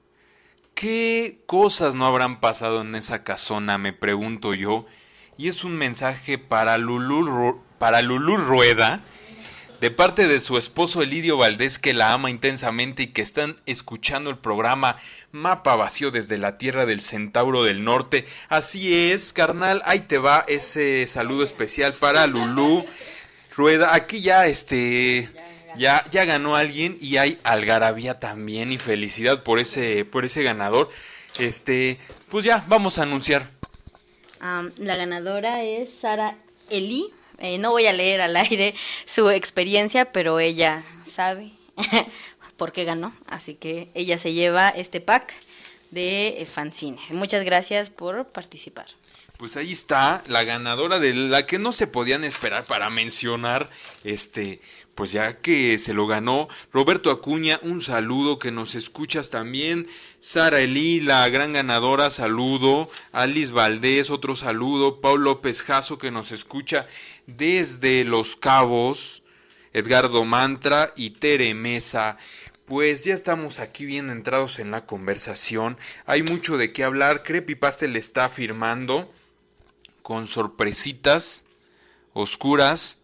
¿Qué 0.74 1.42
cosas 1.48 1.96
no 1.96 2.06
habrán 2.06 2.40
pasado 2.40 2.82
en 2.82 2.96
esa 2.96 3.26
casona? 3.26 3.78
Me 3.78 3.92
pregunto 3.92 4.54
yo. 4.54 4.86
Y 5.38 5.50
es 5.50 5.66
un 5.66 5.76
mensaje 5.76 6.38
para 6.38 6.78
Lulú, 6.78 7.62
para 7.78 8.02
Lulú 8.02 8.38
Rueda, 8.38 9.04
de 9.82 9.90
parte 9.90 10.28
de 10.28 10.42
su 10.42 10.58
esposo 10.60 11.02
Elidio 11.02 11.38
Valdés, 11.38 11.80
que 11.80 11.94
la 11.94 12.14
ama 12.14 12.30
intensamente 12.30 13.02
y 13.02 13.08
que 13.08 13.24
están 13.24 13.60
escuchando 13.66 14.30
el 14.30 14.38
programa 14.38 14.96
Mapa 15.32 15.76
Vacío 15.76 16.12
desde 16.12 16.38
la 16.38 16.60
Tierra 16.60 16.86
del 16.86 17.02
Centauro 17.02 17.64
del 17.64 17.84
Norte. 17.84 18.26
Así 18.48 19.12
es, 19.12 19.34
carnal, 19.34 19.82
ahí 19.86 20.02
te 20.02 20.20
va 20.20 20.46
ese 20.48 21.08
saludo 21.08 21.44
especial 21.44 21.96
para 21.96 22.28
Lulú 22.28 22.86
Rueda. 23.58 23.96
Aquí 23.96 24.22
ya, 24.22 24.46
este, 24.46 25.28
ya, 25.76 26.04
ya 26.12 26.26
ganó 26.26 26.56
alguien 26.56 26.96
y 27.00 27.18
hay 27.18 27.40
algarabía 27.42 28.20
también 28.20 28.72
y 28.72 28.78
felicidad 28.78 29.42
por 29.42 29.58
ese, 29.58 30.06
por 30.06 30.26
ese 30.26 30.44
ganador. 30.44 30.90
Este, 31.40 31.98
pues 32.30 32.46
ya, 32.46 32.64
vamos 32.68 33.00
a 33.00 33.02
anunciar. 33.02 33.50
la 34.78 34.96
ganadora 34.96 35.64
es 35.64 35.92
Sara 35.92 36.36
Eli 36.70 37.12
eh, 37.42 37.58
no 37.58 37.72
voy 37.72 37.88
a 37.88 37.94
leer 37.94 38.22
al 38.22 38.36
aire 38.38 38.76
su 39.06 39.30
experiencia, 39.30 40.12
pero 40.12 40.40
ella 40.40 40.84
sabe 41.12 41.52
por 42.58 42.72
qué 42.72 42.84
ganó. 42.86 43.16
Así 43.28 43.56
que 43.56 43.90
ella 43.94 44.18
se 44.18 44.34
lleva 44.34 44.70
este 44.70 45.02
pack 45.02 45.34
de 45.90 46.42
eh, 46.42 46.46
fanzines. 46.46 47.12
Muchas 47.12 47.44
gracias 47.44 47.90
por 47.90 48.26
participar. 48.28 48.88
Pues 49.38 49.58
ahí 49.58 49.72
está 49.72 50.24
la 50.28 50.44
ganadora 50.44 51.00
de 51.00 51.16
la 51.16 51.48
que 51.48 51.58
no 51.58 51.72
se 51.72 51.88
podían 51.88 52.24
esperar 52.24 52.64
para 52.66 52.92
mencionar 52.92 53.72
este 54.04 54.62
pues 54.96 55.12
ya 55.12 55.40
que 55.40 55.78
se 55.78 55.94
lo 55.94 56.08
ganó 56.08 56.48
Roberto 56.72 57.12
Acuña, 57.12 57.60
un 57.64 57.82
saludo 57.82 58.40
que 58.40 58.52
nos 58.52 58.76
escuchas 58.76 59.30
también, 59.30 59.88
Sara 60.20 60.60
Elí, 60.60 61.00
la 61.00 61.28
gran 61.30 61.54
ganadora, 61.54 62.10
saludo, 62.10 62.90
Alice 63.12 63.54
Valdés, 63.54 64.10
otro 64.10 64.36
saludo, 64.36 65.02
Paul 65.02 65.24
López 65.24 65.62
Jasso 65.64 65.98
que 65.98 66.12
nos 66.12 66.32
escucha 66.32 66.88
desde 67.26 68.04
Los 68.04 68.36
Cabos, 68.36 69.24
Edgardo 69.74 70.26
Mantra 70.26 70.94
y 70.96 71.12
Tere 71.12 71.54
Mesa. 71.54 72.18
Pues 72.66 73.04
ya 73.04 73.14
estamos 73.14 73.60
aquí 73.60 73.86
bien 73.86 74.10
entrados 74.10 74.60
en 74.60 74.72
la 74.72 74.86
conversación. 74.86 75.78
Hay 76.06 76.24
mucho 76.24 76.58
de 76.58 76.72
qué 76.72 76.84
hablar. 76.84 77.24
Pastel 77.60 77.96
está 77.96 78.30
firmando 78.30 79.12
con 80.02 80.28
sorpresitas 80.28 81.46
oscuras 82.14 83.01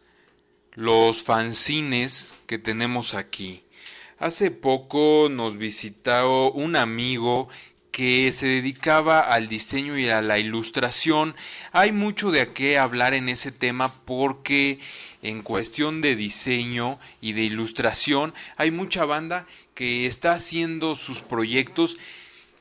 los 0.78 1.24
fanzines 1.24 2.36
que 2.46 2.60
tenemos 2.60 3.16
aquí. 3.16 3.64
Hace 4.20 4.52
poco 4.52 5.28
nos 5.28 5.58
visitó 5.58 6.52
un 6.52 6.76
amigo 6.76 7.50
que 7.92 8.32
se 8.32 8.46
dedicaba 8.46 9.22
al 9.22 9.48
diseño 9.48 9.98
y 9.98 10.08
a 10.10 10.22
la 10.22 10.38
ilustración. 10.38 11.36
Hay 11.72 11.94
mucho 11.94 12.30
de 12.30 12.54
qué 12.54 12.78
hablar 12.78 13.16
en 13.16 13.28
ese 13.28 13.52
tema 13.52 13.92
porque 14.06 14.78
en 15.24 15.42
cuestión 15.42 16.00
de 16.02 16.16
diseño 16.16 17.00
y 17.22 17.34
de 17.34 17.42
ilustración 17.42 18.36
hay 18.56 18.70
mucha 18.70 19.04
banda 19.04 19.48
que 19.74 20.06
está 20.06 20.34
haciendo 20.34 20.94
sus 20.94 21.24
proyectos 21.24 21.98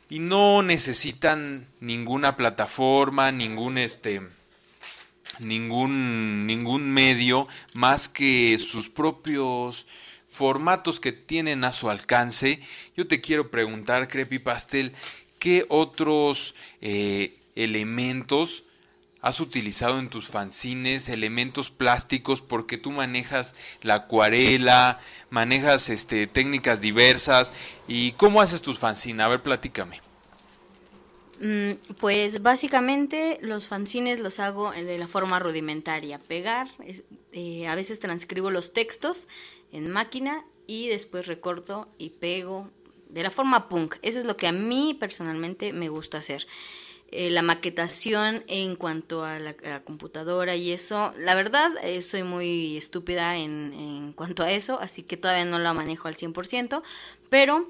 y 0.08 0.20
no 0.20 0.62
necesitan 0.62 1.66
ninguna 1.80 2.38
plataforma, 2.38 3.30
ningún 3.30 3.76
este 3.76 4.22
ningún, 5.38 6.46
ningún 6.46 6.90
medio 6.90 7.48
más 7.72 8.08
que 8.08 8.58
sus 8.58 8.88
propios 8.88 9.86
formatos 10.26 11.00
que 11.00 11.12
tienen 11.12 11.64
a 11.64 11.72
su 11.72 11.88
alcance. 11.90 12.60
Yo 12.96 13.06
te 13.06 13.20
quiero 13.20 13.50
preguntar, 13.50 14.08
Creepy 14.08 14.38
Pastel, 14.38 14.92
¿qué 15.38 15.64
otros 15.68 16.54
eh, 16.80 17.38
elementos 17.54 18.64
has 19.22 19.40
utilizado 19.40 19.98
en 19.98 20.08
tus 20.08 20.28
fanzines, 20.28 21.08
elementos 21.08 21.70
plásticos, 21.70 22.42
porque 22.42 22.78
tú 22.78 22.92
manejas 22.92 23.54
la 23.82 23.94
acuarela, 23.94 25.00
manejas 25.30 25.88
este, 25.88 26.26
técnicas 26.26 26.80
diversas, 26.80 27.52
y 27.88 28.12
cómo 28.12 28.40
haces 28.40 28.62
tus 28.62 28.78
fanzines? 28.78 29.26
A 29.26 29.28
ver, 29.28 29.42
platícame. 29.42 30.05
Mm, 31.38 31.72
pues 32.00 32.42
básicamente 32.42 33.38
los 33.42 33.68
fanzines 33.68 34.20
los 34.20 34.40
hago 34.40 34.70
de 34.72 34.96
la 34.96 35.06
forma 35.06 35.38
rudimentaria, 35.38 36.18
pegar, 36.18 36.68
eh, 37.32 37.66
a 37.68 37.74
veces 37.74 38.00
transcribo 38.00 38.50
los 38.50 38.72
textos 38.72 39.28
en 39.70 39.90
máquina 39.90 40.46
y 40.66 40.88
después 40.88 41.26
recorto 41.26 41.88
y 41.98 42.10
pego 42.10 42.70
de 43.10 43.22
la 43.22 43.30
forma 43.30 43.68
punk. 43.68 43.96
Eso 44.00 44.18
es 44.18 44.24
lo 44.24 44.36
que 44.38 44.46
a 44.46 44.52
mí 44.52 44.96
personalmente 44.98 45.74
me 45.74 45.90
gusta 45.90 46.18
hacer. 46.18 46.46
Eh, 47.12 47.30
la 47.30 47.42
maquetación 47.42 48.42
en 48.48 48.74
cuanto 48.74 49.24
a 49.24 49.38
la, 49.38 49.54
computadora 49.84 50.56
y 50.56 50.72
eso, 50.72 51.14
la 51.18 51.34
verdad 51.36 51.70
eh, 51.84 52.02
soy 52.02 52.24
muy 52.24 52.76
estúpida 52.76 53.36
en, 53.36 53.72
en 53.74 54.12
cuanto 54.12 54.42
a 54.42 54.50
eso, 54.50 54.80
así 54.80 55.02
que 55.02 55.16
todavía 55.16 55.44
no 55.44 55.60
la 55.60 55.72
manejo 55.72 56.08
al 56.08 56.16
100%, 56.16 56.82
pero 57.28 57.68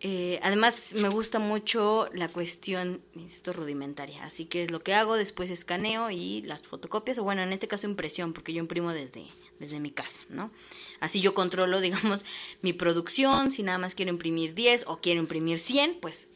eh, 0.00 0.38
además, 0.42 0.92
me 0.94 1.08
gusta 1.08 1.38
mucho 1.38 2.08
la 2.12 2.28
cuestión 2.28 3.00
esto 3.26 3.54
rudimentaria, 3.54 4.22
así 4.24 4.44
que 4.44 4.62
es 4.62 4.70
lo 4.70 4.82
que 4.82 4.92
hago, 4.92 5.16
después 5.16 5.48
escaneo 5.48 6.10
y 6.10 6.42
las 6.42 6.62
fotocopias, 6.62 7.18
o 7.18 7.24
bueno, 7.24 7.42
en 7.42 7.52
este 7.52 7.66
caso 7.66 7.86
impresión, 7.86 8.34
porque 8.34 8.52
yo 8.52 8.60
imprimo 8.60 8.92
desde, 8.92 9.26
desde 9.58 9.80
mi 9.80 9.90
casa, 9.90 10.20
¿no? 10.28 10.50
Así 11.00 11.22
yo 11.22 11.32
controlo, 11.32 11.80
digamos, 11.80 12.26
mi 12.60 12.74
producción, 12.74 13.50
si 13.50 13.62
nada 13.62 13.78
más 13.78 13.94
quiero 13.94 14.10
imprimir 14.10 14.54
10 14.54 14.84
o 14.86 15.00
quiero 15.00 15.20
imprimir 15.20 15.58
100, 15.58 15.98
pues 16.00 16.28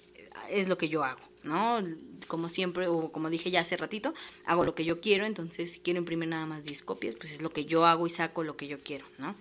es 0.48 0.66
lo 0.68 0.78
que 0.78 0.88
yo 0.88 1.04
hago, 1.04 1.20
¿no? 1.42 1.84
Como 2.28 2.48
siempre, 2.48 2.86
o 2.86 3.12
como 3.12 3.28
dije 3.28 3.50
ya 3.50 3.60
hace 3.60 3.76
ratito, 3.76 4.14
hago 4.46 4.64
lo 4.64 4.74
que 4.74 4.86
yo 4.86 5.02
quiero, 5.02 5.26
entonces 5.26 5.72
si 5.72 5.80
quiero 5.80 5.98
imprimir 5.98 6.30
nada 6.30 6.46
más 6.46 6.64
10 6.64 6.82
copias, 6.82 7.16
pues 7.16 7.32
es 7.34 7.42
lo 7.42 7.50
que 7.50 7.66
yo 7.66 7.84
hago 7.84 8.06
y 8.06 8.10
saco 8.10 8.42
lo 8.42 8.56
que 8.56 8.68
yo 8.68 8.78
quiero, 8.78 9.04
¿no? 9.18 9.34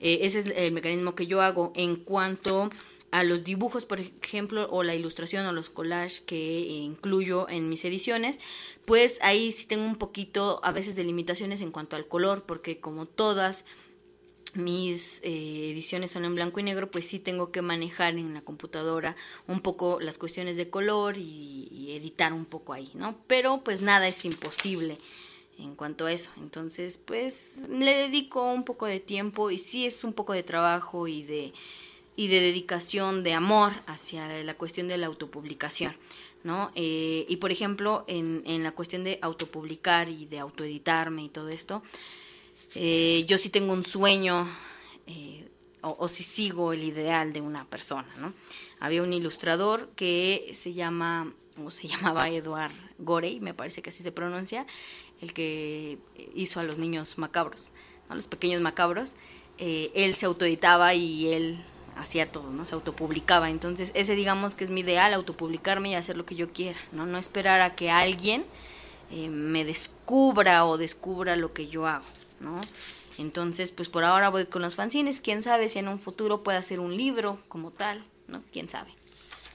Eh, 0.00 0.20
ese 0.22 0.40
es 0.40 0.46
el 0.46 0.72
mecanismo 0.72 1.14
que 1.14 1.28
yo 1.28 1.42
hago 1.42 1.72
en 1.76 1.94
cuanto 1.94 2.70
a 3.12 3.24
los 3.24 3.44
dibujos, 3.44 3.84
por 3.84 4.00
ejemplo, 4.00 4.68
o 4.70 4.82
la 4.82 4.94
ilustración 4.94 5.46
o 5.46 5.52
los 5.52 5.70
collages 5.70 6.22
que 6.22 6.60
incluyo 6.60 7.48
en 7.48 7.68
mis 7.68 7.84
ediciones, 7.84 8.40
pues 8.86 9.18
ahí 9.22 9.50
sí 9.50 9.66
tengo 9.66 9.84
un 9.84 9.96
poquito 9.96 10.60
a 10.64 10.72
veces 10.72 10.96
de 10.96 11.04
limitaciones 11.04 11.60
en 11.60 11.70
cuanto 11.70 11.94
al 11.94 12.08
color, 12.08 12.44
porque 12.44 12.80
como 12.80 13.06
todas 13.06 13.66
mis 14.54 15.20
eh, 15.24 15.70
ediciones 15.70 16.10
son 16.10 16.24
en 16.24 16.34
blanco 16.34 16.58
y 16.60 16.62
negro, 16.62 16.90
pues 16.90 17.06
sí 17.06 17.18
tengo 17.18 17.52
que 17.52 17.60
manejar 17.60 18.14
en 18.16 18.32
la 18.32 18.40
computadora 18.40 19.14
un 19.46 19.60
poco 19.60 20.00
las 20.00 20.16
cuestiones 20.16 20.56
de 20.56 20.70
color 20.70 21.18
y, 21.18 21.68
y 21.70 21.92
editar 21.92 22.32
un 22.32 22.46
poco 22.46 22.72
ahí, 22.72 22.90
¿no? 22.94 23.18
Pero 23.26 23.62
pues 23.62 23.82
nada 23.82 24.08
es 24.08 24.24
imposible 24.24 24.98
en 25.58 25.74
cuanto 25.74 26.06
a 26.06 26.12
eso. 26.12 26.30
Entonces, 26.38 26.98
pues 26.98 27.66
le 27.68 27.94
dedico 27.94 28.50
un 28.50 28.64
poco 28.64 28.86
de 28.86 29.00
tiempo 29.00 29.50
y 29.50 29.58
sí 29.58 29.86
es 29.86 30.02
un 30.02 30.14
poco 30.14 30.32
de 30.32 30.42
trabajo 30.42 31.08
y 31.08 31.24
de 31.24 31.52
y 32.16 32.28
de 32.28 32.40
dedicación, 32.40 33.22
de 33.22 33.34
amor 33.34 33.72
hacia 33.86 34.28
la 34.44 34.54
cuestión 34.54 34.88
de 34.88 34.98
la 34.98 35.06
autopublicación. 35.06 35.94
¿no? 36.44 36.72
Eh, 36.74 37.24
y 37.28 37.36
por 37.36 37.52
ejemplo, 37.52 38.04
en, 38.08 38.42
en, 38.46 38.62
la 38.62 38.72
cuestión 38.72 39.04
de 39.04 39.18
autopublicar 39.22 40.08
y 40.08 40.26
de 40.26 40.38
autoeditarme 40.38 41.24
y 41.24 41.28
todo 41.28 41.48
esto, 41.48 41.82
eh, 42.74 43.24
yo 43.26 43.38
sí 43.38 43.48
tengo 43.48 43.72
un 43.72 43.84
sueño, 43.84 44.48
eh, 45.06 45.48
o, 45.82 45.96
o 45.98 46.08
si 46.08 46.22
sigo 46.22 46.72
el 46.72 46.84
ideal 46.84 47.32
de 47.32 47.40
una 47.40 47.64
persona, 47.64 48.08
¿no? 48.16 48.32
Había 48.80 49.02
un 49.02 49.12
ilustrador 49.12 49.90
que 49.94 50.50
se 50.52 50.72
llama, 50.72 51.32
o 51.64 51.70
se 51.70 51.86
llamaba 51.88 52.28
Eduard 52.28 52.72
Gorey, 52.98 53.40
me 53.40 53.54
parece 53.54 53.82
que 53.82 53.90
así 53.90 54.02
se 54.02 54.12
pronuncia, 54.12 54.66
el 55.20 55.32
que 55.32 55.98
hizo 56.34 56.60
a 56.60 56.64
los 56.64 56.78
niños 56.78 57.18
macabros, 57.18 57.70
a 58.08 58.14
los 58.14 58.26
pequeños 58.26 58.60
macabros. 58.60 59.16
él 59.58 60.14
se 60.16 60.26
autoeditaba 60.26 60.94
y 60.94 61.32
él 61.32 61.60
hacía 61.96 62.26
todo, 62.26 62.50
¿no? 62.50 62.66
Se 62.66 62.74
autopublicaba. 62.74 63.50
Entonces, 63.50 63.92
ese 63.94 64.14
digamos 64.14 64.54
que 64.54 64.64
es 64.64 64.70
mi 64.70 64.80
ideal, 64.80 65.14
autopublicarme 65.14 65.90
y 65.90 65.94
hacer 65.94 66.16
lo 66.16 66.26
que 66.26 66.34
yo 66.34 66.52
quiera, 66.52 66.78
¿no? 66.92 67.06
No 67.06 67.18
esperar 67.18 67.60
a 67.60 67.74
que 67.74 67.90
alguien 67.90 68.44
eh, 69.10 69.28
me 69.28 69.64
descubra 69.64 70.64
o 70.66 70.78
descubra 70.78 71.36
lo 71.36 71.52
que 71.52 71.68
yo 71.68 71.86
hago, 71.86 72.04
¿no? 72.40 72.60
Entonces, 73.18 73.70
pues 73.70 73.88
por 73.88 74.04
ahora 74.04 74.30
voy 74.30 74.46
con 74.46 74.62
los 74.62 74.76
fanzines, 74.76 75.20
quién 75.20 75.42
sabe 75.42 75.68
si 75.68 75.78
en 75.78 75.88
un 75.88 75.98
futuro 75.98 76.42
pueda 76.42 76.62
ser 76.62 76.80
un 76.80 76.96
libro 76.96 77.38
como 77.48 77.70
tal, 77.70 78.04
¿no? 78.26 78.42
Quién 78.52 78.68
sabe. 78.68 78.90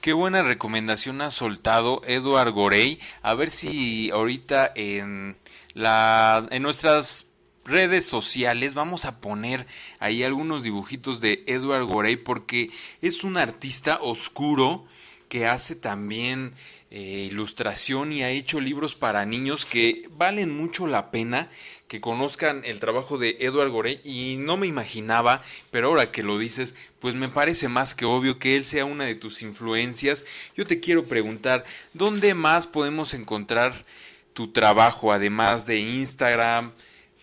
Qué 0.00 0.12
buena 0.12 0.44
recomendación 0.44 1.20
ha 1.20 1.30
soltado 1.30 2.02
Eduard 2.06 2.52
Gorey. 2.52 3.00
A 3.22 3.34
ver 3.34 3.50
si 3.50 4.10
ahorita 4.10 4.70
en 4.76 5.36
la 5.74 6.46
en 6.50 6.62
nuestras 6.62 7.27
redes 7.68 8.06
sociales 8.06 8.74
vamos 8.74 9.04
a 9.04 9.20
poner 9.20 9.66
ahí 9.98 10.22
algunos 10.22 10.62
dibujitos 10.62 11.20
de 11.20 11.44
Edward 11.46 11.84
Gorey 11.84 12.16
porque 12.16 12.70
es 13.02 13.24
un 13.24 13.36
artista 13.36 13.98
oscuro 14.00 14.86
que 15.28 15.46
hace 15.46 15.76
también 15.76 16.54
eh, 16.90 17.28
ilustración 17.30 18.12
y 18.12 18.22
ha 18.22 18.30
hecho 18.30 18.60
libros 18.60 18.94
para 18.94 19.26
niños 19.26 19.66
que 19.66 20.08
valen 20.12 20.56
mucho 20.56 20.86
la 20.86 21.10
pena 21.10 21.50
que 21.86 22.00
conozcan 22.00 22.62
el 22.64 22.80
trabajo 22.80 23.18
de 23.18 23.36
Edward 23.40 23.70
Gorey 23.70 24.00
y 24.04 24.36
no 24.38 24.56
me 24.56 24.66
imaginaba, 24.66 25.42
pero 25.70 25.88
ahora 25.88 26.10
que 26.12 26.22
lo 26.22 26.38
dices, 26.38 26.74
pues 27.00 27.14
me 27.14 27.28
parece 27.28 27.68
más 27.68 27.94
que 27.94 28.06
obvio 28.06 28.38
que 28.38 28.56
él 28.56 28.64
sea 28.64 28.86
una 28.86 29.04
de 29.04 29.14
tus 29.14 29.42
influencias. 29.42 30.24
Yo 30.56 30.66
te 30.66 30.80
quiero 30.80 31.04
preguntar, 31.04 31.64
¿dónde 31.92 32.34
más 32.34 32.66
podemos 32.66 33.12
encontrar 33.12 33.84
tu 34.32 34.52
trabajo 34.52 35.12
además 35.12 35.66
de 35.66 35.78
Instagram, 35.78 36.72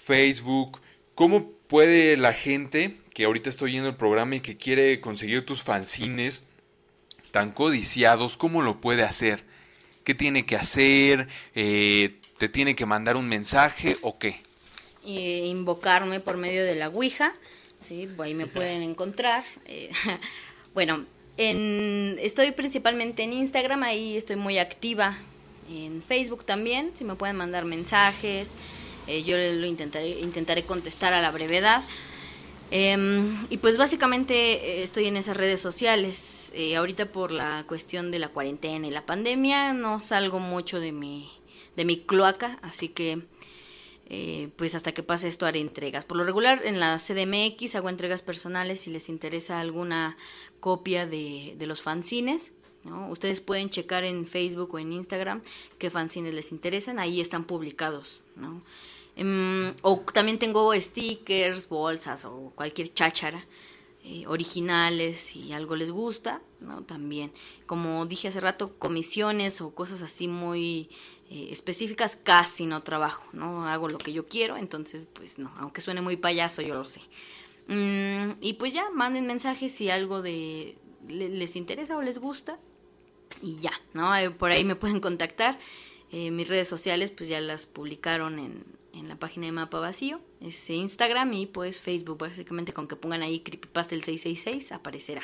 Facebook? 0.05 0.79
¿Cómo 1.15 1.49
puede 1.67 2.15
la 2.15 2.31
gente 2.31 2.97
que 3.13 3.25
ahorita 3.25 3.49
estoy 3.49 3.71
yendo 3.71 3.89
el 3.89 3.95
programa 3.95 4.35
y 4.35 4.39
que 4.39 4.55
quiere 4.55 5.01
conseguir 5.01 5.45
tus 5.47 5.63
fanzines 5.63 6.43
tan 7.31 7.51
codiciados, 7.51 8.37
cómo 8.37 8.61
lo 8.61 8.81
puede 8.81 9.01
hacer? 9.01 9.43
¿Qué 10.03 10.13
tiene 10.13 10.45
que 10.45 10.57
hacer? 10.57 11.27
Eh, 11.55 12.19
¿Te 12.37 12.49
tiene 12.49 12.75
que 12.75 12.85
mandar 12.85 13.17
un 13.17 13.27
mensaje 13.27 13.97
o 14.01 14.19
qué? 14.19 14.41
Eh, 15.07 15.47
invocarme 15.47 16.19
por 16.19 16.37
medio 16.37 16.63
de 16.63 16.75
la 16.75 16.89
Ouija, 16.89 17.33
¿sí? 17.81 18.07
ahí 18.19 18.35
me 18.35 18.45
pueden 18.45 18.83
encontrar. 18.83 19.43
Eh, 19.65 19.89
bueno, 20.75 21.03
en, 21.37 22.19
estoy 22.21 22.51
principalmente 22.51 23.23
en 23.23 23.33
Instagram, 23.33 23.81
ahí 23.81 24.17
estoy 24.17 24.35
muy 24.35 24.59
activa. 24.59 25.17
En 25.67 26.03
Facebook 26.03 26.45
también, 26.45 26.91
si 26.93 27.03
me 27.03 27.15
pueden 27.15 27.37
mandar 27.37 27.65
mensajes, 27.65 28.55
yo 29.07 29.37
lo 29.37 29.65
intentaré, 29.65 30.19
intentaré 30.19 30.63
contestar 30.63 31.13
a 31.13 31.21
la 31.21 31.31
brevedad. 31.31 31.83
Em, 32.71 33.45
y 33.49 33.57
pues 33.57 33.77
básicamente 33.77 34.81
estoy 34.81 35.05
en 35.05 35.17
esas 35.17 35.37
redes 35.37 35.59
sociales. 35.59 36.51
ahorita 36.75 37.11
por 37.11 37.31
la 37.31 37.65
cuestión 37.67 38.11
de 38.11 38.19
la 38.19 38.29
cuarentena 38.29 38.87
y 38.87 38.91
la 38.91 39.05
pandemia 39.05 39.73
no 39.73 39.99
salgo 39.99 40.39
mucho 40.39 40.79
de 40.79 40.91
mi, 40.91 41.29
de 41.75 41.85
mi 41.85 41.99
cloaca, 41.99 42.59
así 42.61 42.89
que 42.89 43.21
eh, 44.07 44.49
pues 44.55 44.75
hasta 44.75 44.93
que 44.93 45.01
pase 45.01 45.27
esto 45.27 45.45
haré 45.45 45.59
entregas. 45.59 46.05
Por 46.05 46.17
lo 46.17 46.23
regular 46.23 46.61
en 46.63 46.79
la 46.79 46.97
CDMX 46.97 47.75
hago 47.75 47.89
entregas 47.89 48.21
personales 48.21 48.81
si 48.81 48.91
les 48.91 49.09
interesa 49.09 49.59
alguna 49.59 50.15
copia 50.59 51.07
de, 51.07 51.55
de 51.57 51.65
los 51.65 51.81
fanzines. 51.81 52.53
¿no? 52.83 53.09
Ustedes 53.09 53.41
pueden 53.41 53.69
checar 53.71 54.03
en 54.03 54.27
Facebook 54.27 54.75
o 54.75 54.79
en 54.79 54.91
Instagram 54.91 55.41
qué 55.79 55.89
fanzines 55.89 56.35
les 56.35 56.51
interesan, 56.51 56.99
ahí 56.99 57.19
están 57.19 57.45
publicados. 57.45 58.21
¿no? 58.35 58.61
Em, 59.15 59.73
o 59.81 59.99
también 60.13 60.37
tengo 60.39 60.73
stickers, 60.79 61.69
bolsas 61.69 62.25
o 62.25 62.51
cualquier 62.55 62.93
cháchara 62.93 63.41
eh, 64.03 64.25
originales 64.27 65.17
si 65.17 65.53
algo 65.53 65.75
les 65.75 65.89
gusta, 65.89 66.41
¿no? 66.59 66.83
También, 66.83 67.31
como 67.65 68.05
dije 68.05 68.27
hace 68.27 68.39
rato, 68.39 68.77
comisiones 68.77 69.61
o 69.61 69.73
cosas 69.73 70.01
así 70.01 70.27
muy 70.27 70.89
eh, 71.31 71.47
específicas 71.49 72.15
casi 72.15 72.65
no 72.67 72.83
trabajo, 72.83 73.23
¿no? 73.33 73.67
Hago 73.67 73.89
lo 73.89 73.97
que 73.97 74.13
yo 74.13 74.27
quiero, 74.27 74.57
entonces 74.57 75.07
pues 75.13 75.39
no, 75.39 75.51
aunque 75.57 75.81
suene 75.81 76.01
muy 76.01 76.17
payaso, 76.17 76.61
yo 76.61 76.75
lo 76.75 76.87
sé. 76.87 77.01
Mm, 77.67 78.37
y 78.41 78.53
pues 78.53 78.73
ya, 78.73 78.89
manden 78.91 79.25
mensajes 79.25 79.71
si 79.71 79.89
algo 79.89 80.21
de 80.21 80.77
les 81.07 81.55
interesa 81.55 81.97
o 81.97 82.01
les 82.01 82.19
gusta 82.19 82.59
y 83.41 83.59
ya, 83.59 83.73
¿no? 83.93 84.11
Por 84.37 84.51
ahí 84.51 84.63
me 84.65 84.75
pueden 84.75 84.99
contactar. 84.99 85.57
Eh, 86.11 86.31
mis 86.31 86.47
redes 86.47 86.67
sociales 86.67 87.11
pues 87.11 87.27
ya 87.29 87.41
las 87.41 87.65
publicaron 87.65 88.37
en, 88.39 88.63
en 88.95 89.09
la 89.09 89.15
página 89.15 89.45
de 89.45 89.51
Mapa 89.51 89.79
Vacío, 89.79 90.19
es 90.41 90.69
Instagram 90.69 91.33
y 91.33 91.45
pues 91.47 91.81
Facebook, 91.81 92.17
básicamente 92.17 92.73
con 92.73 92.87
que 92.87 92.95
pongan 92.95 93.21
ahí 93.21 93.41
Creepypasta 93.41 93.93
el 93.93 94.03
666 94.03 94.71
aparecerá. 94.71 95.21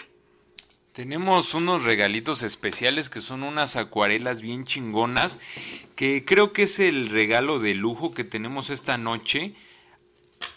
Tenemos 0.94 1.54
unos 1.54 1.86
regalitos 1.86 2.44
especiales 2.44 3.10
que 3.10 3.22
son 3.22 3.44
unas 3.44 3.78
acuarelas 3.78 4.42
bien 4.42 4.66
chingonas, 4.66 5.40
que 5.96 6.26
creo 6.26 6.52
que 6.52 6.64
es 6.64 6.80
el 6.80 7.10
regalo 7.10 7.60
de 7.60 7.76
lujo 7.76 8.12
que 8.12 8.26
tenemos 8.26 8.70
esta 8.70 8.98
noche. 8.98 9.54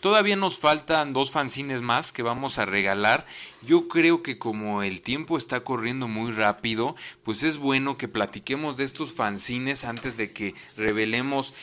Todavía 0.01 0.35
nos 0.35 0.59
faltan 0.59 1.13
dos 1.13 1.31
fanzines 1.31 1.83
más 1.83 2.13
que 2.13 2.25
vamos 2.25 2.59
a 2.59 2.67
regalar. 2.67 3.27
Yo 3.63 3.87
creo 3.87 4.25
que 4.25 4.37
como 4.37 4.83
el 4.83 5.03
tiempo 5.03 5.39
está 5.39 5.61
corriendo 5.61 6.09
muy 6.09 6.33
rápido, 6.33 6.97
pues 7.23 7.45
es 7.45 7.59
bueno 7.59 7.97
que 7.97 8.09
platiquemos 8.09 8.77
de 8.77 8.85
estos 8.85 9.13
fanzines 9.13 9.85
antes 9.85 10.17
de 10.17 10.33
que 10.33 10.55
revelemos 10.77 11.55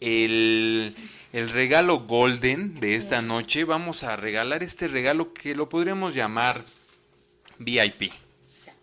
el, 0.00 0.94
el 1.32 1.48
regalo 1.50 2.00
golden 2.00 2.78
de 2.80 2.94
esta 2.94 3.22
noche. 3.22 3.64
Vamos 3.64 4.04
a 4.04 4.16
regalar 4.16 4.62
este 4.62 4.88
regalo 4.88 5.32
que 5.32 5.54
lo 5.54 5.68
podríamos 5.68 6.14
llamar 6.14 6.64
VIP. 7.58 8.12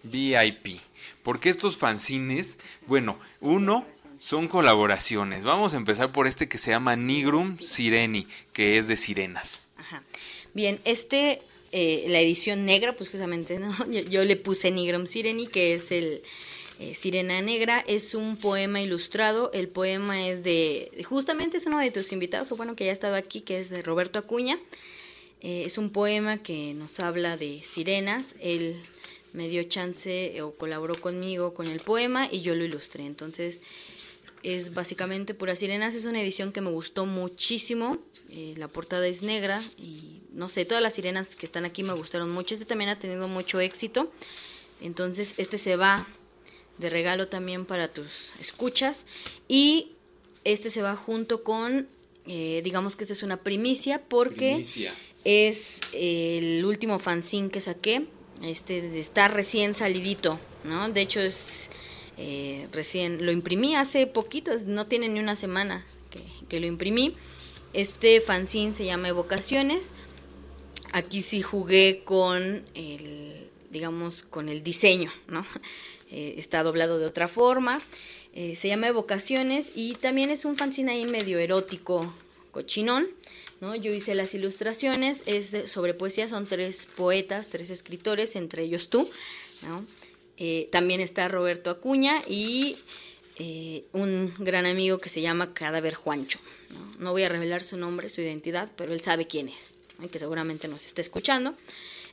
VIP. 0.04 0.80
Porque 1.24 1.50
estos 1.50 1.78
fanzines, 1.78 2.60
bueno, 2.88 3.20
uno 3.42 3.86
son 4.20 4.48
colaboraciones. 4.48 5.44
Vamos 5.44 5.74
a 5.74 5.78
empezar 5.78 6.12
por 6.12 6.28
este 6.28 6.48
que 6.48 6.58
se 6.58 6.72
llama 6.72 6.96
Nigrum 6.96 7.58
Sireni, 7.58 8.28
que 8.54 8.78
es 8.78 8.88
de 8.88 8.96
sirenas. 8.96 9.64
Ajá. 9.78 10.04
Bien, 10.54 10.80
este, 10.86 11.42
eh, 11.72 12.06
la 12.08 12.20
edición 12.20 12.66
negra, 12.66 12.96
pues 12.96 13.10
justamente, 13.10 13.60
¿no? 13.60 13.74
Yo, 14.10 14.24
le 14.24 14.36
puse 14.36 14.72
Nigrum 14.72 15.08
Sireni, 15.08 15.48
que 15.48 15.74
es 15.74 15.92
el 15.92 16.24
eh, 16.80 16.96
Sirena 16.96 17.42
Negra, 17.42 17.84
es 17.88 18.16
un 18.16 18.38
poema 18.38 18.82
ilustrado. 18.82 19.52
El 19.54 19.68
poema 19.68 20.28
es 20.28 20.44
de, 20.44 20.92
justamente 21.08 21.58
es 21.58 21.66
uno 21.66 21.80
de 21.80 21.92
tus 21.92 22.12
invitados, 22.12 22.52
o 22.52 22.56
bueno, 22.56 22.76
que 22.76 22.86
ya 22.86 22.92
ha 22.92 22.94
estado 22.94 23.16
aquí, 23.16 23.42
que 23.42 23.60
es 23.60 23.70
de 23.70 23.82
Roberto 23.82 24.20
Acuña. 24.20 24.60
Eh, 25.42 25.64
es 25.66 25.78
un 25.78 25.92
poema 25.92 26.40
que 26.40 26.74
nos 26.74 27.00
habla 27.00 27.38
de 27.38 27.62
sirenas. 27.64 28.36
Él 28.40 28.82
me 29.32 29.48
dio 29.48 29.64
chance 29.64 30.42
o 30.42 30.56
colaboró 30.56 31.00
conmigo 31.00 31.54
con 31.54 31.68
el 31.68 31.80
poema 31.80 32.28
y 32.32 32.42
yo 32.42 32.56
lo 32.56 32.64
ilustré. 32.64 33.06
Entonces 33.06 33.62
es 34.44 34.74
básicamente 34.74 35.34
Puras 35.34 35.60
Sirenas. 35.60 35.96
Es 35.96 36.06
una 36.06 36.22
edición 36.22 36.52
que 36.52 36.62
me 36.62 36.72
gustó 36.72 37.06
muchísimo. 37.06 37.98
Eh, 38.30 38.56
la 38.58 38.68
portada 38.68 39.08
es 39.08 39.22
negra 39.22 39.62
y 39.78 40.22
no 40.34 40.50
sé, 40.50 40.66
todas 40.66 40.82
las 40.82 40.96
sirenas 40.96 41.36
que 41.36 41.46
están 41.46 41.64
aquí 41.64 41.84
me 41.84 41.94
gustaron 41.94 42.32
mucho. 42.32 42.54
Este 42.54 42.66
también 42.66 42.90
ha 42.90 43.00
tenido 43.00 43.28
mucho 43.28 43.60
éxito. 43.60 44.12
Entonces 44.82 45.36
este 45.38 45.58
se 45.58 45.76
va 45.76 46.08
de 46.78 46.90
regalo 46.90 47.28
también 47.28 47.66
para 47.66 47.88
tus 47.88 48.34
escuchas. 48.40 49.06
Y 49.48 49.92
este 50.44 50.70
se 50.70 50.82
va 50.82 50.96
junto 50.96 51.44
con, 51.44 51.88
eh, 52.28 52.62
digamos 52.64 52.96
que 52.96 53.04
esta 53.04 53.14
es 53.14 53.24
una 53.24 53.38
primicia 53.38 54.02
porque 54.08 54.66
es 55.24 55.82
el 55.94 56.64
último 56.66 57.00
fanzine 57.00 57.50
que 57.50 57.62
saqué 57.62 58.06
este 58.44 59.00
está 59.00 59.28
recién 59.28 59.74
salidito, 59.74 60.40
¿no? 60.64 60.90
De 60.90 61.02
hecho 61.02 61.20
es 61.20 61.68
eh, 62.18 62.68
recién, 62.72 63.26
lo 63.26 63.32
imprimí 63.32 63.76
hace 63.76 64.08
poquito, 64.08 64.52
no 64.66 64.88
tiene 64.88 65.10
ni 65.10 65.20
una 65.20 65.36
semana 65.36 65.86
que, 66.50 66.60
lo 66.60 66.66
imprimí. 66.66 67.16
Este 67.74 68.22
fanzine 68.22 68.72
se 68.74 68.86
llama 68.86 69.10
Evocaciones. 69.10 69.92
Aquí 70.94 71.22
sí 71.22 71.42
jugué 71.42 72.04
con 72.06 72.64
el, 72.74 73.50
digamos, 73.70 74.24
con 74.24 74.48
el 74.48 74.64
diseño, 74.64 75.12
¿no? 75.28 75.46
Eh, 76.16 76.36
está 76.38 76.64
doblado 76.64 76.98
de 76.98 77.06
otra 77.06 77.28
forma. 77.28 77.82
Eh, 78.34 78.56
se 78.56 78.70
llama 78.70 78.88
Evocaciones 78.88 79.74
y 79.76 79.96
también 79.96 80.30
es 80.30 80.46
un 80.46 80.56
fanzine 80.56 80.94
ahí 80.94 81.06
medio 81.06 81.40
erótico, 81.40 82.14
cochinón. 82.52 83.10
¿no? 83.60 83.76
Yo 83.76 83.92
hice 83.92 84.16
las 84.16 84.34
ilustraciones, 84.34 85.24
es 85.26 85.70
sobre 85.70 85.94
poesía, 85.94 86.30
son 86.30 86.46
tres 86.46 86.86
poetas, 86.86 87.50
tres 87.50 87.70
escritores, 87.70 88.38
entre 88.38 88.64
ellos 88.64 88.90
tú. 88.90 89.10
Eh, 90.38 90.70
también 90.72 91.02
está 91.02 91.28
Roberto 91.28 91.70
Acuña 91.70 92.22
y 92.30 92.78
un 93.92 94.34
gran 94.40 94.66
amigo 94.66 95.00
que 95.00 95.10
se 95.10 95.20
llama 95.20 95.54
Cadáver 95.54 95.96
Juancho. 95.96 96.40
¿no? 96.98 97.12
voy 97.12 97.24
a 97.24 97.30
revelar 97.30 97.62
su 97.62 97.76
nombre, 97.76 98.08
su 98.08 98.22
identidad, 98.22 98.72
pero 98.78 98.94
él 98.94 99.02
sabe 99.02 99.28
quién 99.28 99.50
es, 99.50 99.74
que 100.10 100.20
seguramente 100.20 100.70
nos 100.70 100.86
está 100.86 101.02
escuchando. 101.02 101.56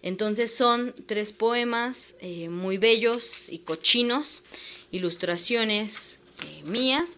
Entonces 0.02 0.54
son 0.54 0.94
tres 1.06 1.32
poemas 1.32 2.14
eh, 2.20 2.48
muy 2.48 2.76
bellos 2.76 3.48
y 3.48 3.58
cochinos, 3.58 4.42
ilustraciones 4.90 6.18
mías 6.64 7.16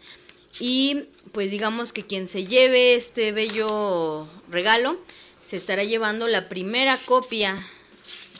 y 0.60 1.04
pues 1.32 1.50
digamos 1.50 1.92
que 1.92 2.04
quien 2.04 2.28
se 2.28 2.44
lleve 2.44 2.94
este 2.94 3.32
bello 3.32 4.28
regalo 4.50 4.98
se 5.44 5.56
estará 5.56 5.82
llevando 5.82 6.28
la 6.28 6.48
primera 6.50 6.98
copia 7.06 7.58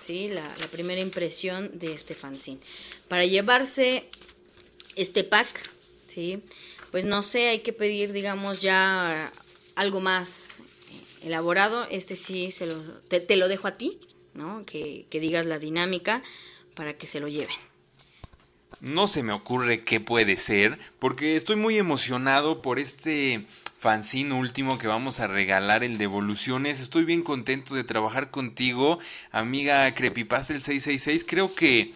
¿sí? 0.07 0.29
La, 0.29 0.55
primera 0.71 1.01
impresión 1.01 1.79
de 1.79 1.93
este 1.93 2.15
fanzine. 2.15 2.61
Para 3.09 3.25
llevarse 3.25 4.05
este 4.97 5.25
pack, 5.25 5.71
¿sí? 6.09 6.43
Pues 6.91 7.05
no 7.05 7.23
sé, 7.23 7.49
hay 7.49 7.61
que 7.61 7.73
pedir, 7.73 8.13
digamos, 8.13 8.61
ya 8.61 9.33
algo 9.75 10.01
más 10.01 10.51
eh, 10.51 11.27
elaborado. 11.27 11.87
Este 11.91 12.17
sí 12.17 12.51
se 12.51 12.67
lo, 12.67 12.77
te 13.09 13.37
lo 13.37 13.49
dejo 13.49 13.69
a 13.69 13.77
ti, 13.77 13.99
¿no? 14.35 14.64
Que, 14.66 15.07
digas 15.11 15.47
la 15.47 15.59
dinámica 15.59 16.22
para 16.74 16.95
que 16.95 17.07
se 17.07 17.20
lo 17.20 17.28
lleven. 17.28 17.57
No 18.80 19.07
se 19.07 19.22
me 19.22 19.32
ocurre 19.32 19.85
qué 19.85 20.01
puede 20.01 20.37
ser, 20.37 20.78
porque 20.99 21.37
estoy 21.37 21.57
muy 21.57 21.78
emocionado 21.78 22.61
por 22.61 22.78
este 22.78 23.47
fanzine 23.78 24.35
último 24.35 24.78
que 24.78 24.89
vamos 24.89 25.20
a 25.20 25.26
regalar, 25.26 25.85
el 25.85 25.97
de 25.97 26.05
evoluciones. 26.05 26.80
Estoy 26.80 27.05
bien 27.05 27.22
contento 27.22 27.76
de 27.76 27.85
trabajar 27.85 28.30
contigo, 28.30 28.99
amiga 29.30 29.95
Creepypasta 29.95 30.53
el 30.53 30.61
666. 30.61 31.24
Creo 31.26 31.55
que 31.55 31.95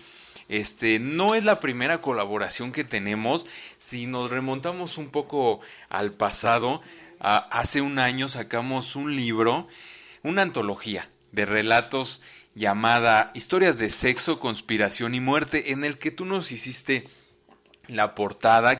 este 0.49 0.99
no 0.99 1.34
es 1.34 1.45
la 1.45 1.61
primera 1.61 2.01
colaboración 2.01 2.72
que 2.72 2.84
tenemos. 2.84 3.45
Si 3.76 4.07
nos 4.07 4.30
remontamos 4.30 4.97
un 4.97 5.11
poco 5.11 5.61
al 5.91 6.12
pasado, 6.12 6.80
hace 7.18 7.82
un 7.82 7.99
año 7.99 8.28
sacamos 8.28 8.97
un 8.97 9.14
libro, 9.16 9.66
una 10.22 10.43
antología 10.43 11.11
de 11.39 11.47
relatos 11.47 12.20
llamada 12.57 13.30
Historias 13.32 13.78
de 13.78 13.91
Sexo, 13.91 14.41
Conspiración 14.41 15.14
y 15.14 15.20
Muerte, 15.20 15.70
en 15.70 15.84
el 15.84 15.97
que 15.97 16.11
tú 16.11 16.24
nos 16.24 16.51
hiciste 16.51 17.09
la 17.86 18.16
portada 18.16 18.76